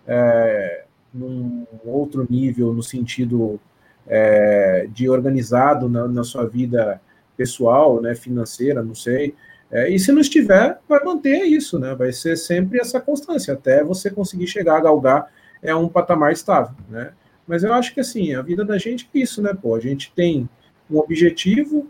é, 0.07 0.85
num 1.13 1.65
outro 1.85 2.25
nível, 2.29 2.73
no 2.73 2.83
sentido 2.83 3.59
é, 4.07 4.87
de 4.91 5.09
organizado 5.09 5.87
na, 5.87 6.07
na, 6.07 6.23
sua 6.23 6.47
vida 6.47 7.01
pessoal, 7.37 8.01
né, 8.01 8.15
financeira, 8.15 8.83
não 8.83 8.95
sei. 8.95 9.35
É, 9.71 9.89
e 9.89 9.97
se 9.97 10.11
não 10.11 10.21
estiver, 10.21 10.79
vai 10.87 11.03
manter 11.03 11.43
isso, 11.45 11.79
né? 11.79 11.95
Vai 11.95 12.11
ser 12.11 12.35
sempre 12.35 12.79
essa 12.79 13.01
constância, 13.01 13.53
até 13.53 13.83
você 13.83 14.09
conseguir 14.11 14.47
chegar 14.47 14.77
a 14.77 14.81
galgar 14.81 15.31
é 15.63 15.73
um 15.73 15.87
patamar 15.87 16.31
estável, 16.31 16.75
né? 16.89 17.13
Mas 17.47 17.63
eu 17.63 17.73
acho 17.73 17.93
que 17.93 17.99
assim, 17.99 18.35
a 18.35 18.41
vida 18.41 18.63
da 18.63 18.77
gente 18.77 19.09
é 19.13 19.19
isso, 19.19 19.41
né? 19.41 19.53
Pô, 19.53 19.75
a 19.75 19.79
gente 19.79 20.11
tem 20.13 20.47
um 20.91 20.97
objetivo, 20.97 21.87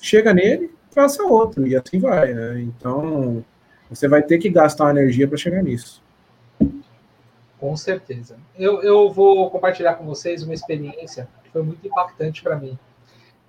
chega 0.00 0.32
nele, 0.32 0.70
faça 0.90 1.22
outro, 1.22 1.66
e 1.66 1.76
assim 1.76 1.98
vai, 1.98 2.32
né? 2.32 2.60
Então, 2.60 3.44
você 3.90 4.06
vai 4.06 4.22
ter 4.22 4.38
que 4.38 4.48
gastar 4.48 4.90
energia 4.90 5.26
para 5.26 5.36
chegar 5.36 5.62
nisso. 5.62 6.02
Com 7.58 7.76
certeza. 7.76 8.38
Eu, 8.56 8.82
eu 8.82 9.10
vou 9.10 9.50
compartilhar 9.50 9.94
com 9.94 10.06
vocês 10.06 10.42
uma 10.42 10.54
experiência 10.54 11.28
que 11.42 11.50
foi 11.50 11.62
muito 11.62 11.86
impactante 11.86 12.42
para 12.42 12.56
mim. 12.56 12.78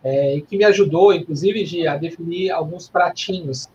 É, 0.03 0.35
e 0.35 0.41
que 0.41 0.57
me 0.57 0.65
ajudou, 0.65 1.13
inclusive, 1.13 1.63
de, 1.63 1.87
a 1.87 1.95
definir 1.95 2.49
alguns 2.49 2.89
pratinhos 2.89 3.69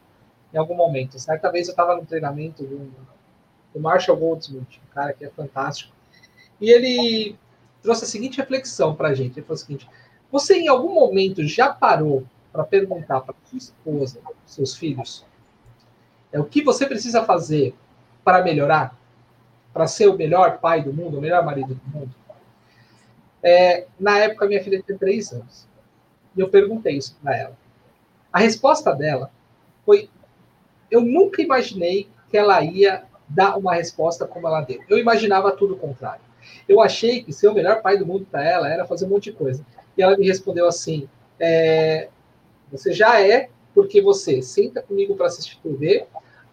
em 0.52 0.58
algum 0.58 0.74
momento. 0.74 1.18
Certa 1.20 1.50
vez 1.50 1.68
eu 1.68 1.72
estava 1.72 1.94
no 1.94 2.04
treinamento 2.04 2.64
do, 2.64 2.90
do 3.72 3.80
Marshall 3.80 4.16
Goldsmith, 4.16 4.80
um 4.84 4.92
cara 4.92 5.12
que 5.12 5.24
é 5.24 5.30
fantástico, 5.30 5.94
e 6.60 6.70
ele 6.70 7.36
trouxe 7.80 8.04
a 8.04 8.08
seguinte 8.08 8.38
reflexão 8.38 8.94
para 8.94 9.08
a 9.08 9.14
gente. 9.14 9.38
Ele 9.38 9.46
falou 9.46 9.54
o 9.54 9.58
seguinte: 9.58 9.88
você 10.32 10.58
em 10.58 10.68
algum 10.68 10.92
momento 10.92 11.46
já 11.46 11.72
parou 11.72 12.24
para 12.52 12.64
perguntar 12.64 13.20
para 13.20 13.34
sua 13.44 13.58
esposa, 13.58 14.20
seus 14.44 14.74
filhos, 14.74 15.24
é 16.36 16.40
o 16.40 16.44
que 16.44 16.62
você 16.62 16.86
precisa 16.86 17.24
fazer 17.24 17.74
para 18.22 18.42
melhorar, 18.42 18.94
para 19.72 19.86
ser 19.86 20.06
o 20.06 20.16
melhor 20.16 20.58
pai 20.58 20.82
do 20.82 20.92
mundo, 20.92 21.16
o 21.16 21.20
melhor 21.20 21.42
marido 21.42 21.74
do 21.74 21.98
mundo. 21.98 22.14
É, 23.42 23.86
na 23.98 24.18
época, 24.18 24.46
minha 24.46 24.62
filha 24.62 24.82
tinha 24.82 24.98
três 24.98 25.32
anos. 25.32 25.66
E 26.36 26.40
eu 26.40 26.50
perguntei 26.50 26.96
isso 26.98 27.16
para 27.22 27.34
ela. 27.34 27.56
A 28.30 28.38
resposta 28.38 28.92
dela 28.92 29.30
foi: 29.86 30.10
eu 30.90 31.00
nunca 31.00 31.40
imaginei 31.40 32.06
que 32.28 32.36
ela 32.36 32.62
ia 32.62 33.04
dar 33.26 33.56
uma 33.56 33.74
resposta 33.74 34.26
como 34.26 34.46
ela 34.46 34.60
deu. 34.60 34.82
Eu 34.90 34.98
imaginava 34.98 35.52
tudo 35.52 35.72
o 35.72 35.78
contrário. 35.78 36.20
Eu 36.68 36.82
achei 36.82 37.24
que 37.24 37.32
ser 37.32 37.48
o 37.48 37.54
melhor 37.54 37.80
pai 37.80 37.96
do 37.96 38.04
mundo 38.04 38.26
para 38.30 38.44
ela 38.44 38.68
era 38.68 38.84
fazer 38.84 39.06
um 39.06 39.08
monte 39.08 39.30
de 39.30 39.32
coisa. 39.32 39.64
E 39.96 40.02
ela 40.02 40.18
me 40.18 40.26
respondeu 40.26 40.66
assim: 40.66 41.08
é, 41.40 42.10
você 42.70 42.92
já 42.92 43.22
é 43.22 43.48
porque 43.74 44.00
você 44.00 44.40
senta 44.42 44.82
comigo 44.82 45.14
para 45.14 45.26
assistir 45.26 45.58
TV, 45.62 46.06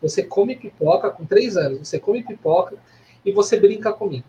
você 0.03 0.21
come 0.21 0.55
pipoca 0.55 1.09
com 1.09 1.25
três 1.25 1.55
anos, 1.55 1.87
você 1.87 1.97
come 1.97 2.21
pipoca 2.21 2.75
e 3.25 3.31
você 3.31 3.57
brinca 3.57 3.93
comigo. 3.93 4.25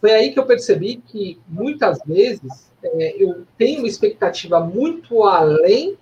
Foi 0.00 0.12
aí 0.12 0.32
que 0.32 0.38
eu 0.38 0.44
percebi 0.44 0.96
que 0.96 1.40
muitas 1.48 2.00
vezes 2.04 2.70
é, 2.82 3.22
eu 3.22 3.46
tenho 3.56 3.78
uma 3.78 3.88
expectativa 3.88 4.60
muito 4.60 5.24
além 5.24 5.96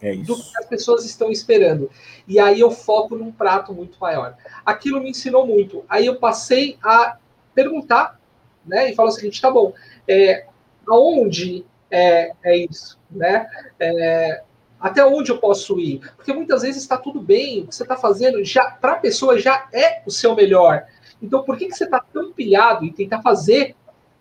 é 0.00 0.14
do 0.16 0.36
que 0.36 0.58
as 0.58 0.66
pessoas 0.66 1.04
estão 1.04 1.30
esperando. 1.30 1.90
E 2.26 2.38
aí 2.38 2.60
eu 2.60 2.70
foco 2.70 3.14
num 3.14 3.30
prato 3.30 3.72
muito 3.72 3.98
maior. 4.00 4.36
Aquilo 4.64 5.00
me 5.00 5.10
ensinou 5.10 5.46
muito. 5.46 5.84
Aí 5.88 6.06
eu 6.06 6.16
passei 6.16 6.78
a 6.82 7.18
perguntar, 7.54 8.18
né? 8.64 8.90
E 8.90 8.94
falar 8.94 9.10
o 9.10 9.12
seguinte: 9.12 9.40
tá 9.40 9.50
bom, 9.50 9.72
é, 10.06 10.46
aonde 10.88 11.64
é, 11.90 12.32
é 12.42 12.56
isso, 12.56 12.98
né? 13.10 13.48
É, 13.78 14.42
até 14.80 15.04
onde 15.04 15.30
eu 15.30 15.38
posso 15.38 15.78
ir? 15.80 16.00
Porque 16.16 16.32
muitas 16.32 16.62
vezes 16.62 16.82
está 16.82 16.96
tudo 16.96 17.20
bem, 17.20 17.62
o 17.62 17.66
que 17.66 17.74
você 17.74 17.82
está 17.82 17.96
fazendo 17.96 18.42
já 18.44 18.70
para 18.70 18.92
a 18.92 18.98
pessoa 18.98 19.38
já 19.38 19.68
é 19.72 20.02
o 20.06 20.10
seu 20.10 20.34
melhor. 20.34 20.86
Então, 21.20 21.42
por 21.42 21.56
que, 21.56 21.66
que 21.66 21.74
você 21.74 21.84
está 21.84 22.00
tão 22.00 22.32
pilhado 22.32 22.84
em 22.84 22.92
tentar 22.92 23.20
fazer 23.22 23.74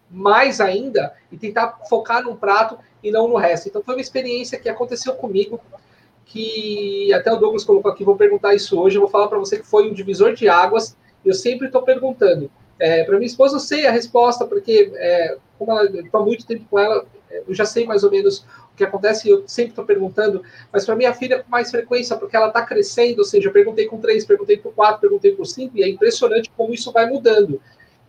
mais 0.10 0.60
ainda 0.60 1.14
e 1.32 1.38
tentar 1.38 1.80
focar 1.89 2.24
num 2.24 2.36
prato 2.36 2.78
e 3.03 3.12
não 3.12 3.28
no 3.28 3.36
resto? 3.36 3.70
Então, 3.70 3.84
foi 3.84 3.95
uma 3.95 4.01
experiência 4.01 4.60
que 4.60 4.68
aconteceu 4.68 5.14
comigo, 5.14 5.60
que 6.26 7.14
até 7.14 7.32
o 7.32 7.38
Douglas 7.38 7.64
colocou 7.64 7.91
aqui, 7.91 8.03
vou 8.03 8.16
perguntar 8.16 8.55
isso 8.55 8.80
hoje, 8.80 8.97
eu 8.97 9.01
vou 9.01 9.10
falar 9.10 9.28
para 9.28 9.38
você 9.38 9.58
que 9.58 9.68
foi 9.68 9.89
um 9.89 9.93
divisor 9.93 10.34
de 10.34 10.49
águas. 10.49 10.97
Eu 11.24 11.34
sempre 11.34 11.68
estou 11.68 11.84
perguntando. 11.84 12.49
É, 12.80 13.03
para 13.03 13.18
minha 13.18 13.28
esposa, 13.28 13.55
eu 13.55 13.60
sei 13.60 13.88
a 13.88 13.91
resposta, 13.91 14.45
porque 14.45 14.91
é, 14.95 15.38
como 15.58 15.72
ela 15.72 15.86
estou 15.86 16.22
há 16.22 16.26
muito 16.26 16.45
tempo 16.45 16.66
com 16.70 16.80
ela, 16.80 17.05
eu 17.30 17.53
já 17.53 17.66
sei 17.66 17.86
mais 17.86 18.03
ou 18.03 18.12
menos 18.12 18.45
que 18.78 18.84
acontece, 18.84 19.28
eu 19.28 19.43
sempre 19.47 19.71
estou 19.71 19.84
perguntando, 19.84 20.43
mas 20.71 20.86
para 20.86 20.95
minha 20.95 21.13
filha 21.13 21.43
com 21.43 21.49
mais 21.49 21.71
frequência, 21.71 22.15
porque 22.15 22.36
ela 22.36 22.47
está 22.47 22.61
crescendo, 22.61 23.19
ou 23.19 23.25
seja, 23.25 23.49
eu 23.49 23.53
perguntei 23.53 23.88
com 23.88 23.97
três, 23.99 24.23
perguntei 24.23 24.57
por 24.57 24.73
quatro, 24.73 25.01
perguntei 25.01 25.32
por 25.34 25.45
cinco, 25.45 25.78
e 25.78 25.84
é 25.84 25.89
impressionante 25.89 26.51
como 26.55 26.73
isso 26.73 26.91
vai 26.91 27.09
mudando. 27.09 27.59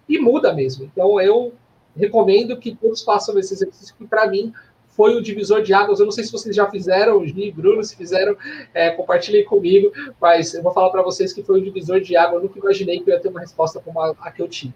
E 0.06 0.18
muda 0.18 0.52
mesmo. 0.52 0.84
Então, 0.84 1.20
eu 1.20 1.54
recomendo 1.96 2.56
que 2.58 2.76
todos 2.76 3.02
façam 3.02 3.38
esse 3.38 3.54
exercício, 3.54 3.94
que 3.96 4.06
para 4.06 4.26
mim 4.28 4.52
foi 4.88 5.14
o 5.14 5.22
divisor 5.22 5.62
de 5.62 5.72
águas? 5.72 6.00
Eu 6.00 6.06
não 6.06 6.12
sei 6.12 6.24
se 6.24 6.32
vocês 6.32 6.54
já 6.54 6.68
fizeram, 6.68 7.24
Gi 7.26 7.50
Bruno, 7.50 7.82
se 7.82 7.96
fizeram, 7.96 8.36
é, 8.74 8.90
compartilhem 8.90 9.44
comigo, 9.44 9.92
mas 10.20 10.52
eu 10.54 10.62
vou 10.62 10.72
falar 10.72 10.90
para 10.90 11.02
vocês 11.02 11.32
que 11.32 11.42
foi 11.42 11.60
o 11.60 11.64
divisor 11.64 12.00
de 12.00 12.16
água. 12.16 12.38
Eu 12.38 12.42
nunca 12.42 12.58
imaginei 12.58 13.00
que 13.00 13.08
eu 13.08 13.14
ia 13.14 13.20
ter 13.20 13.28
uma 13.28 13.40
resposta 13.40 13.80
como 13.80 14.00
a, 14.00 14.14
a 14.20 14.30
que 14.30 14.42
eu 14.42 14.48
tive. 14.48 14.74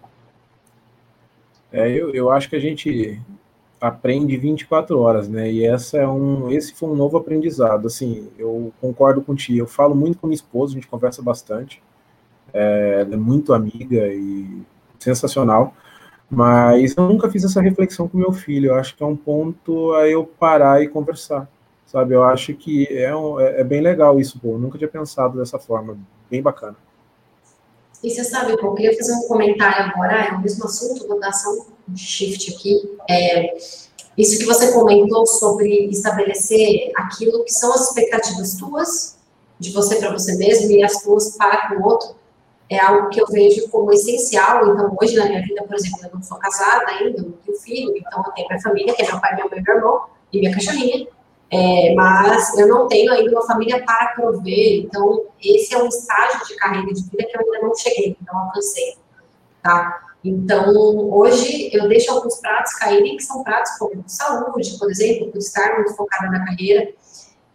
É, 1.71 1.89
eu, 1.89 2.11
eu 2.13 2.31
acho 2.31 2.49
que 2.49 2.55
a 2.55 2.59
gente 2.59 3.19
aprende 3.83 4.37
24 4.37 4.97
horas, 4.97 5.27
né? 5.27 5.51
E 5.51 5.65
essa 5.65 5.97
é 5.97 6.07
um, 6.07 6.49
esse 6.49 6.73
foi 6.73 6.87
um 6.87 6.95
novo 6.95 7.17
aprendizado. 7.17 7.85
Assim, 7.85 8.29
eu 8.37 8.71
concordo 8.79 9.21
contigo. 9.21 9.59
Eu 9.59 9.67
falo 9.67 9.93
muito 9.93 10.17
com 10.17 10.27
minha 10.27 10.35
esposa, 10.35 10.71
a 10.71 10.75
gente 10.75 10.87
conversa 10.87 11.21
bastante. 11.21 11.83
É, 12.53 13.01
ela 13.01 13.15
é 13.15 13.17
muito 13.17 13.53
amiga 13.53 14.07
e 14.07 14.61
sensacional. 14.97 15.73
Mas 16.29 16.95
eu 16.95 17.09
nunca 17.09 17.29
fiz 17.29 17.43
essa 17.43 17.61
reflexão 17.61 18.07
com 18.07 18.17
meu 18.17 18.31
filho. 18.31 18.67
Eu 18.67 18.75
acho 18.75 18.95
que 18.95 19.03
é 19.03 19.05
um 19.05 19.17
ponto 19.17 19.93
a 19.95 20.07
eu 20.07 20.25
parar 20.25 20.81
e 20.81 20.87
conversar, 20.87 21.49
sabe? 21.85 22.15
Eu 22.15 22.23
acho 22.23 22.53
que 22.53 22.87
é, 22.87 23.13
um, 23.13 23.37
é, 23.37 23.59
é 23.59 23.63
bem 23.65 23.81
legal 23.81 24.17
isso, 24.17 24.39
pô. 24.39 24.53
Eu 24.53 24.59
nunca 24.59 24.77
tinha 24.77 24.87
pensado 24.87 25.37
dessa 25.37 25.59
forma. 25.59 25.97
Bem 26.31 26.41
bacana. 26.41 26.77
E 28.01 28.09
você 28.09 28.23
sabe, 28.23 28.53
eu 28.53 28.73
queria 28.75 28.95
fazer 28.95 29.13
um 29.13 29.27
comentário 29.27 29.91
agora, 29.91 30.27
é 30.27 30.31
o 30.31 30.41
mesmo 30.41 30.63
assunto, 30.63 31.05
um 31.05 31.19
shift 31.95 32.53
aqui. 32.53 32.97
É, 33.09 33.55
isso 34.17 34.37
que 34.37 34.45
você 34.45 34.71
comentou 34.71 35.25
sobre 35.25 35.87
estabelecer 35.87 36.91
aquilo 36.95 37.43
que 37.43 37.51
são 37.51 37.73
as 37.73 37.89
expectativas 37.89 38.55
tuas, 38.55 39.17
de 39.59 39.71
você 39.71 39.95
para 39.95 40.11
você 40.11 40.35
mesmo, 40.35 40.71
e 40.71 40.83
as 40.83 41.01
tuas 41.01 41.35
para 41.37 41.69
com 41.69 41.75
o 41.75 41.85
outro, 41.85 42.15
é 42.69 42.79
algo 42.79 43.09
que 43.09 43.21
eu 43.21 43.27
vejo 43.27 43.67
como 43.69 43.91
essencial. 43.91 44.67
Então, 44.69 44.95
hoje 45.01 45.15
na 45.15 45.25
minha 45.25 45.41
vida, 45.41 45.63
por 45.63 45.75
exemplo, 45.75 45.99
eu 46.03 46.11
não 46.13 46.23
sou 46.23 46.37
casada 46.37 46.85
ainda, 46.91 47.19
eu 47.19 47.23
não 47.23 47.31
tenho 47.31 47.57
filho, 47.57 47.93
então 47.95 48.23
eu 48.25 48.31
tenho 48.31 48.47
minha 48.47 48.61
família, 48.61 48.93
que 48.93 49.01
é 49.01 49.07
meu 49.07 49.19
pai, 49.19 49.35
mãe, 49.35 49.49
meu 49.49 49.75
irmão 49.75 50.05
e 50.31 50.39
minha 50.39 50.53
cachorrinha. 50.53 51.07
É, 51.51 51.93
mas 51.93 52.57
eu 52.57 52.67
não 52.67 52.87
tenho 52.87 53.11
ainda 53.11 53.29
uma 53.29 53.45
família 53.45 53.83
para 53.85 54.07
prover, 54.15 54.79
então 54.79 55.25
esse 55.39 55.73
é 55.73 55.77
um 55.77 55.87
estágio 55.87 56.47
de 56.47 56.55
carreira 56.55 56.91
de 56.91 57.03
vida 57.03 57.25
que 57.25 57.37
eu 57.37 57.41
ainda 57.41 57.67
não 57.67 57.75
cheguei, 57.75 58.17
não 58.25 58.39
alcancei, 58.39 58.97
tá? 59.61 60.12
Então, 60.23 60.73
hoje 61.11 61.69
eu 61.73 61.87
deixo 61.87 62.11
alguns 62.11 62.39
pratos 62.39 62.73
caírem, 62.75 63.17
que 63.17 63.23
são 63.23 63.43
pratos 63.43 63.71
como 63.77 64.03
saúde, 64.07 64.77
por 64.79 64.89
exemplo, 64.89 65.31
por 65.31 65.37
estar 65.37 65.75
muito 65.75 65.95
focada 65.95 66.31
na 66.31 66.45
carreira, 66.45 66.93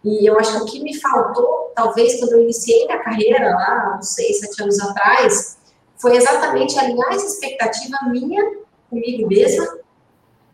e 0.03 0.29
eu 0.29 0.39
acho 0.39 0.53
que 0.53 0.61
o 0.61 0.65
que 0.65 0.83
me 0.83 0.99
faltou, 0.99 1.71
talvez, 1.75 2.19
quando 2.19 2.33
eu 2.33 2.43
iniciei 2.43 2.85
minha 2.85 2.99
carreira 2.99 3.49
lá, 3.49 3.97
uns 3.97 4.09
seis, 4.09 4.39
sete 4.39 4.61
anos 4.61 4.79
atrás, 4.79 5.57
foi 5.97 6.15
exatamente 6.15 6.77
alinhar 6.79 7.11
essa 7.11 7.25
expectativa 7.25 7.97
minha 8.09 8.59
comigo 8.89 9.27
mesma 9.27 9.79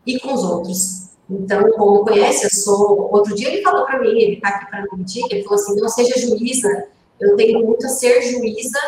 e 0.04 0.18
com 0.18 0.34
os 0.34 0.42
outros. 0.42 1.06
Então, 1.30 1.70
como 1.72 2.04
conhece, 2.04 2.44
eu 2.44 2.50
sou. 2.50 3.08
Outro 3.12 3.34
dia 3.34 3.48
ele 3.48 3.62
falou 3.62 3.84
para 3.84 4.00
mim, 4.00 4.18
ele 4.18 4.34
está 4.34 4.48
aqui 4.48 4.70
para 4.70 4.82
me 4.82 4.88
mentir, 4.94 5.24
ele 5.30 5.42
falou 5.44 5.58
assim: 5.58 5.80
não 5.80 5.88
seja 5.88 6.18
juíza, 6.18 6.88
eu 7.20 7.36
tenho 7.36 7.64
muito 7.64 7.86
a 7.86 7.88
ser 7.88 8.22
juíza, 8.22 8.78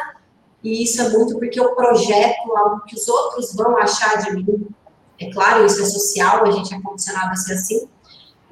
e 0.63 0.83
isso 0.83 1.01
é 1.01 1.09
muito 1.11 1.39
porque 1.39 1.61
eu 1.61 1.75
projeto 1.75 2.57
algo 2.57 2.85
que 2.85 2.97
os 2.97 3.09
outros 3.09 3.55
vão 3.55 3.77
achar 3.79 4.17
de 4.23 4.33
mim. 4.33 4.69
É 5.21 5.31
claro, 5.31 5.67
isso 5.67 5.83
é 5.83 5.85
social, 5.85 6.45
a 6.45 6.51
gente 6.51 6.75
é 6.75 6.81
condicionado 6.81 7.33
a 7.33 7.37
ser 7.37 7.55
assim, 7.55 7.89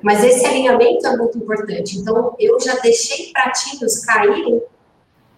mas 0.02 0.22
esse 0.22 0.44
alinhamento 0.44 1.06
é 1.06 1.16
muito 1.16 1.38
importante. 1.38 1.98
Então, 1.98 2.34
eu 2.38 2.60
já 2.60 2.76
deixei 2.76 3.32
pratinhos 3.32 4.04
caírem, 4.04 4.62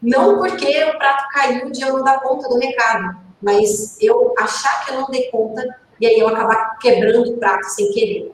não 0.00 0.38
porque 0.38 0.84
o 0.84 0.98
prato 0.98 1.28
caiu 1.30 1.70
de 1.70 1.82
eu 1.82 1.96
não 1.96 2.04
dar 2.04 2.20
conta 2.20 2.48
do 2.48 2.58
recado, 2.58 3.18
mas 3.42 3.96
eu 4.00 4.34
achar 4.38 4.84
que 4.84 4.92
eu 4.92 5.00
não 5.00 5.08
dei 5.08 5.30
conta 5.30 5.62
e 6.00 6.06
aí 6.06 6.18
eu 6.18 6.28
acabar 6.28 6.78
quebrando 6.78 7.30
o 7.30 7.36
prato 7.36 7.64
sem 7.64 7.90
querer. 7.92 8.32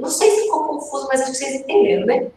Não 0.00 0.08
sei 0.08 0.30
se 0.30 0.42
ficou 0.42 0.64
confuso, 0.64 1.06
mas 1.08 1.20
acho 1.20 1.32
que 1.32 1.38
vocês 1.38 1.54
entenderam, 1.60 2.06
né? 2.06 2.30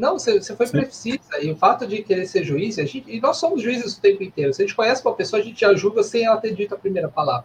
Não, 0.00 0.18
você, 0.18 0.40
você 0.40 0.56
foi 0.56 0.66
precisa. 0.66 1.20
E 1.42 1.52
o 1.52 1.56
fato 1.56 1.86
de 1.86 2.02
querer 2.02 2.24
ser 2.24 2.42
juiz, 2.42 2.78
a 2.78 2.84
gente, 2.86 3.04
e 3.06 3.20
nós 3.20 3.36
somos 3.36 3.60
juízes 3.60 3.98
o 3.98 4.00
tempo 4.00 4.22
inteiro. 4.22 4.54
Se 4.54 4.62
a 4.62 4.66
gente 4.66 4.74
conhece 4.74 5.04
uma 5.04 5.14
pessoa, 5.14 5.42
a 5.42 5.44
gente 5.44 5.62
a 5.62 5.74
julga 5.74 6.02
sem 6.02 6.24
ela 6.24 6.38
ter 6.38 6.54
dito 6.54 6.74
a 6.74 6.78
primeira 6.78 7.06
palavra. 7.06 7.44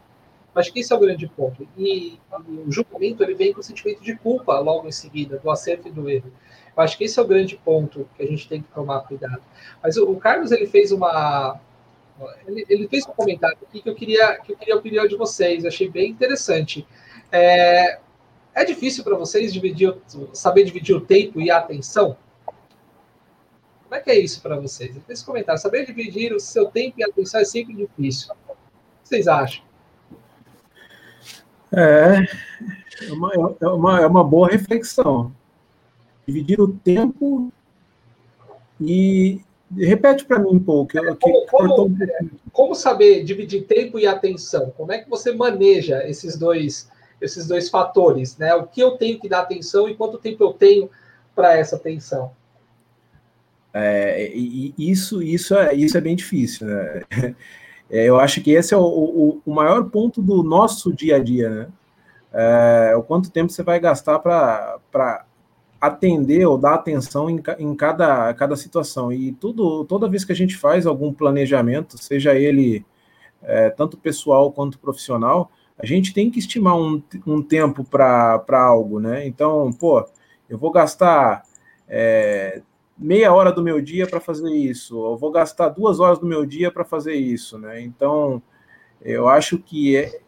Acho 0.55 0.71
que 0.71 0.79
esse 0.79 0.93
é 0.93 0.95
o 0.95 0.99
grande 0.99 1.27
ponto. 1.27 1.67
E, 1.77 2.13
e 2.13 2.19
o 2.65 2.71
julgamento 2.71 3.21
ele 3.21 3.35
vem 3.35 3.51
com 3.51 3.59
o 3.59 3.63
sentimento 3.63 4.01
de 4.01 4.15
culpa 4.15 4.57
logo 4.59 4.87
em 4.87 4.91
seguida, 4.91 5.37
do 5.37 5.51
acerto 5.51 5.89
e 5.89 5.91
do 5.91 6.09
erro. 6.09 6.31
Eu 6.77 6.81
acho 6.81 6.97
que 6.97 7.03
esse 7.03 7.19
é 7.19 7.21
o 7.21 7.27
grande 7.27 7.57
ponto 7.57 8.07
que 8.15 8.23
a 8.23 8.25
gente 8.25 8.47
tem 8.47 8.61
que 8.61 8.69
tomar 8.69 9.01
cuidado. 9.01 9.41
Mas 9.83 9.97
o, 9.97 10.09
o 10.09 10.15
Carlos 10.15 10.53
ele 10.53 10.65
fez 10.65 10.93
uma 10.93 11.59
ele, 12.47 12.65
ele, 12.69 12.87
fez 12.87 13.05
um 13.05 13.11
comentário 13.11 13.57
aqui 13.67 13.81
que 13.81 13.89
eu 13.89 13.95
queria 13.95 14.39
que 14.39 14.53
eu 14.53 14.57
queria 14.57 14.75
a 14.75 14.77
opinião 14.77 15.05
de 15.05 15.17
vocês. 15.17 15.65
Eu 15.65 15.67
achei 15.67 15.89
bem 15.89 16.09
interessante. 16.09 16.87
É, 17.29 17.99
é 18.53 18.63
difícil 18.63 19.03
para 19.03 19.17
vocês 19.17 19.51
dividir, 19.51 19.93
saber 20.31 20.63
dividir 20.63 20.95
o 20.95 21.01
tempo 21.01 21.41
e 21.41 21.51
a 21.51 21.57
atenção? 21.57 22.15
Como 23.95 24.01
é 24.01 24.03
que 24.03 24.11
é 24.11 24.19
isso 24.19 24.41
para 24.41 24.59
vocês? 24.59 24.91
Fez 24.91 25.03
esse 25.07 25.25
comentário. 25.25 25.61
Saber 25.61 25.85
dividir 25.85 26.33
o 26.33 26.39
seu 26.39 26.65
tempo 26.65 26.95
e 26.97 27.03
a 27.03 27.07
atenção 27.07 27.39
é 27.39 27.45
sempre 27.45 27.73
difícil. 27.73 28.33
O 28.33 28.55
que 29.03 29.07
vocês 29.07 29.25
acham? 29.25 29.63
É, 31.71 32.25
é 33.07 33.13
uma, 33.13 33.55
é 33.61 33.67
uma, 33.67 34.01
é 34.01 34.05
uma 34.05 34.23
boa 34.23 34.49
reflexão. 34.49 35.31
Dividir 36.27 36.59
o 36.59 36.73
tempo 36.73 37.51
e. 38.81 39.39
Repete 39.77 40.25
para 40.25 40.39
mim 40.39 40.49
um 40.51 40.59
pouco. 40.59 40.97
É, 40.97 41.15
como, 41.15 41.45
como, 41.47 41.97
como, 42.51 42.75
saber 42.75 43.23
dividir 43.23 43.65
tempo 43.65 43.97
e 43.97 44.05
atenção? 44.05 44.71
Como 44.77 44.91
é 44.91 44.99
que 44.99 45.09
você 45.09 45.33
maneja 45.33 46.05
esses 46.07 46.37
dois, 46.37 46.89
esses 47.21 47.47
dois 47.47 47.69
fatores? 47.69 48.37
Né? 48.37 48.53
O 48.55 48.67
que 48.67 48.81
eu 48.81 48.91
tenho 48.97 49.19
que 49.19 49.29
dar 49.29 49.41
atenção 49.41 49.87
e 49.87 49.95
quanto 49.95 50.17
tempo 50.17 50.43
eu 50.43 50.53
tenho 50.53 50.89
para 51.33 51.57
essa 51.57 51.77
atenção? 51.77 52.31
É, 53.77 54.31
e 54.33 54.73
isso, 54.77 55.21
isso, 55.21 55.53
é, 55.53 55.75
isso 55.75 55.97
é 55.97 56.01
bem 56.01 56.15
difícil. 56.15 56.65
Né? 56.67 57.01
É, 57.87 58.03
eu 58.05 58.19
acho 58.19 58.41
que 58.41 58.49
esse 58.49 58.73
é 58.73 58.77
o, 58.77 58.81
o, 58.81 59.41
o, 59.45 59.53
maior 59.53 59.87
ponto 59.91 60.19
do 60.19 60.41
nosso 60.41 60.91
dia 60.91 61.17
a 61.17 61.19
dia, 61.19 61.49
né? 61.51 61.67
É, 62.33 62.95
o 62.95 63.03
quanto 63.03 63.29
tempo 63.29 63.51
você 63.51 63.61
vai 63.61 63.79
gastar 63.79 64.17
para 64.17 65.23
atender 65.79 66.47
ou 66.47 66.57
dar 66.57 66.73
atenção 66.73 67.29
em, 67.29 67.43
em 67.59 67.75
cada, 67.75 68.33
cada 68.33 68.55
situação. 68.55 69.13
E 69.13 69.33
tudo, 69.33 69.85
toda 69.85 70.09
vez 70.09 70.25
que 70.25 70.31
a 70.31 70.35
gente 70.35 70.57
faz 70.57 70.87
algum 70.87 71.13
planejamento, 71.13 71.95
seja 71.95 72.33
ele 72.33 72.83
é, 73.43 73.69
tanto 73.69 73.97
pessoal 73.97 74.51
quanto 74.51 74.79
profissional, 74.79 75.51
a 75.77 75.85
gente 75.85 76.11
tem 76.11 76.31
que 76.31 76.39
estimar 76.39 76.75
um, 76.75 77.03
um 77.27 77.39
tempo 77.39 77.83
para 77.83 78.41
algo, 78.51 78.99
né? 78.99 79.27
Então, 79.27 79.71
pô, 79.71 80.03
eu 80.49 80.57
vou 80.57 80.71
gastar 80.71 81.43
é, 81.87 82.63
meia 82.97 83.33
hora 83.33 83.51
do 83.51 83.61
meu 83.61 83.81
dia 83.81 84.07
para 84.07 84.19
fazer 84.19 84.51
isso, 84.53 84.95
eu 85.05 85.17
vou 85.17 85.31
gastar 85.31 85.69
duas 85.69 85.99
horas 85.99 86.19
do 86.19 86.25
meu 86.25 86.45
dia 86.45 86.71
para 86.71 86.85
fazer 86.85 87.15
isso, 87.15 87.57
né? 87.57 87.81
Então, 87.81 88.41
eu 89.01 89.27
acho 89.27 89.57
que 89.59 89.97
é, 89.97 90.19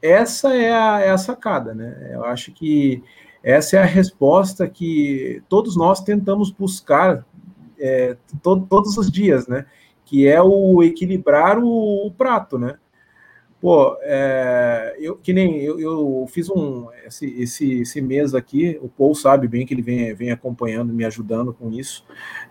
essa 0.00 0.54
é 0.54 0.72
a, 0.72 1.00
é 1.00 1.10
a 1.10 1.18
sacada, 1.18 1.74
né? 1.74 2.10
Eu 2.12 2.24
acho 2.24 2.52
que 2.52 3.02
essa 3.42 3.76
é 3.76 3.82
a 3.82 3.86
resposta 3.86 4.68
que 4.68 5.42
todos 5.48 5.76
nós 5.76 6.00
tentamos 6.00 6.50
buscar 6.50 7.26
é, 7.78 8.16
to, 8.42 8.66
todos 8.68 8.96
os 8.96 9.10
dias, 9.10 9.46
né? 9.48 9.66
Que 10.04 10.26
é 10.26 10.40
o 10.40 10.82
equilibrar 10.82 11.58
o, 11.58 12.06
o 12.06 12.10
prato, 12.10 12.58
né? 12.58 12.78
Pô, 13.60 13.96
é, 14.02 14.96
eu 15.00 15.16
que 15.16 15.32
nem 15.32 15.60
eu, 15.60 15.80
eu 15.80 16.26
fiz 16.28 16.48
um 16.48 16.86
esse, 17.04 17.26
esse, 17.42 17.80
esse, 17.80 18.00
mês 18.00 18.32
aqui, 18.32 18.78
o 18.80 18.88
Paul 18.88 19.16
sabe 19.16 19.48
bem 19.48 19.66
que 19.66 19.74
ele 19.74 19.82
vem, 19.82 20.14
vem 20.14 20.30
acompanhando, 20.30 20.92
me 20.92 21.04
ajudando 21.04 21.52
com 21.52 21.72
isso. 21.72 22.04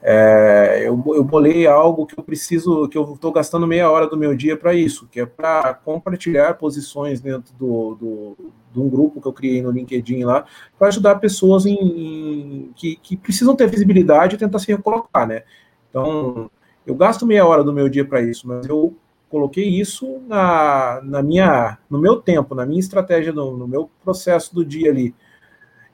É, 0.03 0.81
eu, 0.85 1.01
eu 1.15 1.23
bolei 1.23 1.65
algo 1.65 2.05
que 2.05 2.19
eu 2.19 2.23
preciso, 2.23 2.89
que 2.89 2.97
eu 2.97 3.13
estou 3.13 3.31
gastando 3.31 3.65
meia 3.65 3.89
hora 3.89 4.07
do 4.09 4.17
meu 4.17 4.35
dia 4.35 4.57
para 4.57 4.73
isso, 4.73 5.07
que 5.09 5.21
é 5.21 5.25
para 5.25 5.73
compartilhar 5.75 6.55
posições 6.55 7.21
dentro 7.21 7.55
do, 7.55 7.95
do, 7.95 8.37
de 8.73 8.79
um 8.81 8.89
grupo 8.89 9.21
que 9.21 9.27
eu 9.29 9.33
criei 9.33 9.61
no 9.61 9.71
LinkedIn 9.71 10.25
lá, 10.25 10.45
para 10.77 10.89
ajudar 10.89 11.15
pessoas 11.15 11.65
em, 11.65 11.75
em, 11.75 12.73
que, 12.75 12.97
que 12.97 13.15
precisam 13.15 13.55
ter 13.55 13.69
visibilidade 13.69 14.35
e 14.35 14.37
tentar 14.37 14.59
se 14.59 14.67
recolocar, 14.67 15.25
né? 15.25 15.43
Então, 15.89 16.51
eu 16.85 16.95
gasto 16.95 17.25
meia 17.25 17.45
hora 17.45 17.63
do 17.63 17.71
meu 17.71 17.87
dia 17.87 18.03
para 18.03 18.21
isso, 18.21 18.45
mas 18.45 18.67
eu 18.67 18.93
coloquei 19.29 19.65
isso 19.65 20.19
na, 20.27 21.01
na 21.03 21.21
minha, 21.21 21.77
no 21.89 21.99
meu 21.99 22.17
tempo, 22.17 22.55
na 22.55 22.65
minha 22.65 22.79
estratégia, 22.79 23.33
no, 23.33 23.57
no 23.57 23.67
meu 23.67 23.89
processo 24.03 24.53
do 24.53 24.63
dia 24.63 24.89
ali. 24.89 25.13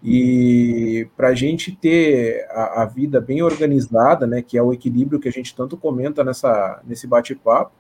E 0.04 1.08
para 1.16 1.30
a 1.30 1.36
gente 1.36 1.72
ter 1.72 2.46
a, 2.50 2.82
a, 2.82 2.86
vida 2.86 3.22
bem 3.22 3.42
organizada, 3.42 4.28
né, 4.28 4.42
que 4.42 4.58
é 4.58 4.62
o 4.62 4.74
equilíbrio 4.74 5.20
que 5.20 5.30
a 5.30 5.32
gente 5.32 5.56
tanto 5.56 5.78
comenta 5.78 6.24
nessa, 6.24 6.82
nesse 6.86 7.08
bate-papo, 7.08 7.72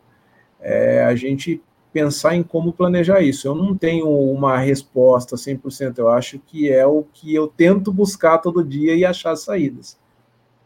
é 0.62 1.04
a 1.04 1.14
gente 1.16 1.62
pensar 1.91 2.36
em 2.36 2.41
como 2.41 2.72
planejar 2.72 3.22
isso. 3.22 3.47
Eu 3.47 3.54
não 3.54 3.76
tenho 3.76 4.08
uma 4.08 4.58
resposta 4.58 5.36
100%, 5.36 5.97
eu 5.99 6.08
acho 6.08 6.39
que 6.39 6.72
é 6.72 6.86
o 6.86 7.04
que 7.14 7.36
eu 7.36 7.47
tento 7.47 7.91
buscar 7.91 8.38
todo 8.38 8.64
dia 8.64 8.95
e 8.95 9.04
achar 9.04 9.36
saídas. 9.36 9.99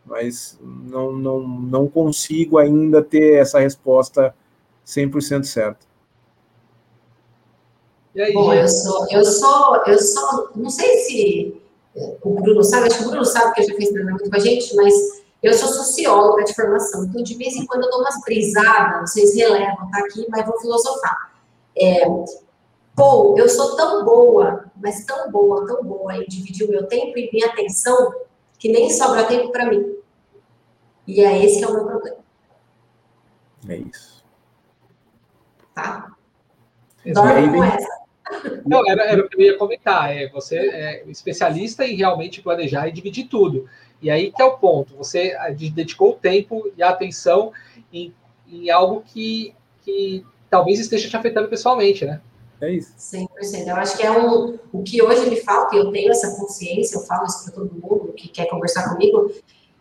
Mas 0.06 0.58
não, 0.62 1.12
não, 1.12 1.48
não 1.48 1.88
consigo 1.88 2.60
ainda 2.60 3.04
ter 3.04 3.42
essa 3.42 3.60
resposta 3.60 4.34
100% 4.88 5.44
certo. 5.44 5.86
Aí, 8.16 8.34
Bom, 8.34 8.52
eu 8.54 8.68
sou, 8.68 9.06
eu 9.12 9.24
sou, 9.24 9.84
eu 9.86 10.00
sou, 10.00 10.50
não 10.56 10.70
sei 10.72 10.98
se 11.00 11.62
o 12.24 12.34
Bruno 12.42 12.64
sabe, 12.64 12.88
acho 12.88 12.98
que 12.98 13.04
o 13.04 13.10
Bruno 13.10 13.26
sabe 13.26 13.54
que 13.54 13.64
já 13.64 13.76
fez 13.76 13.90
treinamento 13.90 14.30
com 14.30 14.36
a 14.36 14.40
gente, 14.40 14.76
mas 14.76 14.94
eu 15.44 15.54
sou 15.54 15.68
socióloga 15.68 16.44
de 16.44 16.56
formação, 16.56 17.04
então 17.04 17.22
de 17.22 17.36
vez 17.36 17.56
em 17.56 17.66
quando 17.68 17.84
eu 17.84 17.92
dou 17.92 18.00
umas 18.00 18.20
brisadas, 18.22 19.12
vocês 19.12 19.36
relevam, 19.36 19.92
tá 19.92 20.00
aqui, 20.00 20.26
mas 20.30 20.48
vou 20.48 20.60
filosofar. 20.60 21.34
É, 21.78 22.06
pô, 22.96 23.36
eu 23.38 23.48
sou 23.48 23.76
tão 23.76 24.04
boa, 24.04 24.66
mas 24.76 25.06
tão 25.06 25.30
boa, 25.30 25.68
tão 25.68 25.84
boa 25.84 26.18
em 26.18 26.26
dividir 26.28 26.66
o 26.66 26.72
meu 26.72 26.88
tempo 26.88 27.20
e 27.20 27.30
minha 27.32 27.48
atenção, 27.48 28.14
que 28.58 28.72
nem 28.72 28.90
sobra 28.90 29.26
tempo 29.26 29.52
para 29.52 29.70
mim. 29.70 29.96
E 31.06 31.22
é 31.22 31.46
esse 31.46 31.60
que 31.60 31.66
é 31.66 31.68
o 31.68 31.74
meu 31.74 31.86
problema. 31.86 32.18
É 33.70 33.76
isso. 33.76 34.07
Tá? 35.78 36.12
Dorme 37.06 37.56
com 37.56 37.64
essa. 37.64 37.88
Não, 38.66 38.90
era, 38.90 39.04
era 39.04 39.24
o 39.24 39.30
que 39.30 39.38
eu 39.38 39.42
ia 39.42 39.58
comentar. 39.58 40.12
É, 40.12 40.28
você 40.28 40.58
é 40.58 41.04
especialista 41.08 41.86
em 41.86 41.96
realmente 41.96 42.42
planejar 42.42 42.88
e 42.88 42.92
dividir 42.92 43.28
tudo. 43.28 43.70
E 44.02 44.10
aí 44.10 44.32
que 44.32 44.42
é 44.42 44.46
o 44.46 44.58
ponto. 44.58 44.96
Você 44.96 45.38
dedicou 45.72 46.12
o 46.12 46.16
tempo 46.16 46.72
e 46.76 46.82
a 46.82 46.90
atenção 46.90 47.54
em, 47.94 48.12
em 48.52 48.72
algo 48.72 49.04
que, 49.06 49.54
que 49.84 50.26
talvez 50.50 50.80
esteja 50.80 51.08
te 51.08 51.16
afetando 51.16 51.48
pessoalmente, 51.48 52.04
né? 52.04 52.20
É 52.60 52.72
isso. 52.72 52.92
100%. 52.98 53.68
Eu 53.68 53.76
acho 53.76 53.98
que 53.98 54.04
é 54.04 54.12
um, 54.12 54.58
o 54.74 54.82
que 54.82 55.00
hoje 55.00 55.30
me 55.30 55.36
falta, 55.42 55.76
e 55.76 55.80
eu 55.80 55.92
tenho 55.92 56.10
essa 56.10 56.36
consciência, 56.36 56.98
eu 56.98 57.02
falo 57.02 57.28
isso 57.28 57.44
para 57.44 57.54
todo 57.54 57.72
mundo 57.72 58.14
que 58.14 58.28
quer 58.30 58.48
conversar 58.50 58.90
comigo, 58.90 59.32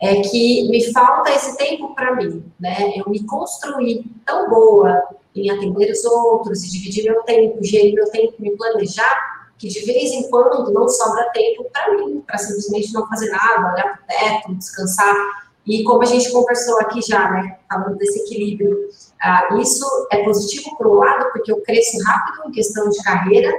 é 0.01 0.20
que 0.20 0.68
me 0.68 0.92
falta 0.92 1.32
esse 1.32 1.57
tempo 1.57 1.94
para 1.94 2.14
mim, 2.14 2.44
né? 2.61 2.92
Eu 2.97 3.09
me 3.09 3.24
construí 3.24 4.05
tão 4.24 4.49
boa 4.49 5.03
em 5.34 5.51
atender 5.51 5.90
os 5.90 6.05
outros 6.05 6.64
e 6.64 6.70
dividir 6.70 7.05
meu 7.05 7.22
tempo, 7.22 7.62
gerir 7.62 7.94
meu 7.94 8.11
tempo, 8.11 8.34
me 8.38 8.57
planejar, 8.57 9.51
que 9.59 9.68
de 9.68 9.80
vez 9.84 10.11
em 10.12 10.28
quando 10.30 10.72
não 10.72 10.88
sobra 10.88 11.30
tempo 11.32 11.66
para 11.72 11.97
mim, 11.97 12.22
para 12.26 12.38
simplesmente 12.38 12.92
não 12.92 13.07
fazer 13.09 13.30
nada, 13.30 13.72
olhar 13.72 13.97
para 13.97 14.03
o 14.03 14.07
teto, 14.07 14.55
descansar. 14.55 15.47
E 15.66 15.82
como 15.82 16.03
a 16.03 16.07
gente 16.07 16.30
conversou 16.30 16.78
aqui 16.80 17.01
já, 17.03 17.30
né, 17.30 17.59
falando 17.68 17.97
desse 17.97 18.20
equilíbrio, 18.20 18.88
ah, 19.20 19.49
isso 19.61 19.84
é 20.12 20.22
positivo 20.22 20.76
por 20.76 20.86
um 20.86 20.94
lado, 20.94 21.30
porque 21.32 21.51
eu 21.51 21.61
cresço 21.62 21.99
rápido 22.05 22.49
em 22.49 22.53
questão 22.53 22.88
de 22.88 23.03
carreira, 23.03 23.53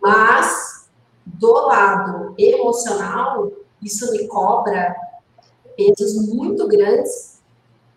mas 0.00 0.88
do 1.26 1.52
lado 1.52 2.34
emocional, 2.38 3.52
isso 3.82 4.10
me 4.12 4.26
cobra 4.26 4.96
pesos 5.78 6.26
muito 6.26 6.66
grandes 6.66 7.38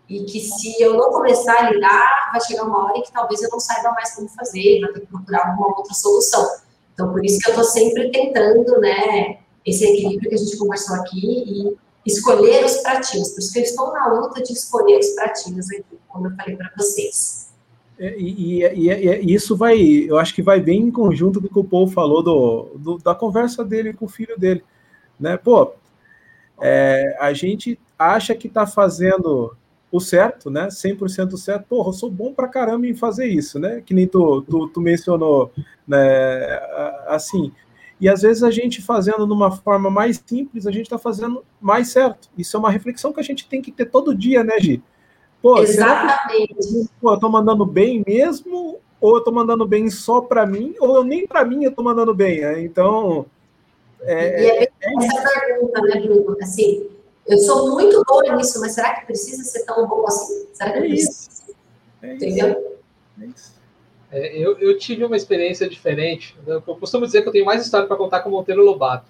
e 0.08 0.24
que 0.24 0.40
se 0.40 0.80
eu 0.80 0.94
não 0.94 1.10
começar 1.10 1.56
a 1.58 1.70
lidar, 1.70 2.30
vai 2.30 2.40
chegar 2.40 2.64
uma 2.64 2.84
hora 2.84 2.98
em 2.98 3.02
que 3.02 3.12
talvez 3.12 3.42
eu 3.42 3.48
não 3.50 3.58
saiba 3.58 3.90
mais 3.92 4.14
como 4.14 4.28
fazer, 4.28 4.80
vai 4.80 4.92
ter 4.92 5.00
que 5.00 5.06
procurar 5.06 5.48
alguma 5.48 5.76
outra 5.76 5.92
solução. 5.94 6.46
Então, 6.94 7.10
por 7.10 7.24
isso 7.24 7.38
que 7.38 7.48
eu 7.48 7.54
estou 7.54 7.64
sempre 7.64 8.10
tentando, 8.10 8.78
né, 8.80 9.38
esse 9.66 9.84
equilíbrio 9.84 10.28
que 10.28 10.34
a 10.34 10.38
gente 10.38 10.56
conversou 10.56 10.96
aqui 10.96 11.18
e 11.24 11.76
escolher 12.06 12.64
os 12.64 12.76
pratinhos. 12.78 13.30
Por 13.30 13.40
isso 13.40 13.52
que 13.52 13.58
eu 13.60 13.62
estou 13.62 13.92
na 13.92 14.12
luta 14.12 14.42
de 14.42 14.52
escolher 14.52 14.98
os 14.98 15.08
pratinhos 15.10 15.70
aqui, 15.70 15.98
como 16.08 16.26
eu 16.26 16.36
falei 16.36 16.56
para 16.56 16.70
vocês. 16.76 17.50
É, 17.98 18.18
e, 18.18 18.62
e, 18.64 18.90
e, 18.90 19.34
isso 19.34 19.56
vai, 19.56 19.78
eu 19.80 20.18
acho 20.18 20.34
que 20.34 20.42
vai 20.42 20.60
bem 20.60 20.82
em 20.82 20.90
conjunto 20.90 21.40
com 21.40 21.46
o 21.46 21.50
que 21.50 21.58
o 21.58 21.64
Paul 21.64 21.88
falou 21.88 22.22
do, 22.22 22.70
do, 22.76 22.98
da 22.98 23.14
conversa 23.14 23.64
dele 23.64 23.92
com 23.92 24.06
o 24.06 24.08
filho 24.08 24.38
dele. 24.38 24.62
Né? 25.18 25.36
Pô, 25.36 25.72
é, 26.62 27.16
a 27.18 27.32
gente 27.32 27.78
acha 27.98 28.34
que 28.34 28.46
está 28.46 28.66
fazendo 28.66 29.56
o 29.90 30.00
certo, 30.00 30.48
né? 30.48 30.68
100% 30.68 31.36
certo. 31.36 31.66
Porra, 31.68 31.88
eu 31.88 31.92
sou 31.92 32.10
bom 32.10 32.32
pra 32.32 32.48
caramba 32.48 32.86
em 32.86 32.94
fazer 32.94 33.26
isso, 33.26 33.58
né? 33.58 33.82
Que 33.84 33.92
nem 33.92 34.06
tu, 34.06 34.42
tu, 34.42 34.68
tu 34.68 34.80
mencionou, 34.80 35.52
né? 35.86 35.98
Assim. 37.08 37.52
E 38.00 38.08
às 38.08 38.22
vezes 38.22 38.42
a 38.42 38.50
gente 38.50 38.80
fazendo 38.80 39.26
de 39.26 39.32
uma 39.32 39.50
forma 39.50 39.90
mais 39.90 40.22
simples, 40.24 40.66
a 40.66 40.70
gente 40.70 40.86
está 40.86 40.98
fazendo 40.98 41.44
mais 41.60 41.88
certo. 41.88 42.30
Isso 42.38 42.56
é 42.56 42.60
uma 42.60 42.70
reflexão 42.70 43.12
que 43.12 43.20
a 43.20 43.24
gente 43.24 43.46
tem 43.46 43.60
que 43.60 43.70
ter 43.70 43.86
todo 43.86 44.14
dia, 44.14 44.42
né, 44.42 44.58
Gi? 44.58 44.82
Pô, 45.42 45.58
Exatamente. 45.58 46.54
Que, 46.54 46.88
pô, 47.00 47.12
eu 47.12 47.18
tô 47.18 47.28
mandando 47.28 47.66
bem 47.66 48.02
mesmo, 48.06 48.78
ou 49.00 49.16
eu 49.16 49.24
tô 49.24 49.32
mandando 49.32 49.66
bem 49.66 49.90
só 49.90 50.20
para 50.20 50.46
mim, 50.46 50.74
ou 50.80 50.96
eu 50.96 51.04
nem 51.04 51.26
para 51.26 51.44
mim 51.44 51.64
eu 51.64 51.72
tô 51.72 51.82
mandando 51.82 52.14
bem. 52.14 52.40
Né? 52.40 52.62
Então, 52.62 53.26
é, 54.04 54.42
e 54.42 54.46
é, 54.46 54.62
é 54.64 55.06
essa 55.06 55.40
pergunta, 55.40 55.80
né, 55.82 56.00
Bruno? 56.00 56.36
Assim, 56.40 56.88
eu 57.26 57.38
sou 57.38 57.72
muito 57.72 58.02
boa 58.04 58.36
nisso, 58.36 58.60
mas 58.60 58.72
será 58.72 58.94
que 58.96 59.06
precisa 59.06 59.44
ser 59.44 59.64
tão 59.64 59.86
bom 59.86 60.06
assim? 60.06 60.46
Será 60.52 60.72
que 60.72 60.78
é 60.78 60.80
precisa? 60.82 61.30
É 62.02 62.14
Entendeu? 62.14 62.78
É 63.20 63.24
isso. 63.26 63.52
É, 64.10 64.36
eu, 64.36 64.58
eu, 64.58 64.76
tive 64.76 65.04
uma 65.04 65.16
experiência 65.16 65.68
diferente. 65.68 66.36
Eu 66.46 66.60
costumo 66.60 67.06
dizer 67.06 67.22
que 67.22 67.28
eu 67.28 67.32
tenho 67.32 67.46
mais 67.46 67.64
história 67.64 67.86
para 67.86 67.96
contar 67.96 68.20
com 68.20 68.28
o 68.28 68.32
Monteiro 68.32 68.62
Lobato. 68.62 69.08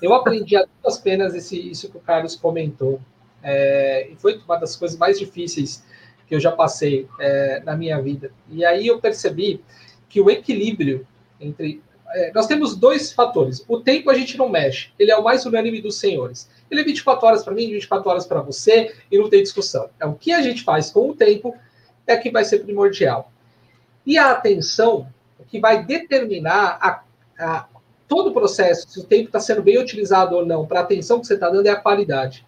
Eu 0.00 0.12
aprendi 0.12 0.56
a 0.58 0.66
duas 0.82 0.98
penas 0.98 1.34
esse, 1.34 1.70
isso 1.70 1.90
que 1.90 1.96
o 1.96 2.00
Carlos 2.00 2.36
comentou. 2.36 3.00
É, 3.42 4.08
e 4.10 4.16
foi 4.16 4.40
uma 4.44 4.56
das 4.56 4.76
coisas 4.76 4.98
mais 4.98 5.18
difíceis 5.18 5.82
que 6.26 6.34
eu 6.34 6.40
já 6.40 6.52
passei 6.52 7.08
é, 7.18 7.62
na 7.64 7.76
minha 7.76 8.00
vida. 8.00 8.30
E 8.50 8.64
aí 8.64 8.86
eu 8.86 9.00
percebi 9.00 9.62
que 10.08 10.20
o 10.20 10.30
equilíbrio 10.30 11.06
entre 11.40 11.82
é, 12.14 12.32
nós 12.34 12.46
temos 12.46 12.76
dois 12.76 13.12
fatores. 13.12 13.64
O 13.68 13.80
tempo 13.80 14.10
a 14.10 14.14
gente 14.14 14.36
não 14.36 14.48
mexe, 14.48 14.90
ele 14.98 15.10
é 15.10 15.16
o 15.16 15.24
mais 15.24 15.44
unânime 15.46 15.80
dos 15.80 15.98
senhores. 15.98 16.48
Ele 16.70 16.80
é 16.80 16.84
24 16.84 17.26
horas 17.26 17.44
para 17.44 17.54
mim, 17.54 17.70
24 17.70 18.08
horas 18.08 18.26
para 18.26 18.40
você, 18.40 18.94
e 19.10 19.18
não 19.18 19.28
tem 19.28 19.42
discussão. 19.42 19.88
É 20.00 20.06
o 20.06 20.14
que 20.14 20.32
a 20.32 20.42
gente 20.42 20.62
faz 20.62 20.90
com 20.90 21.10
o 21.10 21.14
tempo 21.14 21.54
é 22.06 22.16
que 22.16 22.30
vai 22.30 22.44
ser 22.44 22.60
primordial. 22.60 23.30
E 24.04 24.18
a 24.18 24.32
atenção, 24.32 25.06
que 25.48 25.60
vai 25.60 25.84
determinar 25.84 26.78
a, 26.80 27.02
a, 27.38 27.68
todo 28.08 28.30
o 28.30 28.32
processo, 28.32 28.88
se 28.88 29.00
o 29.00 29.04
tempo 29.04 29.26
está 29.26 29.40
sendo 29.40 29.62
bem 29.62 29.78
utilizado 29.78 30.34
ou 30.34 30.44
não, 30.44 30.66
para 30.66 30.80
a 30.80 30.82
atenção 30.82 31.20
que 31.20 31.26
você 31.26 31.34
está 31.34 31.48
dando, 31.48 31.66
é 31.66 31.70
a 31.70 31.76
qualidade. 31.76 32.46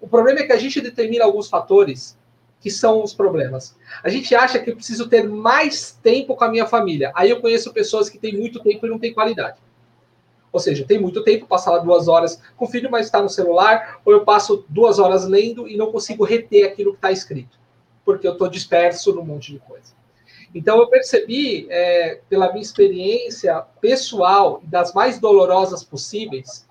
O 0.00 0.08
problema 0.08 0.40
é 0.40 0.42
que 0.44 0.52
a 0.52 0.58
gente 0.58 0.80
determina 0.80 1.24
alguns 1.24 1.48
fatores 1.48 2.15
que 2.60 2.70
são 2.70 3.02
os 3.02 3.14
problemas. 3.14 3.76
A 4.02 4.08
gente 4.08 4.34
acha 4.34 4.58
que 4.58 4.70
eu 4.70 4.76
preciso 4.76 5.08
ter 5.08 5.28
mais 5.28 5.92
tempo 6.02 6.34
com 6.34 6.44
a 6.44 6.48
minha 6.48 6.66
família. 6.66 7.12
Aí 7.14 7.30
eu 7.30 7.40
conheço 7.40 7.72
pessoas 7.72 8.08
que 8.08 8.18
têm 8.18 8.36
muito 8.36 8.60
tempo 8.60 8.86
e 8.86 8.90
não 8.90 8.98
têm 8.98 9.14
qualidade. 9.14 9.58
Ou 10.52 10.60
seja, 10.60 10.84
tem 10.86 10.98
muito 10.98 11.22
tempo, 11.22 11.46
passar 11.46 11.72
lá 11.72 11.78
duas 11.78 12.08
horas 12.08 12.40
com 12.56 12.64
o 12.64 12.68
filho, 12.68 12.90
mas 12.90 13.06
está 13.06 13.20
no 13.22 13.28
celular, 13.28 14.00
ou 14.04 14.12
eu 14.12 14.24
passo 14.24 14.64
duas 14.68 14.98
horas 14.98 15.26
lendo 15.26 15.68
e 15.68 15.76
não 15.76 15.92
consigo 15.92 16.24
reter 16.24 16.64
aquilo 16.64 16.92
que 16.92 16.98
está 16.98 17.12
escrito, 17.12 17.58
porque 18.04 18.26
eu 18.26 18.32
estou 18.32 18.48
disperso 18.48 19.14
num 19.14 19.24
monte 19.24 19.52
de 19.52 19.58
coisa. 19.58 19.94
Então 20.54 20.78
eu 20.78 20.88
percebi, 20.88 21.66
é, 21.68 22.20
pela 22.28 22.50
minha 22.50 22.62
experiência 22.62 23.60
pessoal, 23.80 24.62
das 24.64 24.94
mais 24.94 25.20
dolorosas 25.20 25.84
possíveis, 25.84 26.65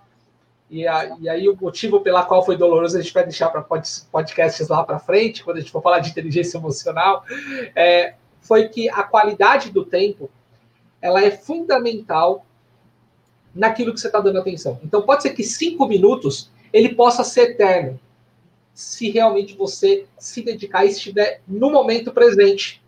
e, 0.69 0.87
a, 0.87 1.15
e, 1.19 1.29
aí 1.29 1.47
o 1.47 1.55
motivo 1.59 2.01
pela 2.01 2.23
qual 2.23 2.43
foi 2.43 2.57
doloroso 2.57 2.97
a 2.97 3.01
gente 3.01 3.13
vai 3.13 3.23
deixar 3.23 3.49
para 3.49 3.61
podcasts 4.11 4.67
lá 4.67 4.83
para 4.83 4.99
frente, 4.99 5.43
quando 5.43 5.57
a 5.57 5.59
gente 5.59 5.71
for 5.71 5.81
falar 5.81 5.99
de 5.99 6.09
inteligência 6.09 6.57
emocional, 6.57 7.23
é, 7.75 8.15
foi 8.41 8.67
que 8.69 8.89
a 8.89 9.03
qualidade 9.03 9.71
do 9.71 9.85
tempo 9.85 10.29
ela 11.01 11.23
é 11.23 11.29
fundamental 11.29 12.45
naquilo 13.53 13.93
que 13.93 13.99
você 13.99 14.07
está 14.07 14.19
dando 14.19 14.39
atenção. 14.39 14.79
Então 14.83 15.03
pode 15.03 15.23
ser 15.23 15.31
que 15.31 15.43
cinco 15.43 15.87
minutos 15.87 16.49
ele 16.73 16.93
possa 16.93 17.23
ser 17.23 17.51
eterno, 17.51 17.99
se 18.73 19.09
realmente 19.09 19.55
você 19.55 20.05
se 20.17 20.41
dedicar 20.41 20.83
e 20.85 20.89
estiver 20.89 21.41
no 21.47 21.71
momento 21.71 22.11
presente. 22.11 22.83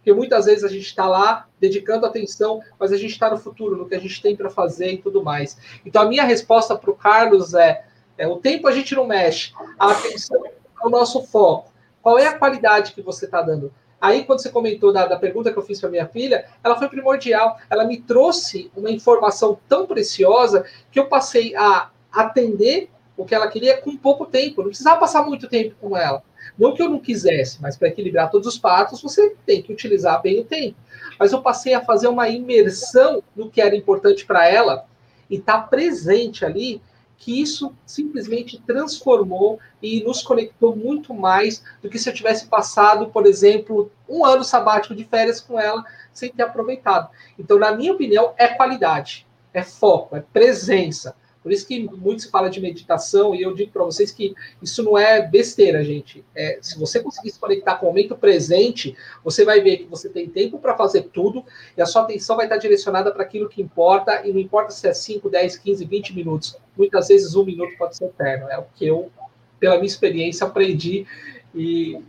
Porque 0.00 0.14
muitas 0.14 0.46
vezes 0.46 0.64
a 0.64 0.68
gente 0.68 0.86
está 0.86 1.06
lá 1.06 1.46
dedicando 1.60 2.06
atenção, 2.06 2.60
mas 2.78 2.90
a 2.90 2.96
gente 2.96 3.10
está 3.10 3.30
no 3.30 3.36
futuro, 3.36 3.76
no 3.76 3.86
que 3.86 3.94
a 3.94 4.00
gente 4.00 4.20
tem 4.22 4.34
para 4.34 4.48
fazer 4.48 4.92
e 4.92 4.98
tudo 4.98 5.22
mais. 5.22 5.58
Então 5.84 6.02
a 6.02 6.06
minha 6.06 6.24
resposta 6.24 6.74
para 6.74 6.90
o 6.90 6.96
Carlos 6.96 7.52
é, 7.54 7.84
é: 8.16 8.26
o 8.26 8.36
tempo 8.36 8.66
a 8.66 8.72
gente 8.72 8.94
não 8.94 9.06
mexe, 9.06 9.52
a 9.78 9.90
atenção 9.92 10.44
é 10.46 10.52
o 10.82 10.88
nosso 10.88 11.22
foco. 11.22 11.70
Qual 12.00 12.18
é 12.18 12.26
a 12.26 12.38
qualidade 12.38 12.92
que 12.92 13.02
você 13.02 13.26
está 13.26 13.42
dando? 13.42 13.70
Aí, 14.00 14.24
quando 14.24 14.40
você 14.40 14.48
comentou 14.48 14.92
da, 14.92 15.06
da 15.06 15.18
pergunta 15.18 15.52
que 15.52 15.58
eu 15.58 15.62
fiz 15.62 15.78
para 15.78 15.90
minha 15.90 16.06
filha, 16.06 16.46
ela 16.64 16.78
foi 16.78 16.88
primordial. 16.88 17.58
Ela 17.68 17.84
me 17.84 18.00
trouxe 18.00 18.72
uma 18.74 18.90
informação 18.90 19.58
tão 19.68 19.86
preciosa 19.86 20.64
que 20.90 20.98
eu 20.98 21.06
passei 21.06 21.54
a 21.54 21.90
atender 22.10 22.88
o 23.14 23.26
que 23.26 23.34
ela 23.34 23.46
queria 23.48 23.76
com 23.82 23.94
pouco 23.98 24.24
tempo. 24.24 24.62
Não 24.62 24.68
precisava 24.70 24.98
passar 24.98 25.22
muito 25.22 25.46
tempo 25.48 25.76
com 25.78 25.94
ela. 25.94 26.22
Não 26.58 26.74
que 26.74 26.82
eu 26.82 26.88
não 26.88 26.98
quisesse, 26.98 27.60
mas 27.60 27.76
para 27.76 27.88
equilibrar 27.88 28.30
todos 28.30 28.46
os 28.46 28.58
pratos, 28.58 29.02
você 29.02 29.34
tem 29.46 29.62
que 29.62 29.72
utilizar 29.72 30.20
bem 30.22 30.40
o 30.40 30.44
tempo. 30.44 30.76
Mas 31.18 31.32
eu 31.32 31.42
passei 31.42 31.74
a 31.74 31.84
fazer 31.84 32.08
uma 32.08 32.28
imersão 32.28 33.22
no 33.34 33.50
que 33.50 33.60
era 33.60 33.76
importante 33.76 34.24
para 34.24 34.48
ela 34.48 34.86
e 35.28 35.36
estar 35.36 35.62
tá 35.62 35.66
presente 35.66 36.44
ali, 36.44 36.82
que 37.16 37.40
isso 37.40 37.74
simplesmente 37.84 38.60
transformou 38.66 39.58
e 39.82 40.02
nos 40.02 40.22
conectou 40.22 40.74
muito 40.74 41.12
mais 41.12 41.62
do 41.82 41.90
que 41.90 41.98
se 41.98 42.08
eu 42.08 42.14
tivesse 42.14 42.46
passado, 42.46 43.10
por 43.10 43.26
exemplo, 43.26 43.92
um 44.08 44.24
ano 44.24 44.42
sabático 44.42 44.94
de 44.94 45.04
férias 45.04 45.40
com 45.40 45.60
ela 45.60 45.84
sem 46.12 46.32
ter 46.32 46.42
aproveitado. 46.42 47.10
Então, 47.38 47.58
na 47.58 47.72
minha 47.72 47.92
opinião, 47.92 48.32
é 48.36 48.48
qualidade, 48.48 49.26
é 49.52 49.62
foco, 49.62 50.16
é 50.16 50.20
presença. 50.32 51.14
Por 51.42 51.50
isso 51.50 51.66
que 51.66 51.80
muito 51.80 52.22
se 52.22 52.30
fala 52.30 52.50
de 52.50 52.60
meditação, 52.60 53.34
e 53.34 53.42
eu 53.42 53.54
digo 53.54 53.72
para 53.72 53.84
vocês 53.84 54.10
que 54.10 54.34
isso 54.60 54.82
não 54.82 54.98
é 54.98 55.26
besteira, 55.26 55.82
gente. 55.82 56.24
É, 56.34 56.58
se 56.60 56.78
você 56.78 57.00
conseguir 57.00 57.30
se 57.30 57.38
conectar 57.38 57.76
com 57.76 57.86
o 57.86 57.88
momento 57.88 58.14
presente, 58.14 58.94
você 59.24 59.44
vai 59.44 59.60
ver 59.60 59.78
que 59.78 59.84
você 59.84 60.10
tem 60.10 60.28
tempo 60.28 60.58
para 60.58 60.76
fazer 60.76 61.04
tudo, 61.04 61.42
e 61.76 61.80
a 61.80 61.86
sua 61.86 62.02
atenção 62.02 62.36
vai 62.36 62.44
estar 62.44 62.58
direcionada 62.58 63.10
para 63.10 63.22
aquilo 63.22 63.48
que 63.48 63.62
importa, 63.62 64.26
e 64.26 64.32
não 64.32 64.38
importa 64.38 64.70
se 64.70 64.86
é 64.86 64.92
5, 64.92 65.30
10, 65.30 65.56
15, 65.56 65.84
20 65.86 66.14
minutos. 66.14 66.56
Muitas 66.76 67.08
vezes 67.08 67.34
um 67.34 67.44
minuto 67.44 67.76
pode 67.78 67.96
ser 67.96 68.04
eterno. 68.04 68.48
É 68.50 68.58
o 68.58 68.64
que 68.74 68.86
eu, 68.86 69.10
pela 69.58 69.76
minha 69.76 69.86
experiência, 69.86 70.46
aprendi, 70.46 71.06
e, 71.54 72.02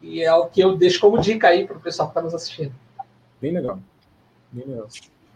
e 0.00 0.22
é 0.22 0.32
o 0.32 0.46
que 0.46 0.60
eu 0.60 0.76
deixo 0.76 1.00
como 1.00 1.20
dica 1.20 1.48
aí 1.48 1.66
para 1.66 1.76
o 1.76 1.80
pessoal 1.80 2.08
que 2.08 2.12
está 2.12 2.22
nos 2.22 2.34
assistindo. 2.34 2.72
Bem 3.40 3.52
legal. 3.52 3.80
Bem 4.52 4.64
legal. 4.64 4.86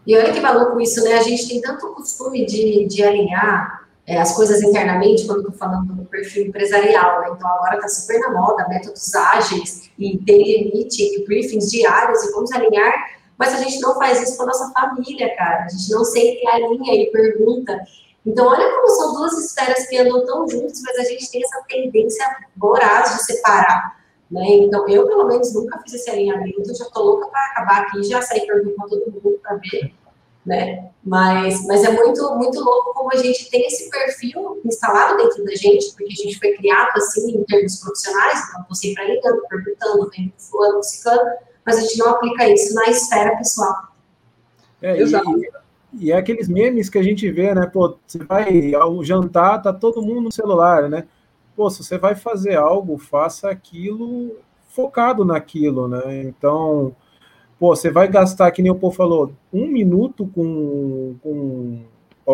E 0.05 0.17
olha 0.17 0.33
que 0.33 0.39
maluco 0.39 0.79
isso, 0.81 1.03
né? 1.03 1.13
A 1.13 1.21
gente 1.21 1.47
tem 1.47 1.61
tanto 1.61 1.93
costume 1.93 2.45
de, 2.45 2.85
de 2.85 3.03
alinhar 3.03 3.87
é, 4.05 4.19
as 4.19 4.35
coisas 4.35 4.61
internamente, 4.61 5.25
quando 5.25 5.39
estou 5.39 5.53
falando 5.53 5.93
do 5.93 6.05
perfil 6.05 6.47
empresarial, 6.47 7.21
né? 7.21 7.29
Então 7.35 7.49
agora 7.49 7.75
está 7.75 7.87
super 7.87 8.19
na 8.19 8.31
moda, 8.31 8.67
métodos 8.67 9.13
ágeis 9.13 9.89
e 9.97 10.17
limite, 10.17 11.03
e 11.03 11.25
briefings 11.25 11.69
diários 11.69 12.23
e 12.23 12.31
vamos 12.31 12.51
alinhar, 12.51 12.93
mas 13.37 13.53
a 13.53 13.57
gente 13.57 13.79
não 13.79 13.95
faz 13.95 14.21
isso 14.21 14.37
com 14.37 14.43
a 14.43 14.47
nossa 14.47 14.71
família, 14.71 15.35
cara. 15.35 15.65
A 15.65 15.69
gente 15.69 15.91
não 15.91 16.03
sempre 16.03 16.47
alinha 16.47 16.95
e 16.95 17.11
pergunta. 17.11 17.79
Então, 18.25 18.47
olha 18.47 18.69
como 18.69 18.87
são 18.89 19.13
duas 19.13 19.33
esferas 19.33 19.87
que 19.87 19.97
andam 19.97 20.25
tão 20.25 20.47
juntas, 20.47 20.79
mas 20.83 20.99
a 20.99 21.03
gente 21.03 21.31
tem 21.31 21.43
essa 21.43 21.63
tendência 21.67 22.25
voraz 22.55 23.15
de 23.15 23.23
separar. 23.23 24.00
Né? 24.31 24.47
Então, 24.59 24.87
eu, 24.87 25.05
pelo 25.07 25.27
menos, 25.27 25.53
nunca 25.53 25.77
fiz 25.79 25.93
esse 25.93 26.09
alinhamento, 26.09 26.63
já 26.73 26.85
estou 26.85 27.03
louca 27.03 27.27
para 27.27 27.41
acabar 27.47 27.81
aqui, 27.81 28.01
já 28.03 28.21
sair 28.21 28.47
perguntando 28.47 28.89
todo 28.89 29.11
mundo 29.11 29.39
para 29.43 29.57
ver, 29.57 29.93
né? 30.45 30.89
Mas, 31.03 31.67
mas 31.67 31.83
é 31.83 31.91
muito, 31.91 32.35
muito 32.35 32.63
louco 32.63 32.93
como 32.93 33.11
a 33.11 33.17
gente 33.17 33.49
tem 33.49 33.67
esse 33.67 33.89
perfil 33.89 34.61
instalado 34.63 35.17
dentro 35.17 35.43
da 35.43 35.53
gente, 35.53 35.91
porque 35.91 36.13
a 36.13 36.23
gente 36.23 36.39
foi 36.39 36.53
criado 36.53 36.95
assim 36.95 37.29
em 37.29 37.43
termos 37.43 37.75
profissionais, 37.81 38.39
então 38.47 38.61
estou 38.61 38.75
sempre 38.75 39.03
alinhando, 39.03 39.41
perguntando, 39.49 40.09
vendo 40.15 40.33
fulano, 40.37 40.81
ciclano, 40.81 41.29
mas 41.65 41.77
a 41.77 41.81
gente 41.81 41.97
não 41.97 42.07
aplica 42.11 42.47
isso 42.47 42.73
na 42.73 42.85
esfera 42.85 43.35
pessoal. 43.35 43.75
É, 44.81 44.97
Exato. 44.97 45.29
E, 45.93 46.05
e 46.05 46.11
é 46.13 46.15
aqueles 46.15 46.47
memes 46.47 46.89
que 46.89 46.97
a 46.97 47.03
gente 47.03 47.29
vê, 47.29 47.53
né? 47.53 47.65
Pô, 47.65 47.97
você 48.07 48.19
vai 48.19 48.73
ao 48.75 49.03
jantar, 49.03 49.61
tá 49.61 49.73
todo 49.73 50.01
mundo 50.01 50.21
no 50.21 50.31
celular, 50.31 50.89
né? 50.89 51.05
Pô, 51.55 51.69
se 51.69 51.83
você 51.83 51.97
vai 51.97 52.15
fazer 52.15 52.55
algo, 52.55 52.97
faça 52.97 53.49
aquilo 53.49 54.37
focado 54.69 55.25
naquilo, 55.25 55.87
né? 55.87 56.23
Então, 56.23 56.95
pô, 57.59 57.75
você 57.75 57.91
vai 57.91 58.07
gastar, 58.07 58.51
que 58.51 58.61
nem 58.61 58.71
o 58.71 58.79
povo 58.79 58.95
falou, 58.95 59.33
um 59.51 59.67
minuto 59.67 60.25
com, 60.27 61.15
com 61.21 61.83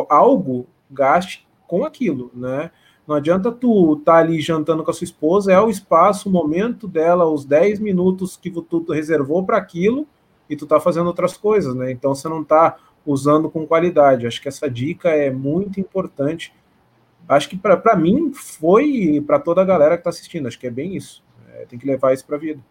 algo, 0.09 0.67
gaste 0.89 1.47
com 1.67 1.83
aquilo, 1.83 2.31
né? 2.33 2.71
Não 3.07 3.15
adianta 3.15 3.51
tu 3.51 3.95
tá 4.03 4.15
ali 4.15 4.41
jantando 4.41 4.83
com 4.83 4.91
a 4.91 4.93
sua 4.93 5.05
esposa, 5.05 5.51
é 5.51 5.59
o 5.59 5.69
espaço, 5.69 6.27
o 6.27 6.31
momento 6.31 6.87
dela, 6.87 7.25
os 7.25 7.45
10 7.45 7.79
minutos 7.79 8.35
que 8.35 8.51
tu 8.51 8.85
reservou 8.91 9.43
para 9.45 9.57
aquilo 9.57 10.05
e 10.49 10.55
tu 10.55 10.65
tá 10.67 10.79
fazendo 10.79 11.07
outras 11.07 11.37
coisas, 11.37 11.73
né? 11.73 11.91
Então 11.91 12.13
você 12.13 12.27
não 12.27 12.43
tá 12.43 12.77
usando 13.05 13.49
com 13.49 13.65
qualidade. 13.65 14.27
Acho 14.27 14.41
que 14.41 14.49
essa 14.49 14.69
dica 14.69 15.09
é 15.09 15.31
muito 15.31 15.79
importante 15.79 16.53
acho 17.27 17.49
que 17.49 17.57
para 17.57 17.95
mim 17.95 18.31
foi 18.33 19.23
para 19.25 19.39
toda 19.39 19.61
a 19.61 19.65
galera 19.65 19.95
que 19.95 20.01
está 20.01 20.09
assistindo, 20.09 20.47
acho 20.47 20.59
que 20.59 20.67
é 20.67 20.71
bem 20.71 20.95
isso. 20.95 21.23
É, 21.53 21.65
tem 21.65 21.77
que 21.77 21.87
levar 21.87 22.13
isso 22.13 22.25
para 22.25 22.35
a 22.35 22.39
vida. 22.39 22.61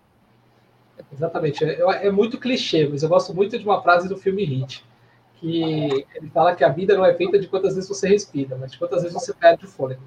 Exatamente. 1.12 1.64
É, 1.64 2.06
é, 2.06 2.10
muito 2.10 2.38
clichê, 2.38 2.88
mas 2.88 3.02
eu 3.02 3.08
gosto 3.08 3.34
muito 3.34 3.58
de 3.58 3.64
uma 3.64 3.82
frase 3.82 4.08
do 4.08 4.16
filme 4.16 4.44
Hit, 4.44 4.84
que 5.38 6.06
ele 6.14 6.30
fala 6.32 6.54
que 6.54 6.64
a 6.64 6.68
vida 6.68 6.96
não 6.96 7.04
é 7.04 7.14
feita 7.14 7.38
de 7.38 7.48
quantas 7.48 7.74
vezes 7.74 7.88
você 7.88 8.08
respira, 8.08 8.56
mas 8.56 8.72
de 8.72 8.78
quantas 8.78 9.02
vezes 9.02 9.14
você 9.14 9.34
perde 9.34 9.64
o 9.66 9.68
fôlego. 9.68 10.02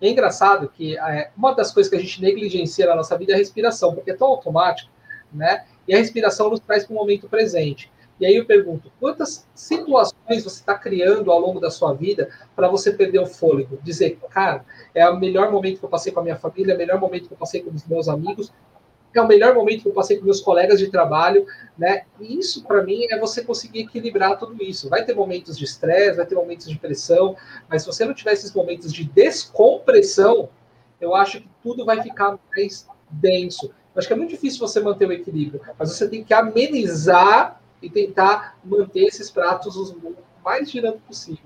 é 0.00 0.08
engraçado 0.08 0.68
que 0.68 0.98
é, 0.98 1.30
uma 1.36 1.54
das 1.54 1.72
coisas 1.72 1.88
que 1.88 1.96
a 1.96 2.00
gente 2.00 2.20
negligencia 2.20 2.86
na 2.86 2.96
nossa 2.96 3.16
vida 3.16 3.32
é 3.32 3.34
a 3.34 3.38
respiração, 3.38 3.94
porque 3.94 4.10
é 4.10 4.16
tão 4.16 4.28
automático, 4.28 4.90
né? 5.32 5.64
E 5.86 5.94
a 5.94 5.98
respiração 5.98 6.50
nos 6.50 6.60
traz 6.60 6.84
para 6.84 6.92
o 6.92 6.96
momento 6.96 7.28
presente. 7.28 7.90
E 8.20 8.26
aí 8.26 8.36
eu 8.36 8.44
pergunto, 8.44 8.92
quantas 9.00 9.46
situações 9.54 10.44
você 10.44 10.60
está 10.60 10.78
criando 10.78 11.32
ao 11.32 11.38
longo 11.40 11.58
da 11.58 11.70
sua 11.70 11.92
vida 11.92 12.28
para 12.54 12.68
você 12.68 12.92
perder 12.92 13.18
o 13.18 13.26
fôlego? 13.26 13.78
Dizer, 13.82 14.18
cara, 14.30 14.64
é 14.94 15.08
o 15.08 15.18
melhor 15.18 15.50
momento 15.50 15.80
que 15.80 15.84
eu 15.84 15.90
passei 15.90 16.12
com 16.12 16.20
a 16.20 16.22
minha 16.22 16.36
família, 16.36 16.72
é 16.72 16.74
o 16.74 16.78
melhor 16.78 17.00
momento 17.00 17.26
que 17.26 17.34
eu 17.34 17.38
passei 17.38 17.62
com 17.62 17.70
os 17.70 17.84
meus 17.86 18.08
amigos, 18.08 18.52
é 19.18 19.22
o 19.22 19.28
melhor 19.28 19.54
momento 19.54 19.82
que 19.82 19.88
eu 19.88 19.92
passei 19.92 20.18
com 20.18 20.24
meus 20.24 20.40
colegas 20.40 20.78
de 20.78 20.90
trabalho, 20.90 21.46
né? 21.78 22.02
E 22.20 22.38
isso, 22.38 22.64
para 22.64 22.82
mim, 22.82 23.06
é 23.10 23.18
você 23.18 23.44
conseguir 23.44 23.80
equilibrar 23.80 24.38
tudo 24.38 24.62
isso. 24.62 24.88
Vai 24.88 25.04
ter 25.04 25.14
momentos 25.14 25.56
de 25.56 25.64
estresse, 25.64 26.16
vai 26.16 26.26
ter 26.26 26.34
momentos 26.34 26.68
de 26.68 26.78
pressão, 26.78 27.36
mas 27.68 27.82
se 27.82 27.86
você 27.86 28.04
não 28.04 28.14
tiver 28.14 28.32
esses 28.32 28.52
momentos 28.52 28.92
de 28.92 29.04
descompressão, 29.04 30.48
eu 31.00 31.14
acho 31.14 31.40
que 31.40 31.48
tudo 31.62 31.84
vai 31.84 32.02
ficar 32.02 32.38
mais 32.54 32.88
denso. 33.08 33.72
Acho 33.94 34.08
que 34.08 34.12
é 34.12 34.16
muito 34.16 34.30
difícil 34.30 34.58
você 34.58 34.80
manter 34.80 35.06
o 35.06 35.12
equilíbrio, 35.12 35.60
mas 35.78 35.90
você 35.90 36.08
tem 36.08 36.24
que 36.24 36.34
amenizar 36.34 37.60
e 37.84 37.90
tentar 37.90 38.56
manter 38.64 39.04
esses 39.04 39.30
pratos 39.30 39.76
o 39.76 40.14
mais 40.44 40.70
girando 40.70 40.98
possível. 41.06 41.44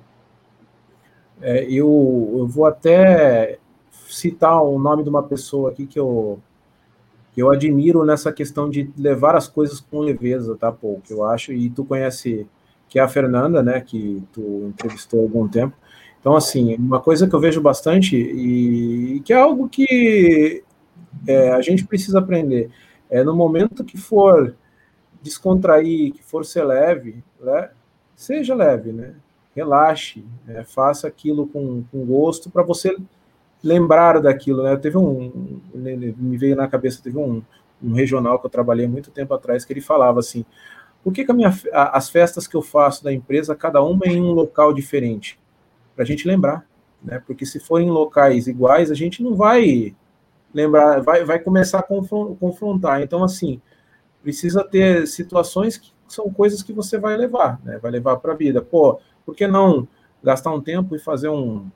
É, 1.41 1.65
eu, 1.65 2.35
eu 2.39 2.47
vou 2.47 2.67
até 2.67 3.59
citar 4.09 4.63
o 4.63 4.79
nome 4.79 5.03
de 5.03 5.09
uma 5.09 5.23
pessoa 5.23 5.71
aqui 5.71 5.87
que 5.87 5.99
eu, 5.99 6.41
que 7.33 7.43
eu 7.43 7.51
admiro 7.51 8.05
nessa 8.05 8.33
questão 8.33 8.69
de 8.69 8.91
levar 8.97 9.37
as 9.37 9.47
coisas 9.47 9.81
com 9.81 10.01
leveza, 10.01 10.57
tá, 10.57 10.73
Paul? 10.73 11.01
Que 11.05 11.13
eu 11.13 11.25
acho, 11.25 11.53
e 11.53 11.71
tu 11.71 11.85
conhece, 11.85 12.47
que 12.89 12.99
é 12.99 13.03
a 13.03 13.09
Fernanda, 13.09 13.63
né, 13.63 13.81
que 13.81 14.23
tu 14.33 14.67
entrevistou 14.69 15.21
há 15.21 15.23
algum 15.23 15.47
tempo. 15.47 15.77
Então, 16.21 16.35
assim, 16.35 16.75
uma 16.77 17.01
coisa 17.01 17.29
que 17.29 17.35
eu 17.35 17.41
vejo 17.41 17.61
bastante 17.61 18.17
e 18.17 19.21
que 19.25 19.33
é 19.33 19.37
algo 19.37 19.69
que 19.69 20.65
é, 21.27 21.53
a 21.53 21.61
gente 21.61 21.87
precisa 21.87 22.19
aprender 22.19 22.71
é 23.11 23.23
no 23.25 23.35
momento 23.35 23.85
que 23.85 23.97
for 23.97 24.55
descontrair, 25.29 26.13
que 26.13 26.23
for 26.23 26.45
ser 26.45 26.65
leve, 26.65 27.23
né? 27.41 27.71
seja 28.17 28.55
leve, 28.55 28.93
né? 28.93 29.15
Relaxe, 29.55 30.25
né? 30.47 30.65
faça 30.65 31.07
aquilo 31.07 31.47
com, 31.47 31.85
com 31.91 32.05
gosto 32.05 32.51
para 32.51 32.63
você 32.63 32.97
lembrar 33.63 34.21
daquilo, 34.21 34.63
né? 34.63 34.77
Teve 34.77 34.99
um, 34.99 35.61
me 35.75 36.37
veio 36.37 36.57
na 36.57 36.69
cabeça, 36.69 37.03
teve 37.03 37.19
um, 37.19 37.43
um 37.83 37.93
regional 37.93 38.39
que 38.39 38.47
eu 38.47 38.51
trabalhei 38.51 38.87
muito 38.87 39.11
tempo 39.11 39.35
atrás 39.35 39.65
que 39.65 39.73
ele 39.73 39.81
falava 39.81 40.21
assim: 40.21 40.45
por 41.03 41.13
que, 41.13 41.25
que 41.25 41.33
minha, 41.33 41.53
as 41.73 42.09
festas 42.09 42.47
que 42.47 42.57
eu 42.57 42.63
faço 42.63 43.03
da 43.05 43.13
empresa, 43.13 43.55
cada 43.55 43.83
uma 43.83 44.05
é 44.05 44.11
em 44.11 44.21
um 44.21 44.33
local 44.33 44.73
diferente? 44.73 45.39
Para 45.95 46.05
a 46.05 46.07
gente 46.07 46.27
lembrar, 46.27 46.67
né? 47.03 47.23
Porque 47.27 47.45
se 47.47 47.59
forem 47.59 47.91
locais 47.91 48.47
iguais, 48.47 48.91
a 48.91 48.95
gente 48.95 49.23
não 49.23 49.35
vai 49.35 49.95
lembrar, 50.53 51.01
vai, 51.03 51.25
vai 51.25 51.39
começar 51.39 51.81
a 51.81 51.83
confrontar. 51.83 53.03
Então, 53.03 53.23
assim, 53.23 53.61
precisa 54.23 54.65
ter 54.65 55.07
situações 55.07 55.77
que 55.77 55.93
são 56.09 56.31
coisas 56.31 56.63
que 56.63 56.73
você 56.73 56.99
vai 56.99 57.17
levar, 57.17 57.61
né? 57.65 57.79
Vai 57.79 57.91
levar 57.91 58.17
para 58.17 58.33
a 58.33 58.37
vida. 58.37 58.63
Pô, 58.63 58.99
por 59.25 59.35
que 59.35 59.47
não 59.47 59.87
gastar 60.23 60.53
um 60.53 60.61
tempo 60.61 60.97
e 60.97 60.99
fazer 60.99 61.29
um 61.29 61.67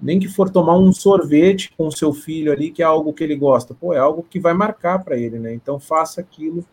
nem 0.00 0.20
que 0.20 0.28
for 0.28 0.50
tomar 0.50 0.76
um 0.76 0.92
sorvete 0.92 1.72
com 1.76 1.90
seu 1.90 2.12
filho 2.12 2.52
ali, 2.52 2.70
que 2.70 2.82
é 2.82 2.84
algo 2.84 3.14
que 3.14 3.24
ele 3.24 3.34
gosta, 3.34 3.72
pô, 3.74 3.94
é 3.94 3.98
algo 3.98 4.22
que 4.22 4.38
vai 4.38 4.52
marcar 4.52 5.02
para 5.02 5.16
ele, 5.16 5.38
né? 5.38 5.54
Então 5.54 5.80
faça 5.80 6.20
aquilo 6.20 6.64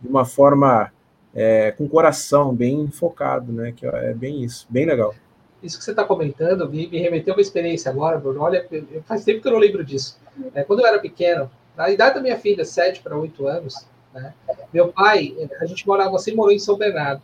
de 0.00 0.08
uma 0.08 0.24
forma 0.24 0.90
é, 1.34 1.72
com 1.72 1.88
coração 1.88 2.54
bem 2.54 2.88
focado, 2.90 3.52
né? 3.52 3.72
Que 3.72 3.86
é 3.86 4.14
bem 4.14 4.42
isso, 4.42 4.66
bem 4.70 4.86
legal. 4.86 5.14
Isso 5.62 5.76
que 5.76 5.84
você 5.84 5.90
está 5.90 6.04
comentando 6.04 6.68
me, 6.70 6.88
me 6.88 6.98
remeteu 6.98 7.34
uma 7.34 7.40
experiência 7.40 7.90
agora, 7.90 8.18
Bruno. 8.18 8.40
Olha, 8.40 8.66
faz 9.04 9.24
tempo 9.24 9.42
que 9.42 9.48
eu 9.48 9.52
não 9.52 9.58
lembro 9.58 9.84
disso. 9.84 10.18
É, 10.54 10.62
quando 10.62 10.80
eu 10.80 10.86
era 10.86 10.98
pequeno, 10.98 11.50
na 11.76 11.90
idade 11.90 12.14
da 12.14 12.20
minha 12.20 12.38
filha, 12.38 12.64
7 12.64 13.02
para 13.02 13.16
8 13.16 13.46
anos, 13.46 13.86
né? 14.12 14.34
Meu 14.72 14.92
pai, 14.92 15.36
a 15.60 15.66
gente 15.66 15.86
morava 15.86 16.16
assim, 16.16 16.34
morou 16.34 16.52
em 16.52 16.58
São 16.58 16.76
Bernardo. 16.76 17.22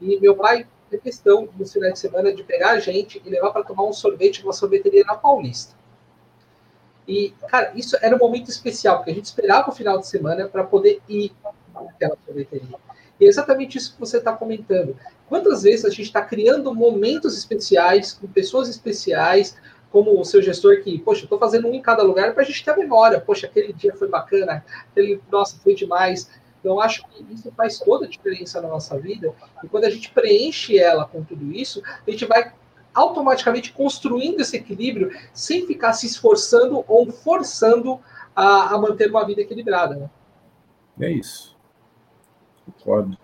E 0.00 0.18
meu 0.20 0.36
pai 0.36 0.66
tem 0.90 1.00
questão, 1.00 1.48
no 1.56 1.66
final 1.66 1.92
de 1.92 1.98
semana, 1.98 2.32
de 2.32 2.42
pegar 2.42 2.72
a 2.72 2.80
gente 2.80 3.20
e 3.24 3.30
levar 3.30 3.50
para 3.50 3.64
tomar 3.64 3.84
um 3.84 3.92
sorvete 3.92 4.42
numa 4.42 4.52
sorveteria 4.52 5.04
na 5.04 5.14
Paulista. 5.14 5.74
E, 7.06 7.34
cara, 7.48 7.72
isso 7.74 7.96
era 8.00 8.16
um 8.16 8.18
momento 8.18 8.50
especial, 8.50 8.96
porque 8.96 9.10
a 9.10 9.14
gente 9.14 9.26
esperava 9.26 9.70
o 9.70 9.74
final 9.74 9.98
de 9.98 10.06
semana 10.06 10.48
para 10.48 10.64
poder 10.64 11.00
ir 11.08 11.32
naquela 11.72 12.16
sorveteria. 12.24 12.76
E 13.20 13.24
é 13.24 13.28
exatamente 13.28 13.78
isso 13.78 13.94
que 13.94 14.00
você 14.00 14.18
está 14.18 14.32
comentando. 14.32 14.96
Quantas 15.28 15.62
vezes 15.62 15.84
a 15.84 15.90
gente 15.90 16.02
está 16.02 16.22
criando 16.22 16.74
momentos 16.74 17.36
especiais, 17.36 18.12
com 18.12 18.26
pessoas 18.26 18.68
especiais, 18.68 19.56
como 19.94 20.20
o 20.20 20.24
seu 20.24 20.42
gestor 20.42 20.82
que, 20.82 20.98
poxa, 20.98 21.22
estou 21.22 21.38
fazendo 21.38 21.68
um 21.68 21.72
em 21.72 21.80
cada 21.80 22.02
lugar 22.02 22.34
para 22.34 22.42
a 22.42 22.44
gente 22.44 22.64
ter 22.64 22.72
a 22.72 22.76
memória. 22.76 23.20
Poxa, 23.20 23.46
aquele 23.46 23.72
dia 23.72 23.94
foi 23.94 24.08
bacana, 24.08 24.64
aquele, 24.90 25.22
nossa, 25.30 25.56
foi 25.58 25.72
demais. 25.72 26.28
Então, 26.58 26.80
acho 26.80 27.06
que 27.06 27.24
isso 27.32 27.52
faz 27.56 27.78
toda 27.78 28.04
a 28.04 28.08
diferença 28.08 28.60
na 28.60 28.66
nossa 28.66 28.98
vida. 28.98 29.32
E 29.62 29.68
quando 29.68 29.84
a 29.84 29.90
gente 29.90 30.10
preenche 30.10 30.76
ela 30.76 31.04
com 31.04 31.22
tudo 31.22 31.52
isso, 31.52 31.80
a 32.04 32.10
gente 32.10 32.24
vai 32.24 32.52
automaticamente 32.92 33.72
construindo 33.72 34.40
esse 34.40 34.56
equilíbrio 34.56 35.12
sem 35.32 35.64
ficar 35.64 35.92
se 35.92 36.06
esforçando 36.06 36.84
ou 36.88 37.12
forçando 37.12 38.00
a, 38.34 38.74
a 38.74 38.78
manter 38.78 39.08
uma 39.08 39.24
vida 39.24 39.42
equilibrada. 39.42 39.94
Né? 39.94 40.10
É 41.02 41.10
isso. 41.12 41.56
Concordo. 42.66 43.16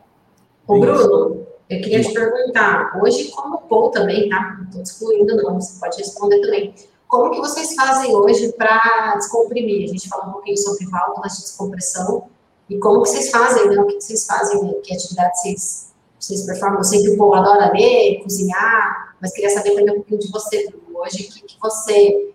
Ô, 0.68 0.78
Bruno, 0.78 1.46
Eu 1.70 1.80
queria 1.80 2.02
te 2.02 2.12
perguntar, 2.12 3.00
hoje 3.00 3.30
como 3.30 3.58
Paul 3.58 3.90
também, 3.90 4.28
tá? 4.28 4.58
Não 4.58 4.64
estou 4.64 4.82
excluindo 4.82 5.36
não, 5.36 5.54
você 5.54 5.78
pode 5.78 5.98
responder 5.98 6.40
também. 6.40 6.74
Como 7.06 7.30
que 7.30 7.38
vocês 7.38 7.76
fazem 7.76 8.12
hoje 8.14 8.52
para 8.54 9.14
descomprimir? 9.16 9.84
A 9.84 9.86
gente 9.86 10.08
falou 10.08 10.30
um 10.30 10.32
pouquinho 10.32 10.58
sobre 10.58 10.84
válvulas 10.86 11.36
de 11.36 11.42
descompressão, 11.42 12.24
e 12.68 12.76
como 12.78 13.02
que 13.02 13.10
vocês 13.10 13.30
fazem, 13.30 13.68
né? 13.68 13.80
O 13.80 13.86
que 13.86 14.00
vocês 14.00 14.26
fazem, 14.26 14.80
que 14.82 14.92
atividade 14.92 15.40
vocês, 15.40 15.92
vocês 16.18 16.44
performam? 16.44 16.78
Eu 16.78 16.84
sei 16.84 17.02
que 17.02 17.10
o 17.10 17.16
povo 17.16 17.34
adora 17.34 17.72
ler, 17.72 18.20
cozinhar, 18.24 19.14
mas 19.20 19.32
queria 19.32 19.50
saber 19.50 19.70
também 19.76 19.92
um 19.92 19.96
pouquinho 19.98 20.18
de 20.18 20.30
você, 20.32 20.74
hoje, 20.92 21.28
o 21.28 21.32
que, 21.32 21.42
que 21.42 21.60
você 21.60 22.32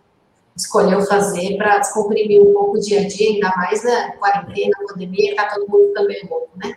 escolheu 0.56 1.02
fazer 1.02 1.58
para 1.58 1.80
descomprimir 1.80 2.42
um 2.42 2.54
pouco 2.54 2.78
o 2.78 2.80
dia 2.80 3.02
a 3.02 3.08
dia, 3.08 3.32
ainda 3.32 3.54
mais 3.58 3.84
na 3.84 4.14
quarentena, 4.14 4.78
pandemia, 4.88 5.36
tá 5.36 5.50
todo 5.54 5.70
mundo 5.70 5.92
também 5.94 6.26
louco, 6.30 6.50
né? 6.56 6.74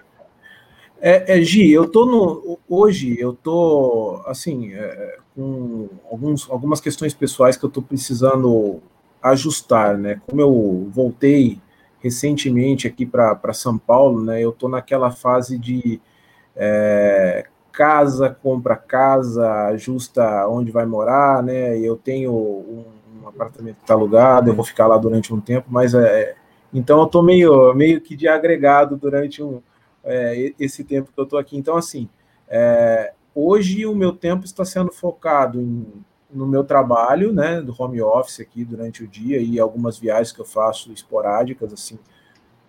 É, 1.00 1.38
é, 1.38 1.42
Gi, 1.42 1.70
eu 1.70 1.88
tô 1.88 2.04
no. 2.04 2.58
Hoje 2.68 3.18
eu 3.18 3.32
tô 3.32 4.20
assim, 4.26 4.72
é, 4.72 5.18
com 5.34 5.88
alguns, 6.10 6.50
algumas 6.50 6.80
questões 6.80 7.14
pessoais 7.14 7.56
que 7.56 7.64
eu 7.64 7.70
tô 7.70 7.80
precisando 7.80 8.80
ajustar, 9.22 9.96
né? 9.96 10.20
Como 10.26 10.40
eu 10.40 10.88
voltei 10.90 11.60
recentemente 12.00 12.86
aqui 12.86 13.06
para 13.06 13.52
São 13.52 13.78
Paulo, 13.78 14.24
né? 14.24 14.40
Eu 14.40 14.52
tô 14.52 14.68
naquela 14.68 15.10
fase 15.10 15.56
de 15.56 16.00
é, 16.56 17.46
casa, 17.70 18.36
compra 18.42 18.74
casa, 18.76 19.66
ajusta 19.66 20.48
onde 20.48 20.72
vai 20.72 20.84
morar, 20.84 21.42
né? 21.44 21.78
Eu 21.78 21.96
tenho 21.96 22.32
um, 22.32 22.84
um 23.22 23.28
apartamento 23.28 23.76
que 23.76 23.82
está 23.82 23.94
alugado, 23.94 24.50
eu 24.50 24.54
vou 24.54 24.64
ficar 24.64 24.88
lá 24.88 24.98
durante 24.98 25.32
um 25.32 25.40
tempo, 25.40 25.68
mas 25.70 25.94
é, 25.94 26.34
então 26.74 27.00
eu 27.00 27.06
tô 27.06 27.22
meio, 27.22 27.72
meio 27.74 28.00
que 28.00 28.16
de 28.16 28.26
agregado 28.26 28.96
durante 28.96 29.42
um 29.42 29.62
é, 30.04 30.52
esse 30.58 30.84
tempo 30.84 31.12
que 31.12 31.18
eu 31.18 31.24
estou 31.24 31.38
aqui. 31.38 31.56
Então, 31.56 31.76
assim, 31.76 32.08
é, 32.48 33.12
hoje 33.34 33.86
o 33.86 33.94
meu 33.94 34.12
tempo 34.12 34.44
está 34.44 34.64
sendo 34.64 34.92
focado 34.92 35.60
em, 35.60 35.86
no 36.30 36.46
meu 36.46 36.64
trabalho, 36.64 37.32
né, 37.32 37.60
do 37.60 37.74
home 37.78 38.00
office 38.02 38.40
aqui 38.40 38.64
durante 38.64 39.02
o 39.02 39.08
dia 39.08 39.40
e 39.40 39.58
algumas 39.58 39.98
viagens 39.98 40.32
que 40.32 40.40
eu 40.40 40.44
faço 40.44 40.92
esporádicas, 40.92 41.72
assim, 41.72 41.98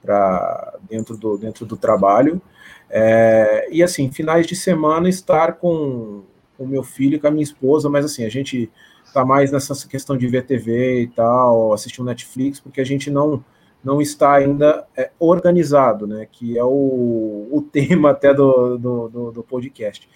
para 0.02 0.76
dentro 0.90 1.18
do, 1.18 1.38
dentro 1.38 1.66
do 1.66 1.76
trabalho. 1.76 2.42
É, 2.90 3.68
e, 3.72 3.84
assim, 3.84 4.12
finais 4.12 4.48
de 4.48 4.56
semana 4.56 5.10
estar 5.10 5.54
com 5.54 6.24
o 6.58 6.68
meu 6.68 6.84
filho 6.84 7.20
com 7.20 7.28
a 7.28 7.32
minha 7.32 7.44
esposa, 7.44 7.90
mas, 7.90 8.06
assim, 8.06 8.26
a 8.26 8.30
gente 8.30 8.70
está 9.06 9.26
mais 9.26 9.52
nessa 9.52 9.88
questão 9.88 10.16
de 10.18 10.28
ver 10.28 10.46
TV 10.46 11.02
e 11.02 11.08
tal, 11.08 11.74
assistir 11.74 12.02
um 12.02 12.06
Netflix, 12.06 12.60
porque 12.60 12.80
a 12.80 12.86
gente 12.86 13.10
não 13.10 13.44
não 13.84 14.02
está 14.02 14.34
ainda 14.34 14.86
é, 14.96 15.12
organizado, 15.20 16.06
né? 16.06 16.28
Que 16.32 16.58
é 16.58 16.64
o, 16.64 17.48
o 17.52 17.62
tema 17.72 18.12
até 18.12 18.34
do, 18.34 18.78
do, 18.78 19.10
do, 19.10 19.32
do, 19.32 19.44
podcast. 19.44 20.10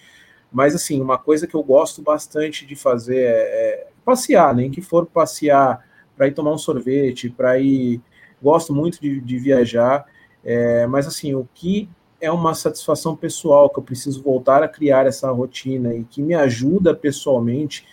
Mas, 0.52 0.74
assim, 0.74 1.00
uma 1.00 1.18
coisa 1.18 1.46
que 1.46 1.54
eu 1.54 1.62
gosto 1.62 2.02
bastante 2.02 2.66
de 2.66 2.76
fazer 2.76 3.18
é, 3.18 3.26
é 3.26 3.86
passear, 4.04 4.54
nem 4.54 4.68
né, 4.68 4.74
que 4.74 4.82
for 4.82 5.06
passear 5.06 5.84
para 6.16 6.28
ir 6.28 6.32
tomar 6.32 6.52
um 6.52 6.58
sorvete, 6.58 7.30
para 7.30 7.58
ir. 7.58 8.00
Gosto 8.42 8.74
muito 8.74 9.00
de, 9.00 9.20
de 9.20 9.38
viajar, 9.38 10.04
é, 10.44 10.86
mas, 10.86 11.06
assim, 11.06 11.34
o 11.34 11.48
que 11.54 11.88
é 12.20 12.30
uma 12.30 12.54
satisfação 12.54 13.16
pessoal, 13.16 13.70
que 13.70 13.78
eu 13.78 13.82
preciso 13.82 14.22
voltar 14.22 14.62
a 14.62 14.68
criar 14.68 15.06
essa 15.06 15.30
rotina 15.30 15.94
e 15.94 16.04
que 16.04 16.22
me 16.22 16.34
ajuda 16.34 16.94
pessoalmente, 16.94 17.86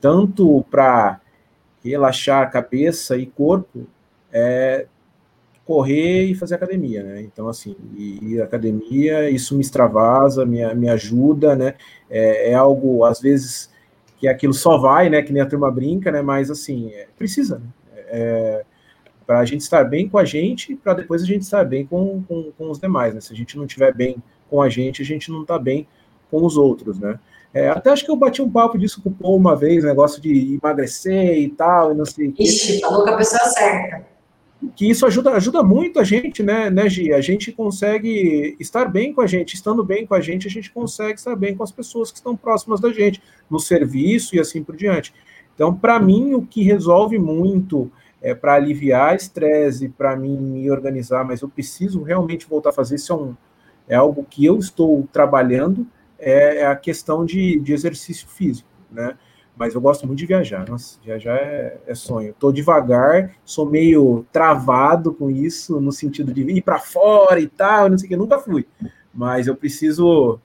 tanto 0.00 0.64
para 0.70 1.20
relaxar 1.84 2.50
cabeça 2.50 3.16
e 3.16 3.26
corpo, 3.26 3.86
é 4.32 4.86
correr 5.64 6.24
e 6.24 6.34
fazer 6.34 6.56
academia, 6.56 7.02
né? 7.02 7.22
Então, 7.22 7.48
assim, 7.48 7.76
e, 7.96 8.34
e 8.34 8.42
academia, 8.42 9.30
isso 9.30 9.54
me 9.54 9.60
extravasa, 9.60 10.44
me, 10.44 10.62
me 10.74 10.88
ajuda, 10.88 11.54
né? 11.54 11.74
É, 12.10 12.50
é, 12.50 12.54
algo, 12.54 13.04
às 13.04 13.20
vezes, 13.20 13.70
que 14.18 14.26
aquilo 14.26 14.52
só 14.52 14.78
vai, 14.78 15.08
né? 15.08 15.22
Que 15.22 15.32
nem 15.32 15.42
a 15.42 15.46
turma 15.46 15.70
brinca, 15.70 16.10
né? 16.10 16.20
Mas, 16.20 16.50
assim, 16.50 16.90
é, 16.92 17.06
precisa, 17.16 17.58
né? 17.58 17.66
É, 18.08 18.64
para 19.26 19.38
a 19.38 19.44
gente 19.44 19.60
estar 19.60 19.84
bem 19.84 20.08
com 20.08 20.18
a 20.18 20.24
gente, 20.24 20.74
para 20.74 20.94
depois 20.94 21.22
a 21.22 21.26
gente 21.26 21.42
estar 21.42 21.64
bem 21.64 21.86
com, 21.86 22.22
com, 22.24 22.50
com, 22.58 22.70
os 22.70 22.78
demais, 22.78 23.14
né? 23.14 23.20
Se 23.20 23.32
a 23.32 23.36
gente 23.36 23.56
não 23.56 23.64
estiver 23.64 23.94
bem 23.94 24.16
com 24.50 24.60
a 24.60 24.68
gente, 24.68 25.00
a 25.00 25.04
gente 25.04 25.30
não 25.30 25.42
está 25.42 25.58
bem 25.58 25.86
com 26.30 26.44
os 26.44 26.56
outros, 26.56 26.98
né? 26.98 27.18
É, 27.54 27.68
até 27.68 27.90
acho 27.90 28.04
que 28.04 28.10
eu 28.10 28.16
bati 28.16 28.42
um 28.42 28.50
papo 28.50 28.78
disso 28.78 29.00
com 29.02 29.10
o 29.10 29.12
Paul 29.12 29.36
uma 29.36 29.54
vez, 29.54 29.84
negócio 29.84 30.20
de 30.20 30.58
emagrecer 30.62 31.38
e 31.38 31.48
tal, 31.50 31.92
e 31.92 31.94
não 31.94 32.04
sei 32.04 32.28
o 32.28 32.32
quê. 32.32 32.42
Ixi, 32.42 32.80
falou 32.80 33.04
com 33.04 33.10
a 33.10 33.16
pessoa 33.16 33.44
certa 33.44 34.11
que 34.70 34.88
isso 34.88 35.04
ajuda, 35.04 35.32
ajuda 35.32 35.62
muito 35.62 35.98
a 35.98 36.04
gente, 36.04 36.42
né, 36.42 36.70
né, 36.70 36.88
Gi? 36.88 37.12
A 37.12 37.20
gente 37.20 37.50
consegue 37.52 38.56
estar 38.60 38.86
bem 38.86 39.12
com 39.12 39.20
a 39.20 39.26
gente, 39.26 39.54
estando 39.54 39.84
bem 39.84 40.06
com 40.06 40.14
a 40.14 40.20
gente, 40.20 40.46
a 40.46 40.50
gente 40.50 40.70
consegue 40.70 41.18
estar 41.18 41.34
bem 41.34 41.54
com 41.54 41.62
as 41.62 41.72
pessoas 41.72 42.10
que 42.10 42.18
estão 42.18 42.36
próximas 42.36 42.80
da 42.80 42.92
gente, 42.92 43.20
no 43.50 43.58
serviço 43.58 44.36
e 44.36 44.40
assim 44.40 44.62
por 44.62 44.76
diante. 44.76 45.12
Então, 45.54 45.74
para 45.74 45.98
mim, 45.98 46.34
o 46.34 46.42
que 46.42 46.62
resolve 46.62 47.18
muito 47.18 47.90
é 48.20 48.34
para 48.34 48.54
aliviar 48.54 49.16
estresse, 49.16 49.88
para 49.88 50.16
mim 50.16 50.38
me 50.38 50.70
organizar, 50.70 51.24
mas 51.24 51.42
eu 51.42 51.48
preciso 51.48 52.02
realmente 52.02 52.46
voltar 52.46 52.70
a 52.70 52.72
fazer 52.72 52.94
isso 52.94 53.12
é, 53.12 53.16
um, 53.16 53.36
é 53.88 53.94
algo 53.96 54.24
que 54.28 54.44
eu 54.44 54.58
estou 54.58 55.08
trabalhando, 55.12 55.86
é, 56.18 56.58
é 56.58 56.66
a 56.66 56.76
questão 56.76 57.24
de, 57.24 57.58
de 57.58 57.72
exercício 57.72 58.28
físico, 58.28 58.68
né? 58.90 59.16
Mas 59.56 59.74
eu 59.74 59.80
gosto 59.80 60.06
muito 60.06 60.18
de 60.18 60.26
viajar. 60.26 60.68
Nossa, 60.68 60.98
viajar 61.02 61.36
é, 61.36 61.78
é 61.86 61.94
sonho. 61.94 62.30
Estou 62.30 62.52
devagar, 62.52 63.34
sou 63.44 63.66
meio 63.66 64.26
travado 64.32 65.12
com 65.12 65.30
isso, 65.30 65.80
no 65.80 65.92
sentido 65.92 66.32
de 66.32 66.42
ir 66.42 66.62
para 66.62 66.78
fora 66.78 67.38
e 67.38 67.46
tal, 67.46 67.88
não 67.88 67.98
sei 67.98 68.06
o 68.06 68.08
que, 68.08 68.16
nunca 68.16 68.38
fui. 68.38 68.66
Mas 69.12 69.46
eu 69.46 69.54
preciso 69.54 70.40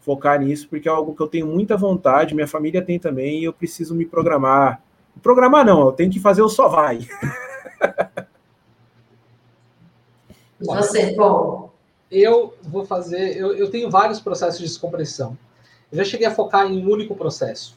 focar 0.00 0.40
nisso, 0.40 0.68
porque 0.68 0.88
é 0.88 0.92
algo 0.92 1.14
que 1.14 1.22
eu 1.22 1.28
tenho 1.28 1.46
muita 1.46 1.76
vontade, 1.76 2.34
minha 2.34 2.48
família 2.48 2.82
tem 2.82 2.98
também, 2.98 3.40
e 3.40 3.44
eu 3.44 3.52
preciso 3.52 3.94
me 3.94 4.04
programar. 4.04 4.82
Programar 5.22 5.64
não, 5.64 5.86
eu 5.86 5.92
tenho 5.92 6.10
que 6.10 6.18
fazer 6.18 6.42
o 6.42 6.48
só 6.48 6.68
vai. 6.68 7.06
Você, 10.60 11.14
Paul? 11.14 11.72
Eu 12.10 12.54
vou 12.62 12.84
fazer, 12.84 13.36
eu, 13.36 13.54
eu 13.54 13.70
tenho 13.70 13.88
vários 13.90 14.20
processos 14.20 14.58
de 14.58 14.66
descompressão. 14.66 15.38
Eu 15.90 15.98
já 15.98 16.04
cheguei 16.04 16.26
a 16.26 16.30
focar 16.30 16.66
em 16.66 16.84
um 16.84 16.90
único 16.90 17.14
processo 17.14 17.76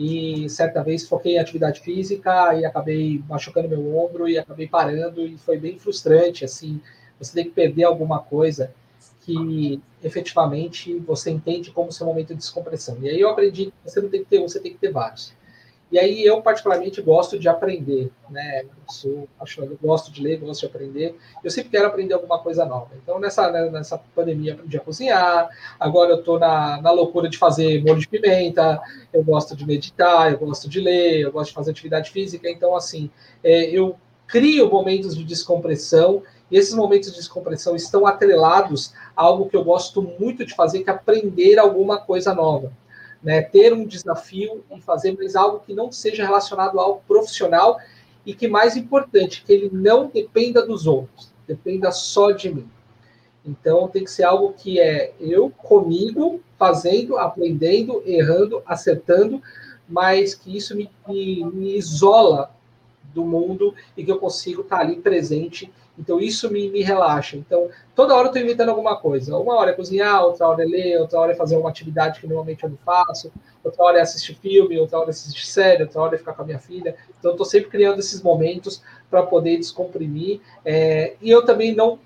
e 0.00 0.48
certa 0.48 0.82
vez 0.82 1.06
foquei 1.06 1.34
em 1.34 1.38
atividade 1.38 1.80
física 1.80 2.54
e 2.54 2.64
acabei 2.64 3.22
machucando 3.28 3.68
meu 3.68 3.94
ombro 3.94 4.26
e 4.26 4.38
acabei 4.38 4.66
parando 4.66 5.20
e 5.26 5.36
foi 5.36 5.58
bem 5.58 5.78
frustrante, 5.78 6.42
assim, 6.42 6.80
você 7.18 7.34
tem 7.34 7.44
que 7.44 7.50
perder 7.50 7.84
alguma 7.84 8.18
coisa 8.18 8.72
que 9.20 9.78
efetivamente 10.02 10.98
você 11.00 11.30
entende 11.30 11.70
como 11.70 11.92
seu 11.92 12.06
momento 12.06 12.28
de 12.28 12.36
descompressão. 12.36 12.96
E 13.02 13.10
aí 13.10 13.20
eu 13.20 13.28
aprendi 13.28 13.66
que 13.66 13.72
você 13.84 14.00
não 14.00 14.08
tem 14.08 14.24
que 14.24 14.30
ter 14.30 14.40
um, 14.40 14.48
você 14.48 14.58
tem 14.58 14.72
que 14.72 14.78
ter 14.78 14.90
vários. 14.90 15.34
E 15.90 15.98
aí 15.98 16.24
eu 16.24 16.40
particularmente 16.40 17.02
gosto 17.02 17.36
de 17.36 17.48
aprender, 17.48 18.12
né? 18.28 18.64
Sou 18.88 19.28
apaixonado, 19.36 19.76
gosto 19.82 20.12
de 20.12 20.22
ler, 20.22 20.38
gosto 20.38 20.60
de 20.60 20.66
aprender. 20.66 21.16
Eu 21.42 21.50
sempre 21.50 21.70
quero 21.70 21.88
aprender 21.88 22.14
alguma 22.14 22.38
coisa 22.38 22.64
nova. 22.64 22.90
Então 23.02 23.18
nessa 23.18 23.50
né, 23.50 23.68
nessa 23.70 23.98
pandemia 24.14 24.52
aprendi 24.54 24.76
a 24.76 24.80
cozinhar. 24.80 25.48
Agora 25.80 26.12
eu 26.12 26.20
estou 26.20 26.38
na, 26.38 26.80
na 26.80 26.92
loucura 26.92 27.28
de 27.28 27.36
fazer 27.36 27.82
molho 27.82 27.98
de 27.98 28.06
pimenta. 28.06 28.80
Eu 29.12 29.24
gosto 29.24 29.56
de 29.56 29.66
meditar, 29.66 30.30
eu 30.30 30.38
gosto 30.38 30.68
de 30.68 30.80
ler, 30.80 31.22
eu 31.22 31.32
gosto 31.32 31.48
de 31.48 31.54
fazer 31.54 31.72
atividade 31.72 32.10
física. 32.10 32.48
Então 32.48 32.76
assim, 32.76 33.10
é, 33.42 33.64
eu 33.70 33.96
crio 34.28 34.70
momentos 34.70 35.16
de 35.16 35.24
descompressão 35.24 36.22
e 36.48 36.56
esses 36.56 36.74
momentos 36.74 37.10
de 37.10 37.16
descompressão 37.16 37.74
estão 37.74 38.06
atrelados 38.06 38.92
a 39.16 39.22
algo 39.22 39.48
que 39.48 39.56
eu 39.56 39.64
gosto 39.64 40.02
muito 40.20 40.46
de 40.46 40.54
fazer, 40.54 40.84
que 40.84 40.90
é 40.90 40.92
aprender 40.92 41.58
alguma 41.58 41.98
coisa 41.98 42.32
nova 42.32 42.72
né, 43.22 43.42
ter 43.42 43.72
um 43.72 43.84
desafio 43.84 44.64
e 44.74 44.80
fazer 44.80 45.16
mais 45.16 45.36
algo 45.36 45.60
que 45.60 45.74
não 45.74 45.92
seja 45.92 46.24
relacionado 46.24 46.78
ao 46.80 47.00
profissional 47.00 47.78
e 48.24 48.34
que 48.34 48.48
mais 48.48 48.76
importante, 48.76 49.44
que 49.44 49.52
ele 49.52 49.70
não 49.72 50.08
dependa 50.08 50.64
dos 50.64 50.86
outros, 50.86 51.32
dependa 51.46 51.90
só 51.90 52.30
de 52.30 52.52
mim. 52.52 52.68
Então 53.44 53.88
tem 53.88 54.04
que 54.04 54.10
ser 54.10 54.24
algo 54.24 54.52
que 54.52 54.78
é 54.78 55.12
eu 55.18 55.50
comigo 55.50 56.40
fazendo, 56.58 57.16
aprendendo, 57.16 58.02
errando, 58.04 58.62
acertando, 58.66 59.42
mas 59.88 60.34
que 60.34 60.56
isso 60.56 60.76
me, 60.76 60.90
me, 61.08 61.44
me 61.44 61.76
isola 61.76 62.54
do 63.14 63.24
mundo 63.24 63.74
e 63.96 64.04
que 64.04 64.12
eu 64.12 64.18
consigo 64.18 64.62
estar 64.62 64.80
ali 64.80 64.96
presente 64.96 65.72
então 66.00 66.18
isso 66.18 66.50
me, 66.50 66.70
me 66.70 66.82
relaxa. 66.82 67.36
Então 67.36 67.68
toda 67.94 68.14
hora 68.14 68.24
eu 68.24 68.30
estou 68.30 68.42
inventando 68.42 68.70
alguma 68.70 68.96
coisa. 68.96 69.36
Uma 69.36 69.54
hora 69.56 69.70
é 69.70 69.74
cozinhar, 69.74 70.24
outra 70.24 70.48
hora 70.48 70.62
é 70.62 70.66
ler, 70.66 71.00
outra 71.00 71.20
hora 71.20 71.32
é 71.32 71.34
fazer 71.34 71.56
uma 71.56 71.68
atividade 71.68 72.20
que 72.20 72.26
normalmente 72.26 72.64
eu 72.64 72.70
não 72.70 72.78
faço, 72.78 73.30
outra 73.62 73.84
hora 73.84 73.98
é 73.98 74.00
assistir 74.00 74.34
filme, 74.34 74.78
outra 74.78 74.98
hora 74.98 75.08
é 75.08 75.10
assistir 75.10 75.46
série, 75.46 75.82
outra 75.82 76.00
hora 76.00 76.14
é 76.14 76.18
ficar 76.18 76.32
com 76.32 76.42
a 76.42 76.46
minha 76.46 76.58
filha. 76.58 76.96
Então 77.18 77.30
eu 77.30 77.34
estou 77.34 77.46
sempre 77.46 77.70
criando 77.70 77.98
esses 77.98 78.22
momentos 78.22 78.82
para 79.10 79.22
poder 79.22 79.56
descomprimir. 79.58 80.40
É, 80.64 81.14
e 81.20 81.30
eu 81.30 81.44
também 81.44 81.74
não 81.74 81.98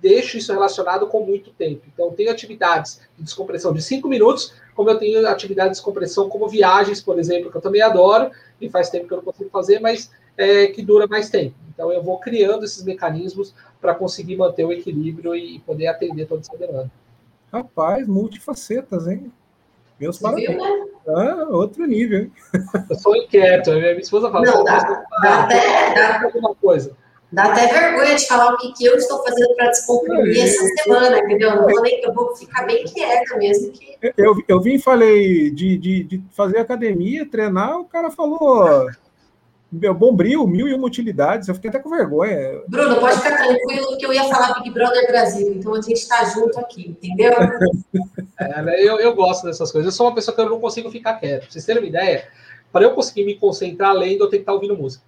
deixo 0.00 0.36
isso 0.36 0.52
relacionado 0.52 1.06
com 1.06 1.24
muito 1.24 1.50
tempo. 1.50 1.82
Então, 1.92 2.12
tenho 2.12 2.30
atividades 2.30 3.00
de 3.16 3.24
descompressão 3.24 3.72
de 3.72 3.82
cinco 3.82 4.08
minutos, 4.08 4.52
como 4.74 4.90
eu 4.90 4.98
tenho 4.98 5.26
atividades 5.26 5.72
de 5.72 5.76
descompressão, 5.78 6.28
como 6.28 6.48
viagens, 6.48 7.00
por 7.00 7.18
exemplo, 7.18 7.50
que 7.50 7.56
eu 7.56 7.60
também 7.60 7.80
adoro, 7.80 8.30
e 8.60 8.68
faz 8.68 8.90
tempo 8.90 9.08
que 9.08 9.12
eu 9.12 9.18
não 9.18 9.24
consigo 9.24 9.50
fazer, 9.50 9.80
mas 9.80 10.10
é, 10.38 10.68
que 10.68 10.80
dura 10.80 11.06
mais 11.06 11.28
tempo. 11.28 11.54
Então, 11.74 11.92
eu 11.92 12.02
vou 12.02 12.18
criando 12.18 12.64
esses 12.64 12.82
mecanismos 12.84 13.54
para 13.80 13.94
conseguir 13.94 14.36
manter 14.36 14.64
o 14.64 14.72
equilíbrio 14.72 15.34
e 15.34 15.58
poder 15.60 15.88
atender 15.88 16.26
toda 16.26 16.40
essa 16.40 16.56
demanda. 16.56 16.90
Rapaz, 17.52 18.06
multifacetas, 18.06 19.06
hein? 19.06 19.32
Meus 19.98 20.18
parabéns. 20.18 20.56
Né? 20.56 20.86
Ah, 21.08 21.46
outro 21.50 21.84
nível. 21.86 22.30
Eu 22.88 22.96
sou 22.96 23.16
inquieto, 23.16 23.72
minha 23.72 23.92
esposa 23.92 24.30
fala. 24.30 24.44
Não, 24.44 24.64
dá, 24.64 24.78
dá 25.22 25.44
até 25.44 25.94
dá, 25.94 26.24
alguma 26.24 26.54
coisa. 26.54 26.96
Dá 27.32 27.44
até 27.44 27.66
vergonha 27.66 28.14
de 28.14 28.26
falar 28.26 28.54
o 28.54 28.56
que, 28.58 28.72
que 28.72 28.84
eu 28.84 28.96
estou 28.96 29.22
fazendo 29.24 29.54
para 29.54 29.68
descomprimir 29.68 30.44
essa 30.44 30.64
semana, 30.82 31.18
entendeu? 31.18 31.56
Não 31.56 31.68
vou 31.68 31.82
nem, 31.82 32.02
eu 32.02 32.12
vou 32.14 32.34
ficar 32.36 32.66
bem 32.66 32.84
quieta 32.84 33.36
mesmo. 33.36 33.72
Que... 33.72 33.98
Eu, 34.16 34.34
eu 34.46 34.60
vim 34.60 34.74
e 34.74 34.78
falei 34.78 35.50
de, 35.50 35.76
de, 35.76 36.04
de 36.04 36.22
fazer 36.32 36.58
academia, 36.58 37.28
treinar, 37.28 37.78
o 37.78 37.84
cara 37.84 38.10
falou 38.10 38.88
meu 39.70 39.92
Bombril, 39.92 40.46
mil 40.46 40.66
e 40.66 40.74
uma 40.74 40.86
utilidades, 40.86 41.46
eu 41.46 41.54
fiquei 41.54 41.68
até 41.68 41.78
com 41.78 41.90
vergonha. 41.90 42.62
Bruno, 42.68 42.98
pode 43.00 43.16
ficar 43.16 43.36
tranquilo 43.36 43.98
que 43.98 44.06
eu 44.06 44.12
ia 44.12 44.24
falar 44.24 44.54
Big 44.54 44.70
Brother 44.70 45.06
Brasil, 45.06 45.52
então 45.54 45.74
a 45.74 45.80
gente 45.80 45.98
está 45.98 46.24
junto 46.24 46.58
aqui, 46.58 46.88
entendeu? 46.88 47.32
É, 48.40 48.62
né, 48.62 48.80
eu, 48.80 49.00
eu 49.00 49.16
gosto 49.16 49.44
dessas 49.44 49.72
coisas. 49.72 49.92
Eu 49.92 49.96
sou 49.96 50.06
uma 50.06 50.14
pessoa 50.14 50.32
que 50.32 50.40
eu 50.40 50.48
não 50.48 50.60
consigo 50.60 50.88
ficar 50.92 51.14
quieto. 51.14 51.40
Pra 51.40 51.50
vocês 51.50 51.64
terem 51.64 51.82
uma 51.82 51.88
ideia, 51.88 52.28
para 52.72 52.84
eu 52.84 52.92
conseguir 52.92 53.24
me 53.24 53.34
concentrar 53.34 53.92
lendo, 53.92 54.22
eu 54.22 54.28
tenho 54.28 54.30
que 54.30 54.36
estar 54.42 54.52
ouvindo 54.52 54.76
música. 54.76 55.02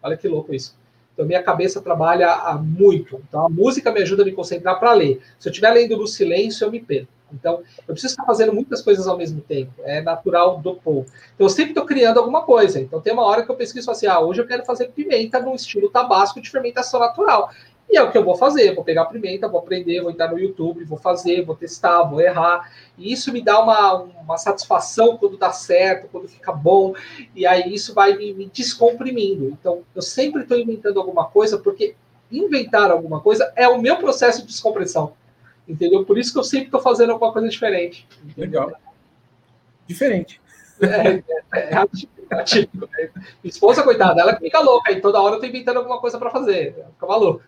Olha 0.00 0.16
que 0.16 0.28
louco 0.28 0.54
isso. 0.54 0.76
Então, 1.12 1.26
minha 1.26 1.42
cabeça 1.42 1.80
trabalha 1.80 2.54
muito. 2.62 3.20
Então, 3.28 3.44
a 3.44 3.48
música 3.48 3.90
me 3.90 4.00
ajuda 4.00 4.22
a 4.22 4.24
me 4.24 4.30
concentrar 4.30 4.78
para 4.78 4.92
ler. 4.92 5.20
Se 5.40 5.48
eu 5.48 5.50
estiver 5.50 5.70
lendo 5.70 5.96
no 5.96 6.06
silêncio, 6.06 6.64
eu 6.64 6.70
me 6.70 6.80
perco. 6.80 7.08
Então, 7.32 7.62
eu 7.86 7.94
preciso 7.94 8.12
estar 8.12 8.24
fazendo 8.24 8.52
muitas 8.52 8.82
coisas 8.82 9.06
ao 9.06 9.16
mesmo 9.16 9.40
tempo. 9.40 9.72
É 9.84 10.00
natural 10.00 10.58
do 10.58 10.74
povo. 10.74 11.06
Então, 11.34 11.46
eu 11.46 11.50
sempre 11.50 11.72
estou 11.72 11.84
criando 11.84 12.18
alguma 12.18 12.42
coisa. 12.42 12.80
Então, 12.80 13.00
tem 13.00 13.12
uma 13.12 13.24
hora 13.24 13.44
que 13.44 13.50
eu 13.50 13.56
pesquiso 13.56 13.90
assim: 13.90 14.06
ah, 14.06 14.20
hoje 14.20 14.40
eu 14.40 14.46
quero 14.46 14.64
fazer 14.64 14.88
pimenta 14.88 15.40
no 15.40 15.54
estilo 15.54 15.90
tabasco 15.90 16.40
de 16.40 16.50
fermentação 16.50 17.00
natural. 17.00 17.50
E 17.90 17.96
é 17.96 18.02
o 18.02 18.10
que 18.10 18.16
eu 18.16 18.24
vou 18.24 18.36
fazer. 18.36 18.74
Vou 18.74 18.82
pegar 18.82 19.02
a 19.02 19.06
pimenta, 19.06 19.46
vou 19.46 19.60
aprender, 19.60 20.00
vou 20.00 20.10
entrar 20.10 20.30
no 20.30 20.38
YouTube, 20.38 20.84
vou 20.84 20.96
fazer, 20.96 21.44
vou 21.44 21.54
testar, 21.54 22.04
vou 22.04 22.20
errar. 22.20 22.72
E 22.96 23.12
isso 23.12 23.30
me 23.30 23.42
dá 23.42 23.60
uma, 23.60 23.94
uma 23.94 24.38
satisfação 24.38 25.18
quando 25.18 25.36
dá 25.36 25.52
certo, 25.52 26.08
quando 26.10 26.26
fica 26.26 26.52
bom. 26.52 26.94
E 27.36 27.46
aí 27.46 27.74
isso 27.74 27.92
vai 27.92 28.16
me, 28.16 28.32
me 28.32 28.46
descomprimindo. 28.46 29.48
Então, 29.48 29.82
eu 29.94 30.00
sempre 30.00 30.42
estou 30.42 30.58
inventando 30.58 30.98
alguma 30.98 31.26
coisa, 31.26 31.58
porque 31.58 31.94
inventar 32.30 32.90
alguma 32.90 33.20
coisa 33.20 33.52
é 33.54 33.68
o 33.68 33.78
meu 33.78 33.96
processo 33.98 34.40
de 34.40 34.48
descompressão. 34.48 35.12
Entendeu? 35.68 36.04
Por 36.04 36.18
isso 36.18 36.32
que 36.32 36.38
eu 36.38 36.44
sempre 36.44 36.66
estou 36.66 36.80
fazendo 36.80 37.12
alguma 37.12 37.32
coisa 37.32 37.48
diferente. 37.48 38.06
Entendeu? 38.24 38.66
Legal. 38.66 38.80
Diferente. 39.86 40.40
É, 40.80 41.22
é, 41.58 41.74
é 41.74 41.76
atípico. 41.76 42.88
Né? 42.92 43.10
Minha 43.14 43.26
esposa, 43.44 43.82
coitada, 43.82 44.20
ela 44.20 44.36
fica 44.36 44.60
louca 44.60 44.90
e 44.90 45.00
toda 45.00 45.20
hora 45.20 45.34
eu 45.34 45.36
estou 45.36 45.48
inventando 45.48 45.76
alguma 45.78 46.00
coisa 46.00 46.18
para 46.18 46.30
fazer. 46.30 46.74
Ela 46.76 46.90
fica 46.90 47.06
maluca. 47.06 47.44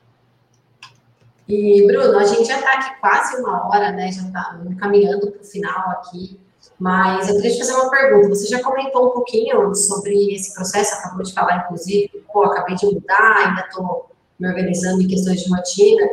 E, 1.48 1.86
Bruno, 1.86 2.18
a 2.18 2.24
gente 2.24 2.46
já 2.46 2.58
está 2.58 2.72
aqui 2.74 3.00
quase 3.00 3.36
uma 3.42 3.68
hora, 3.68 3.92
né? 3.92 4.10
Já 4.10 4.22
está 4.22 4.58
caminhando 4.78 5.30
para 5.30 5.42
o 5.42 5.44
final 5.44 5.90
aqui. 5.90 6.40
Mas 6.78 7.28
eu 7.28 7.36
queria 7.36 7.52
te 7.52 7.58
fazer 7.58 7.74
uma 7.74 7.90
pergunta. 7.90 8.28
Você 8.30 8.46
já 8.46 8.62
comentou 8.62 9.08
um 9.08 9.10
pouquinho 9.10 9.74
sobre 9.74 10.34
esse 10.34 10.54
processo, 10.54 10.94
acabou 10.94 11.22
de 11.22 11.32
falar, 11.32 11.64
inclusive, 11.64 12.10
pô, 12.32 12.44
acabei 12.44 12.74
de 12.74 12.86
mudar, 12.86 13.46
ainda 13.46 13.60
estou 13.68 14.10
me 14.38 14.48
organizando 14.48 15.02
em 15.02 15.06
questões 15.06 15.42
de 15.42 15.50
rotina. 15.50 16.08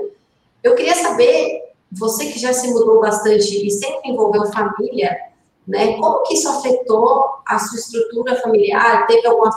Eu 0.61 0.75
queria 0.75 0.95
saber 0.95 1.60
você 1.91 2.27
que 2.27 2.39
já 2.39 2.53
se 2.53 2.69
mudou 2.69 3.01
bastante 3.01 3.67
e 3.67 3.69
sempre 3.69 4.11
envolveu 4.11 4.45
família, 4.51 5.17
né? 5.67 5.97
Como 5.97 6.23
que 6.23 6.35
isso 6.35 6.47
afetou 6.47 7.25
a 7.45 7.59
sua 7.59 7.77
estrutura 7.77 8.35
familiar? 8.41 9.05
Teve 9.07 9.27
algum 9.27 9.49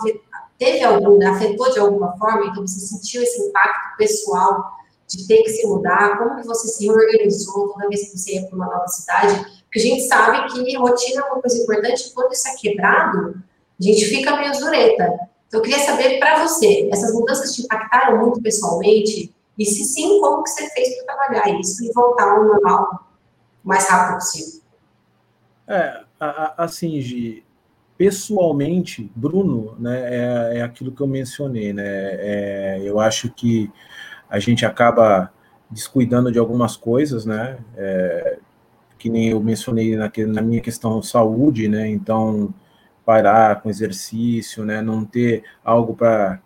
teve 0.59 0.85
algum, 0.85 1.27
afetou 1.29 1.71
de 1.71 1.79
alguma 1.79 2.17
forma? 2.17 2.47
Então 2.47 2.67
você 2.67 2.81
sentiu 2.81 3.23
esse 3.23 3.41
impacto 3.43 3.97
pessoal 3.97 4.65
de 5.07 5.27
ter 5.27 5.43
que 5.43 5.51
se 5.51 5.67
mudar? 5.67 6.19
Como 6.19 6.41
que 6.41 6.47
você 6.47 6.69
se 6.69 6.87
reorganizou 6.87 7.69
toda 7.69 7.89
vez 7.89 8.11
que 8.11 8.19
você 8.19 8.35
ia 8.35 8.47
para 8.47 8.57
uma 8.57 8.67
nova 8.67 8.89
cidade? 8.89 9.63
Porque 9.65 9.79
a 9.79 9.83
gente 9.83 10.03
sabe 10.03 10.53
que 10.53 10.77
rotina 10.77 11.21
é 11.21 11.25
uma 11.25 11.41
coisa 11.41 11.63
importante. 11.63 12.13
Quando 12.15 12.33
isso 12.33 12.49
é 12.49 12.55
quebrado, 12.57 13.35
a 13.81 13.83
gente 13.83 14.05
fica 14.07 14.37
meio 14.37 14.55
zureta. 14.55 15.05
Então 15.49 15.61
eu 15.61 15.63
queria 15.63 15.85
saber 15.85 16.19
para 16.19 16.47
você, 16.47 16.89
essas 16.93 17.13
mudanças 17.13 17.55
te 17.55 17.63
impactaram 17.63 18.19
muito 18.19 18.41
pessoalmente? 18.41 19.35
E 19.59 19.65
se 19.65 19.85
sim, 19.85 20.21
como 20.21 20.43
que 20.43 20.51
você 20.51 20.69
fez 20.71 20.97
para 21.05 21.15
trabalhar 21.15 21.61
isso 21.61 21.85
e 21.85 21.93
voltar 21.93 22.29
ao 22.29 22.45
normal 22.45 23.09
o 23.65 23.69
mais 23.69 23.89
rápido 23.89 24.17
possível? 24.17 24.61
É, 25.67 26.03
assim, 26.57 27.01
Gi, 27.01 27.45
pessoalmente, 27.97 29.11
Bruno, 29.15 29.77
né, 29.79 30.53
é, 30.55 30.59
é 30.59 30.63
aquilo 30.63 30.93
que 30.93 31.01
eu 31.01 31.07
mencionei, 31.07 31.73
né, 31.73 31.85
é, 31.87 32.83
eu 32.85 32.99
acho 32.99 33.31
que 33.31 33.71
a 34.29 34.39
gente 34.39 34.67
acaba 34.67 35.33
descuidando 35.71 36.31
de 36.31 36.39
algumas 36.39 36.77
coisas, 36.77 37.25
né, 37.25 37.59
é, 37.77 38.39
que 38.99 39.09
nem 39.09 39.31
eu 39.31 39.41
mencionei 39.41 39.97
na, 39.97 40.11
na 40.29 40.43
minha 40.43 40.61
questão 40.61 41.03
saúde, 41.03 41.69
né, 41.69 41.89
então 41.89 42.53
parar 43.05 43.61
com 43.63 43.71
exercício, 43.71 44.65
né, 44.65 44.83
não 44.83 45.05
ter 45.05 45.45
algo 45.63 45.95
para 45.95 46.41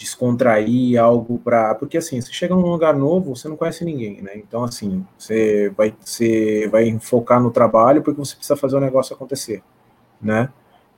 descontrair 0.00 0.98
algo 0.98 1.38
para 1.38 1.74
porque 1.74 1.98
assim 1.98 2.22
você 2.22 2.32
chega 2.32 2.54
num 2.54 2.70
lugar 2.70 2.96
novo 2.96 3.36
você 3.36 3.46
não 3.46 3.56
conhece 3.56 3.84
ninguém 3.84 4.22
né? 4.22 4.32
Então 4.36 4.64
assim 4.64 5.06
você 5.18 5.68
vai 5.76 5.94
você 6.02 6.66
vai 6.68 6.98
focar 6.98 7.38
no 7.38 7.50
trabalho 7.50 8.02
porque 8.02 8.18
você 8.18 8.34
precisa 8.34 8.56
fazer 8.56 8.78
o 8.78 8.80
negócio 8.80 9.14
acontecer 9.14 9.62
né? 10.20 10.48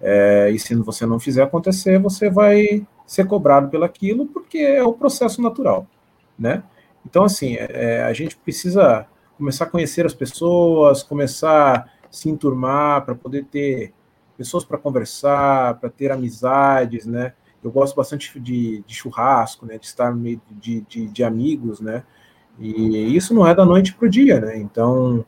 É, 0.00 0.50
e 0.50 0.58
se 0.58 0.72
você 0.76 1.04
não 1.04 1.18
fizer 1.18 1.42
acontecer 1.42 1.98
você 1.98 2.30
vai 2.30 2.86
ser 3.04 3.26
cobrado 3.26 3.68
pelaquilo 3.68 4.26
porque 4.26 4.58
é 4.58 4.84
o 4.84 4.92
processo 4.92 5.42
natural 5.42 5.84
né? 6.38 6.62
Então 7.04 7.24
assim 7.24 7.56
é, 7.56 7.70
é 7.72 8.04
a 8.04 8.12
gente 8.12 8.36
precisa 8.36 9.04
começar 9.36 9.64
a 9.64 9.68
conhecer 9.68 10.06
as 10.06 10.14
pessoas 10.14 11.02
começar 11.02 11.74
a 11.74 11.88
se 12.08 12.30
enturmar 12.30 13.04
para 13.04 13.16
poder 13.16 13.46
ter 13.46 13.92
pessoas 14.38 14.64
para 14.64 14.78
conversar 14.78 15.74
para 15.80 15.90
ter 15.90 16.12
amizades 16.12 17.04
né 17.04 17.32
eu 17.62 17.70
gosto 17.70 17.94
bastante 17.94 18.38
de, 18.40 18.82
de 18.86 18.94
churrasco, 18.94 19.64
né, 19.64 19.78
de 19.78 19.86
estar 19.86 20.14
meio 20.14 20.40
de, 20.50 20.80
de, 20.82 21.06
de, 21.06 21.24
amigos, 21.24 21.80
né, 21.80 22.02
e 22.58 23.14
isso 23.16 23.32
não 23.32 23.46
é 23.46 23.54
da 23.54 23.64
noite 23.64 23.94
para 23.94 24.06
o 24.06 24.10
dia, 24.10 24.40
né, 24.40 24.58
então 24.58 25.24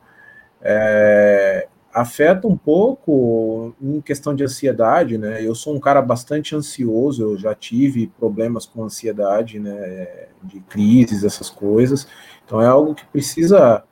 é, 0.60 1.68
afeta 1.92 2.48
um 2.48 2.56
pouco 2.56 3.74
em 3.80 4.00
questão 4.00 4.34
de 4.34 4.42
ansiedade, 4.42 5.16
né, 5.16 5.46
eu 5.46 5.54
sou 5.54 5.74
um 5.74 5.80
cara 5.80 6.02
bastante 6.02 6.56
ansioso, 6.56 7.22
eu 7.22 7.38
já 7.38 7.54
tive 7.54 8.08
problemas 8.18 8.66
com 8.66 8.82
ansiedade, 8.82 9.60
né, 9.60 10.28
de 10.42 10.60
crises, 10.60 11.22
essas 11.22 11.48
coisas, 11.48 12.06
então 12.44 12.60
é 12.60 12.66
algo 12.66 12.94
que 12.94 13.06
precisa 13.06 13.84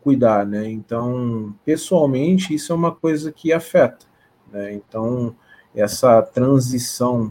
cuidar, 0.00 0.46
né, 0.46 0.68
então, 0.70 1.54
pessoalmente, 1.64 2.54
isso 2.54 2.72
é 2.72 2.76
uma 2.76 2.92
coisa 2.92 3.30
que 3.30 3.52
afeta, 3.52 4.06
né, 4.50 4.72
então, 4.72 5.36
essa 5.74 6.22
transição 6.22 7.30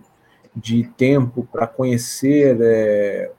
de 0.56 0.84
tempo 0.98 1.48
para 1.52 1.68
conhecer 1.68 2.58
é, 2.62 3.32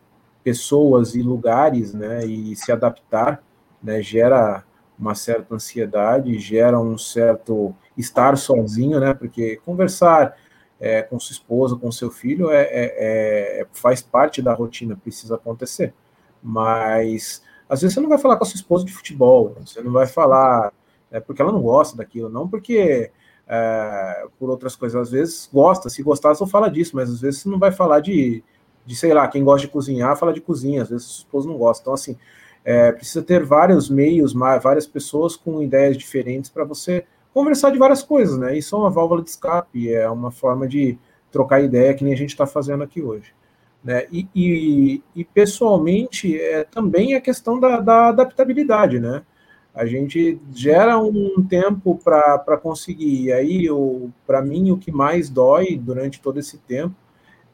pessoas 0.45 1.15
e 1.15 1.23
lugares, 1.23 1.95
né, 1.95 2.25
e 2.25 2.55
se 2.55 2.71
adaptar, 2.71 3.43
né, 3.83 4.03
gera 4.03 4.65
uma 4.99 5.15
certa 5.15 5.55
ansiedade, 5.55 6.39
gera 6.39 6.79
um 6.79 6.97
certo 6.97 7.75
estar 7.97 8.37
sozinho, 8.37 9.01
né, 9.01 9.15
porque 9.15 9.57
conversar 9.65 10.37
é, 10.79 11.03
com 11.03 11.19
sua 11.19 11.33
esposa, 11.33 11.77
com 11.77 11.91
seu 11.91 12.11
filho, 12.11 12.51
é, 12.51 12.63
é, 12.63 13.61
é, 13.61 13.67
faz 13.73 14.03
parte 14.03 14.43
da 14.43 14.53
rotina, 14.53 14.97
precisa 14.97 15.37
acontecer. 15.37 15.95
Mas 16.43 17.43
às 17.69 17.81
vezes 17.81 17.95
você 17.95 18.01
não 18.01 18.09
vai 18.09 18.19
falar 18.19 18.37
com 18.37 18.45
a 18.45 18.47
sua 18.47 18.57
esposa 18.57 18.85
de 18.85 18.93
futebol, 18.93 19.57
você 19.61 19.83
não 19.83 19.93
vai 19.93 20.07
falar 20.07 20.73
é, 21.11 21.19
porque 21.19 21.41
ela 21.41 21.53
não 21.53 21.63
gosta 21.63 21.97
daquilo, 21.97 22.29
não 22.29 22.49
porque 22.49 23.11
é, 23.49 24.27
por 24.39 24.51
outras 24.51 24.75
coisas. 24.75 25.01
Às 25.01 25.11
vezes 25.11 25.49
gosta, 25.53 25.89
se 25.89 26.03
gostar, 26.03 26.35
só 26.35 26.47
fala 26.47 26.69
disso, 26.69 26.97
mas 26.97 27.11
às 27.11 27.21
vezes 27.21 27.45
não 27.45 27.59
vai 27.59 27.73
falar 27.73 28.01
de, 28.01 28.43
de, 28.85 28.97
sei 28.97 29.13
lá, 29.13 29.29
quem 29.29 29.45
gosta 29.45 29.67
de 29.67 29.73
cozinhar, 29.73 30.17
fala 30.17 30.33
de 30.33 30.41
cozinha, 30.41 30.83
às 30.83 30.91
vezes 30.91 31.09
o 31.09 31.19
esposo 31.19 31.49
não 31.49 31.57
gosta. 31.57 31.83
Então, 31.83 31.95
assim, 31.95 32.17
é, 32.65 32.93
precisa 32.93 33.23
ter 33.23 33.45
vários 33.45 33.89
meios, 33.89 34.33
várias 34.33 34.87
pessoas 34.87 35.37
com 35.37 35.63
ideias 35.63 35.97
diferentes 35.97 36.51
para 36.51 36.65
você 36.65 37.05
conversar 37.33 37.71
de 37.71 37.79
várias 37.79 38.03
coisas, 38.03 38.39
né? 38.39 38.57
Isso 38.57 38.75
é 38.75 38.79
uma 38.79 38.91
válvula 38.91 39.23
de 39.23 39.31
escape, 39.31 39.93
é 39.93 40.09
uma 40.09 40.31
forma 40.31 40.67
de 40.67 40.99
trocar 41.31 41.63
ideia 41.63 41.95
que 41.95 42.03
nem 42.03 42.15
a 42.15 42.17
gente 42.17 42.31
está 42.31 42.47
fazendo 42.47 42.83
aqui 42.83 43.03
hoje. 43.03 43.35
Né? 43.85 44.07
E, 44.11 44.27
e, 44.35 45.03
e 45.15 45.25
pessoalmente, 45.25 46.41
é, 46.41 46.65
também 46.65 47.15
a 47.15 47.21
questão 47.21 47.61
da, 47.61 47.79
da 47.79 48.09
adaptabilidade, 48.09 48.99
né? 48.99 49.23
A 49.77 49.85
gente 49.85 50.41
gera 50.55 50.99
um 50.99 51.47
tempo 51.47 52.01
para 52.03 52.57
conseguir. 52.57 53.25
E 53.25 53.33
aí, 53.33 53.69
para 54.27 54.41
mim, 54.41 54.71
o 54.71 54.79
que 54.79 54.91
mais 54.91 55.29
dói 55.29 55.77
durante 55.77 56.19
todo 56.19 56.41
esse 56.41 56.57
tempo 56.57 56.97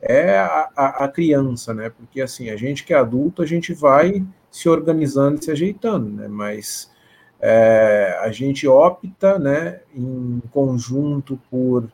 é 0.01 0.39
a, 0.39 0.69
a, 0.77 1.05
a, 1.05 1.09
criança, 1.09 1.75
né? 1.75 1.91
Porque 1.91 2.21
assim, 2.21 2.49
a 2.49 2.57
gente 2.57 2.85
que 2.85 2.95
é 2.95 2.97
adulto, 2.97 3.43
a 3.43 3.47
gente 3.47 3.75
vai 3.75 4.25
se 4.51 4.69
organizando 4.69 5.41
e 5.41 5.45
se 5.45 5.51
ajeitando, 5.51 6.09
né? 6.09 6.29
Mas 6.29 6.93
é, 7.41 8.17
a 8.21 8.31
gente 8.31 8.69
opta, 8.69 9.37
né, 9.37 9.81
em 9.93 10.41
conjunto 10.53 11.41
por 11.51 11.91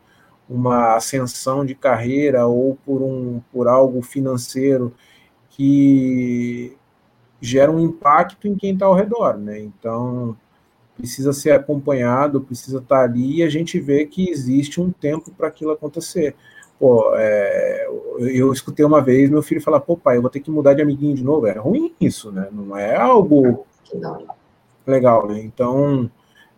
uma 0.49 0.97
ascensão 0.97 1.65
de 1.65 1.75
carreira 1.75 2.47
ou 2.47 2.77
por 2.85 3.03
um 3.03 3.41
por 3.53 3.67
algo 3.69 4.03
financeiro 4.03 4.95
que 5.51 6.78
gera 7.41 7.71
um 7.71 7.81
impacto 7.81 8.49
em 8.49 8.55
quem 8.55 8.73
está 8.73 8.87
ao 8.87 8.95
redor, 8.95 9.37
né? 9.37 9.61
Então, 9.61 10.37
precisa 10.97 11.33
ser 11.33 11.53
acompanhado, 11.53 12.41
precisa 12.41 12.79
estar 12.79 12.99
tá 12.99 13.05
ali 13.05 13.37
e 13.37 13.43
a 13.43 13.49
gente 13.49 13.79
vê 13.79 14.05
que 14.05 14.29
existe 14.29 14.81
um 14.81 14.91
tempo 14.91 15.31
para 15.31 15.49
aquilo 15.49 15.71
acontecer. 15.71 16.35
Pô, 16.79 17.13
é, 17.15 17.87
eu 18.21 18.53
escutei 18.53 18.85
uma 18.85 19.01
vez 19.01 19.31
meu 19.31 19.43
filho 19.43 19.61
falar, 19.61 19.81
pô, 19.81 19.97
pai, 19.97 20.17
eu 20.17 20.23
vou 20.23 20.31
ter 20.31 20.41
que 20.41 20.51
mudar 20.51 20.75
de 20.75 20.83
amiguinho 20.83 21.15
de 21.15 21.25
novo. 21.25 21.47
É 21.47 21.53
ruim 21.53 21.93
isso, 22.01 22.31
né? 22.31 22.49
Não 22.53 22.77
é 22.77 22.97
algo 22.97 23.67
legal, 24.87 25.27
né? 25.29 25.41
Então, 25.41 26.11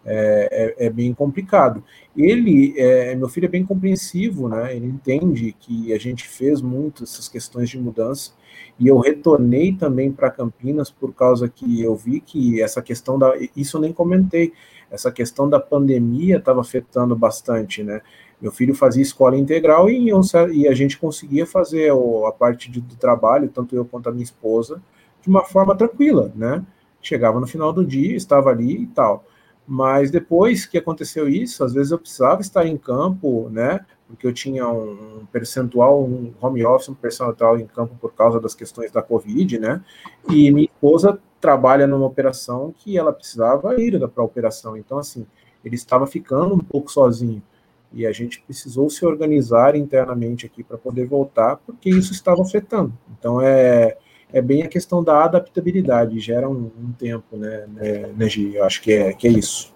é, 0.04 0.76
é, 0.78 0.86
é, 0.86 0.90
bem 0.90 1.12
complicado. 1.12 1.84
Ele, 2.16 2.74
é, 2.78 3.14
meu 3.14 3.28
filho 3.28 3.44
é 3.44 3.48
bem 3.48 3.64
compreensivo, 3.64 4.48
né? 4.48 4.74
Ele 4.74 4.86
entende 4.86 5.54
que 5.58 5.92
a 5.92 5.98
gente 5.98 6.26
fez 6.26 6.62
muito 6.62 7.04
essas 7.04 7.28
questões 7.28 7.68
de 7.68 7.78
mudança 7.78 8.32
e 8.78 8.88
eu 8.88 8.98
retornei 8.98 9.74
também 9.74 10.10
para 10.10 10.30
Campinas 10.30 10.90
por 10.90 11.12
causa 11.12 11.48
que 11.48 11.82
eu 11.82 11.94
vi 11.94 12.20
que 12.20 12.62
essa 12.62 12.80
questão 12.80 13.18
da, 13.18 13.32
isso 13.54 13.76
eu 13.76 13.80
nem 13.82 13.92
comentei, 13.92 14.52
essa 14.90 15.12
questão 15.12 15.48
da 15.48 15.60
pandemia 15.60 16.38
estava 16.38 16.60
afetando 16.60 17.14
bastante, 17.14 17.82
né? 17.82 18.00
Meu 18.40 18.50
filho 18.50 18.74
fazia 18.74 19.02
escola 19.02 19.36
integral 19.36 19.90
e, 19.90 20.10
e 20.54 20.66
a 20.66 20.72
gente 20.72 20.98
conseguia 20.98 21.44
fazer 21.46 21.92
a 22.26 22.32
parte 22.32 22.70
de, 22.70 22.80
do 22.80 22.96
trabalho, 22.96 23.50
tanto 23.50 23.76
eu 23.76 23.84
quanto 23.84 24.08
a 24.08 24.12
minha 24.12 24.24
esposa, 24.24 24.82
de 25.20 25.28
uma 25.28 25.44
forma 25.44 25.76
tranquila, 25.76 26.32
né? 26.34 26.64
Chegava 27.02 27.38
no 27.38 27.46
final 27.46 27.70
do 27.70 27.84
dia, 27.84 28.16
estava 28.16 28.48
ali 28.48 28.84
e 28.84 28.86
tal. 28.86 29.24
Mas 29.72 30.10
depois 30.10 30.66
que 30.66 30.76
aconteceu 30.76 31.28
isso, 31.28 31.62
às 31.62 31.72
vezes 31.72 31.92
eu 31.92 31.98
precisava 31.98 32.40
estar 32.40 32.66
em 32.66 32.76
campo, 32.76 33.48
né? 33.50 33.86
Porque 34.08 34.26
eu 34.26 34.32
tinha 34.32 34.68
um 34.68 35.24
percentual, 35.30 36.02
um 36.02 36.34
home 36.40 36.66
office, 36.66 36.88
um 36.88 36.94
percentual 36.94 37.56
em 37.56 37.68
campo 37.68 37.94
por 38.00 38.12
causa 38.12 38.40
das 38.40 38.52
questões 38.52 38.90
da 38.90 39.00
Covid, 39.00 39.60
né? 39.60 39.80
E 40.28 40.50
minha 40.50 40.66
esposa 40.66 41.20
trabalha 41.40 41.86
numa 41.86 42.04
operação 42.04 42.74
que 42.76 42.98
ela 42.98 43.12
precisava 43.12 43.80
ir 43.80 43.96
para 44.08 44.24
a 44.24 44.26
operação. 44.26 44.76
Então, 44.76 44.98
assim, 44.98 45.24
ele 45.64 45.76
estava 45.76 46.04
ficando 46.04 46.56
um 46.56 46.58
pouco 46.58 46.90
sozinho. 46.90 47.40
E 47.92 48.04
a 48.04 48.10
gente 48.10 48.42
precisou 48.42 48.90
se 48.90 49.06
organizar 49.06 49.76
internamente 49.76 50.46
aqui 50.46 50.64
para 50.64 50.78
poder 50.78 51.06
voltar, 51.06 51.58
porque 51.58 51.88
isso 51.88 52.12
estava 52.12 52.42
afetando. 52.42 52.92
Então, 53.16 53.40
é, 53.40 53.96
é 54.32 54.40
bem 54.40 54.62
a 54.62 54.68
questão 54.68 55.02
da 55.02 55.24
adaptabilidade, 55.24 56.18
gera 56.20 56.48
um, 56.48 56.70
um 56.78 56.92
tempo, 56.92 57.36
né, 57.36 57.66
né, 57.68 58.12
né, 58.16 58.28
Gi? 58.28 58.54
Eu 58.54 58.64
acho 58.64 58.80
que 58.82 58.92
é, 58.92 59.12
que 59.12 59.26
é 59.26 59.30
isso. 59.30 59.72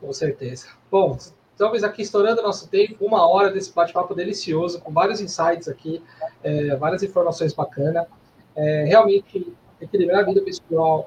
Com 0.00 0.12
certeza. 0.12 0.66
Bom, 0.90 1.16
estamos 1.52 1.84
aqui 1.84 2.02
estourando 2.02 2.42
nosso 2.42 2.68
tempo, 2.68 3.04
uma 3.04 3.26
hora 3.28 3.50
desse 3.50 3.72
bate-papo 3.72 4.14
delicioso, 4.14 4.80
com 4.80 4.92
vários 4.92 5.20
insights 5.20 5.68
aqui, 5.68 6.02
é, 6.42 6.74
várias 6.76 7.02
informações 7.02 7.52
bacanas. 7.52 8.06
É, 8.54 8.84
realmente, 8.84 9.52
equilibrar 9.80 10.20
a 10.20 10.26
vida 10.26 10.42
pessoal 10.42 11.06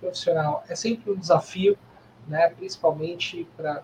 profissional 0.00 0.64
é 0.68 0.74
sempre 0.74 1.10
um 1.10 1.16
desafio, 1.16 1.76
né, 2.26 2.48
principalmente 2.50 3.46
para 3.56 3.82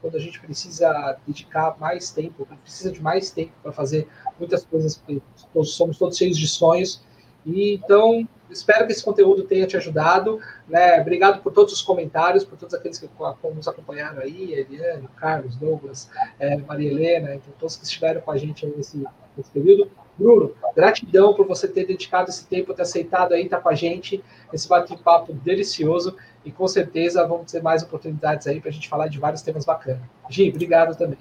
quando 0.00 0.16
a 0.16 0.20
gente 0.20 0.38
precisa 0.40 1.16
dedicar 1.26 1.76
mais 1.78 2.10
tempo, 2.10 2.46
precisa 2.62 2.92
de 2.92 3.02
mais 3.02 3.30
tempo 3.30 3.52
para 3.62 3.72
fazer 3.72 4.06
muitas 4.38 4.64
coisas, 4.64 4.96
porque 4.96 5.20
somos 5.64 5.98
todos 5.98 6.16
cheios 6.16 6.36
de 6.36 6.46
sonhos, 6.46 7.02
então, 7.48 8.28
espero 8.50 8.86
que 8.86 8.92
esse 8.92 9.04
conteúdo 9.04 9.44
tenha 9.44 9.66
te 9.66 9.76
ajudado. 9.76 10.40
Né? 10.68 11.00
Obrigado 11.00 11.42
por 11.42 11.52
todos 11.52 11.72
os 11.72 11.82
comentários, 11.82 12.44
por 12.44 12.58
todos 12.58 12.74
aqueles 12.74 12.98
que 12.98 13.08
nos 13.54 13.68
acompanharam 13.68 14.20
aí, 14.20 14.52
Eliane, 14.52 15.08
Carlos, 15.16 15.56
Douglas, 15.56 16.10
é, 16.38 16.56
Maria 16.56 16.90
Helena, 16.90 17.34
então, 17.34 17.52
todos 17.58 17.76
que 17.76 17.84
estiveram 17.84 18.20
com 18.20 18.30
a 18.30 18.36
gente 18.36 18.66
nesse, 18.66 19.04
nesse 19.36 19.50
período. 19.50 19.90
Bruno, 20.18 20.52
gratidão 20.74 21.32
por 21.32 21.46
você 21.46 21.68
ter 21.68 21.86
dedicado 21.86 22.28
esse 22.28 22.44
tempo, 22.44 22.74
ter 22.74 22.82
aceitado 22.82 23.34
aí, 23.34 23.44
estar 23.44 23.60
com 23.60 23.68
a 23.68 23.74
gente, 23.74 24.22
esse 24.52 24.68
bate-papo 24.68 25.32
delicioso, 25.32 26.16
e 26.44 26.50
com 26.50 26.66
certeza 26.66 27.24
vamos 27.26 27.52
ter 27.52 27.62
mais 27.62 27.84
oportunidades 27.84 28.46
aí 28.48 28.60
para 28.60 28.70
a 28.70 28.72
gente 28.72 28.88
falar 28.88 29.06
de 29.06 29.18
vários 29.18 29.42
temas 29.42 29.64
bacanas. 29.64 30.02
Gi, 30.28 30.50
obrigado 30.50 30.96
também. 30.98 31.18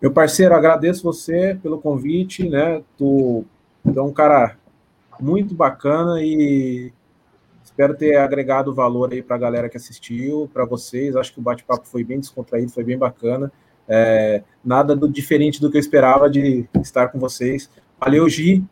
Meu 0.00 0.12
parceiro, 0.12 0.54
agradeço 0.54 1.02
você 1.02 1.58
pelo 1.60 1.80
convite, 1.80 2.48
né? 2.48 2.82
Tu, 2.96 3.44
tu 3.82 3.98
é 3.98 4.02
um 4.02 4.12
cara 4.12 4.56
muito 5.20 5.54
bacana 5.54 6.22
e 6.22 6.92
espero 7.62 7.96
ter 7.96 8.16
agregado 8.16 8.74
valor 8.74 9.12
aí 9.12 9.22
para 9.22 9.36
a 9.36 9.38
galera 9.38 9.68
que 9.68 9.76
assistiu, 9.76 10.50
para 10.52 10.64
vocês. 10.64 11.16
Acho 11.16 11.32
que 11.32 11.40
o 11.40 11.42
bate-papo 11.42 11.86
foi 11.86 12.04
bem 12.04 12.20
descontraído, 12.20 12.72
foi 12.72 12.84
bem 12.84 12.98
bacana. 12.98 13.50
É, 13.88 14.42
nada 14.64 14.94
do 14.94 15.08
diferente 15.08 15.60
do 15.60 15.70
que 15.70 15.76
eu 15.76 15.80
esperava 15.80 16.28
de 16.28 16.68
estar 16.80 17.08
com 17.08 17.18
vocês. 17.18 17.70
Valeu, 17.98 18.28
Gi. 18.28 18.64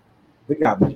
Obrigado. 0.44 0.94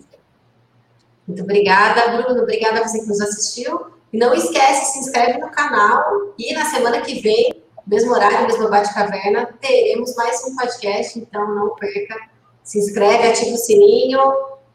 Muito 1.26 1.42
obrigada, 1.42 2.22
Bruno. 2.22 2.42
Obrigada 2.42 2.80
a 2.80 2.88
você 2.88 3.00
que 3.00 3.08
nos 3.08 3.20
assistiu. 3.20 3.86
E 4.12 4.18
não 4.18 4.34
esquece, 4.34 4.92
se 4.92 4.98
inscreve 5.00 5.38
no 5.38 5.50
canal. 5.50 6.34
E 6.38 6.52
na 6.54 6.66
semana 6.66 7.00
que 7.00 7.20
vem, 7.20 7.62
mesmo 7.86 8.12
horário, 8.12 8.46
mesmo 8.46 8.68
bate-caverna, 8.68 9.46
teremos 9.60 10.14
mais 10.16 10.44
um 10.44 10.54
podcast. 10.54 11.18
Então 11.18 11.54
não 11.54 11.74
perca. 11.76 12.16
Se 12.62 12.78
inscreve, 12.78 13.28
ativa 13.28 13.54
o 13.54 13.58
sininho 13.58 14.20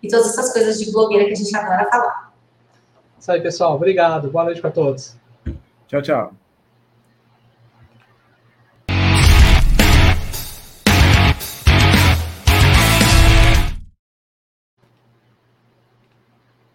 e 0.02 0.08
todas 0.08 0.28
essas 0.28 0.54
coisas 0.54 0.80
de 0.80 0.92
blogueira 0.92 1.26
que 1.26 1.34
a 1.34 1.36
gente 1.36 1.56
adora 1.56 1.90
falar. 1.90 2.34
Isso 3.20 3.32
aí, 3.32 3.42
pessoal. 3.42 3.76
Obrigado. 3.76 4.30
Boa 4.30 4.46
noite 4.46 4.62
para 4.62 4.72
todos. 4.72 5.16
Tchau, 5.88 6.02
tchau. 6.02 6.47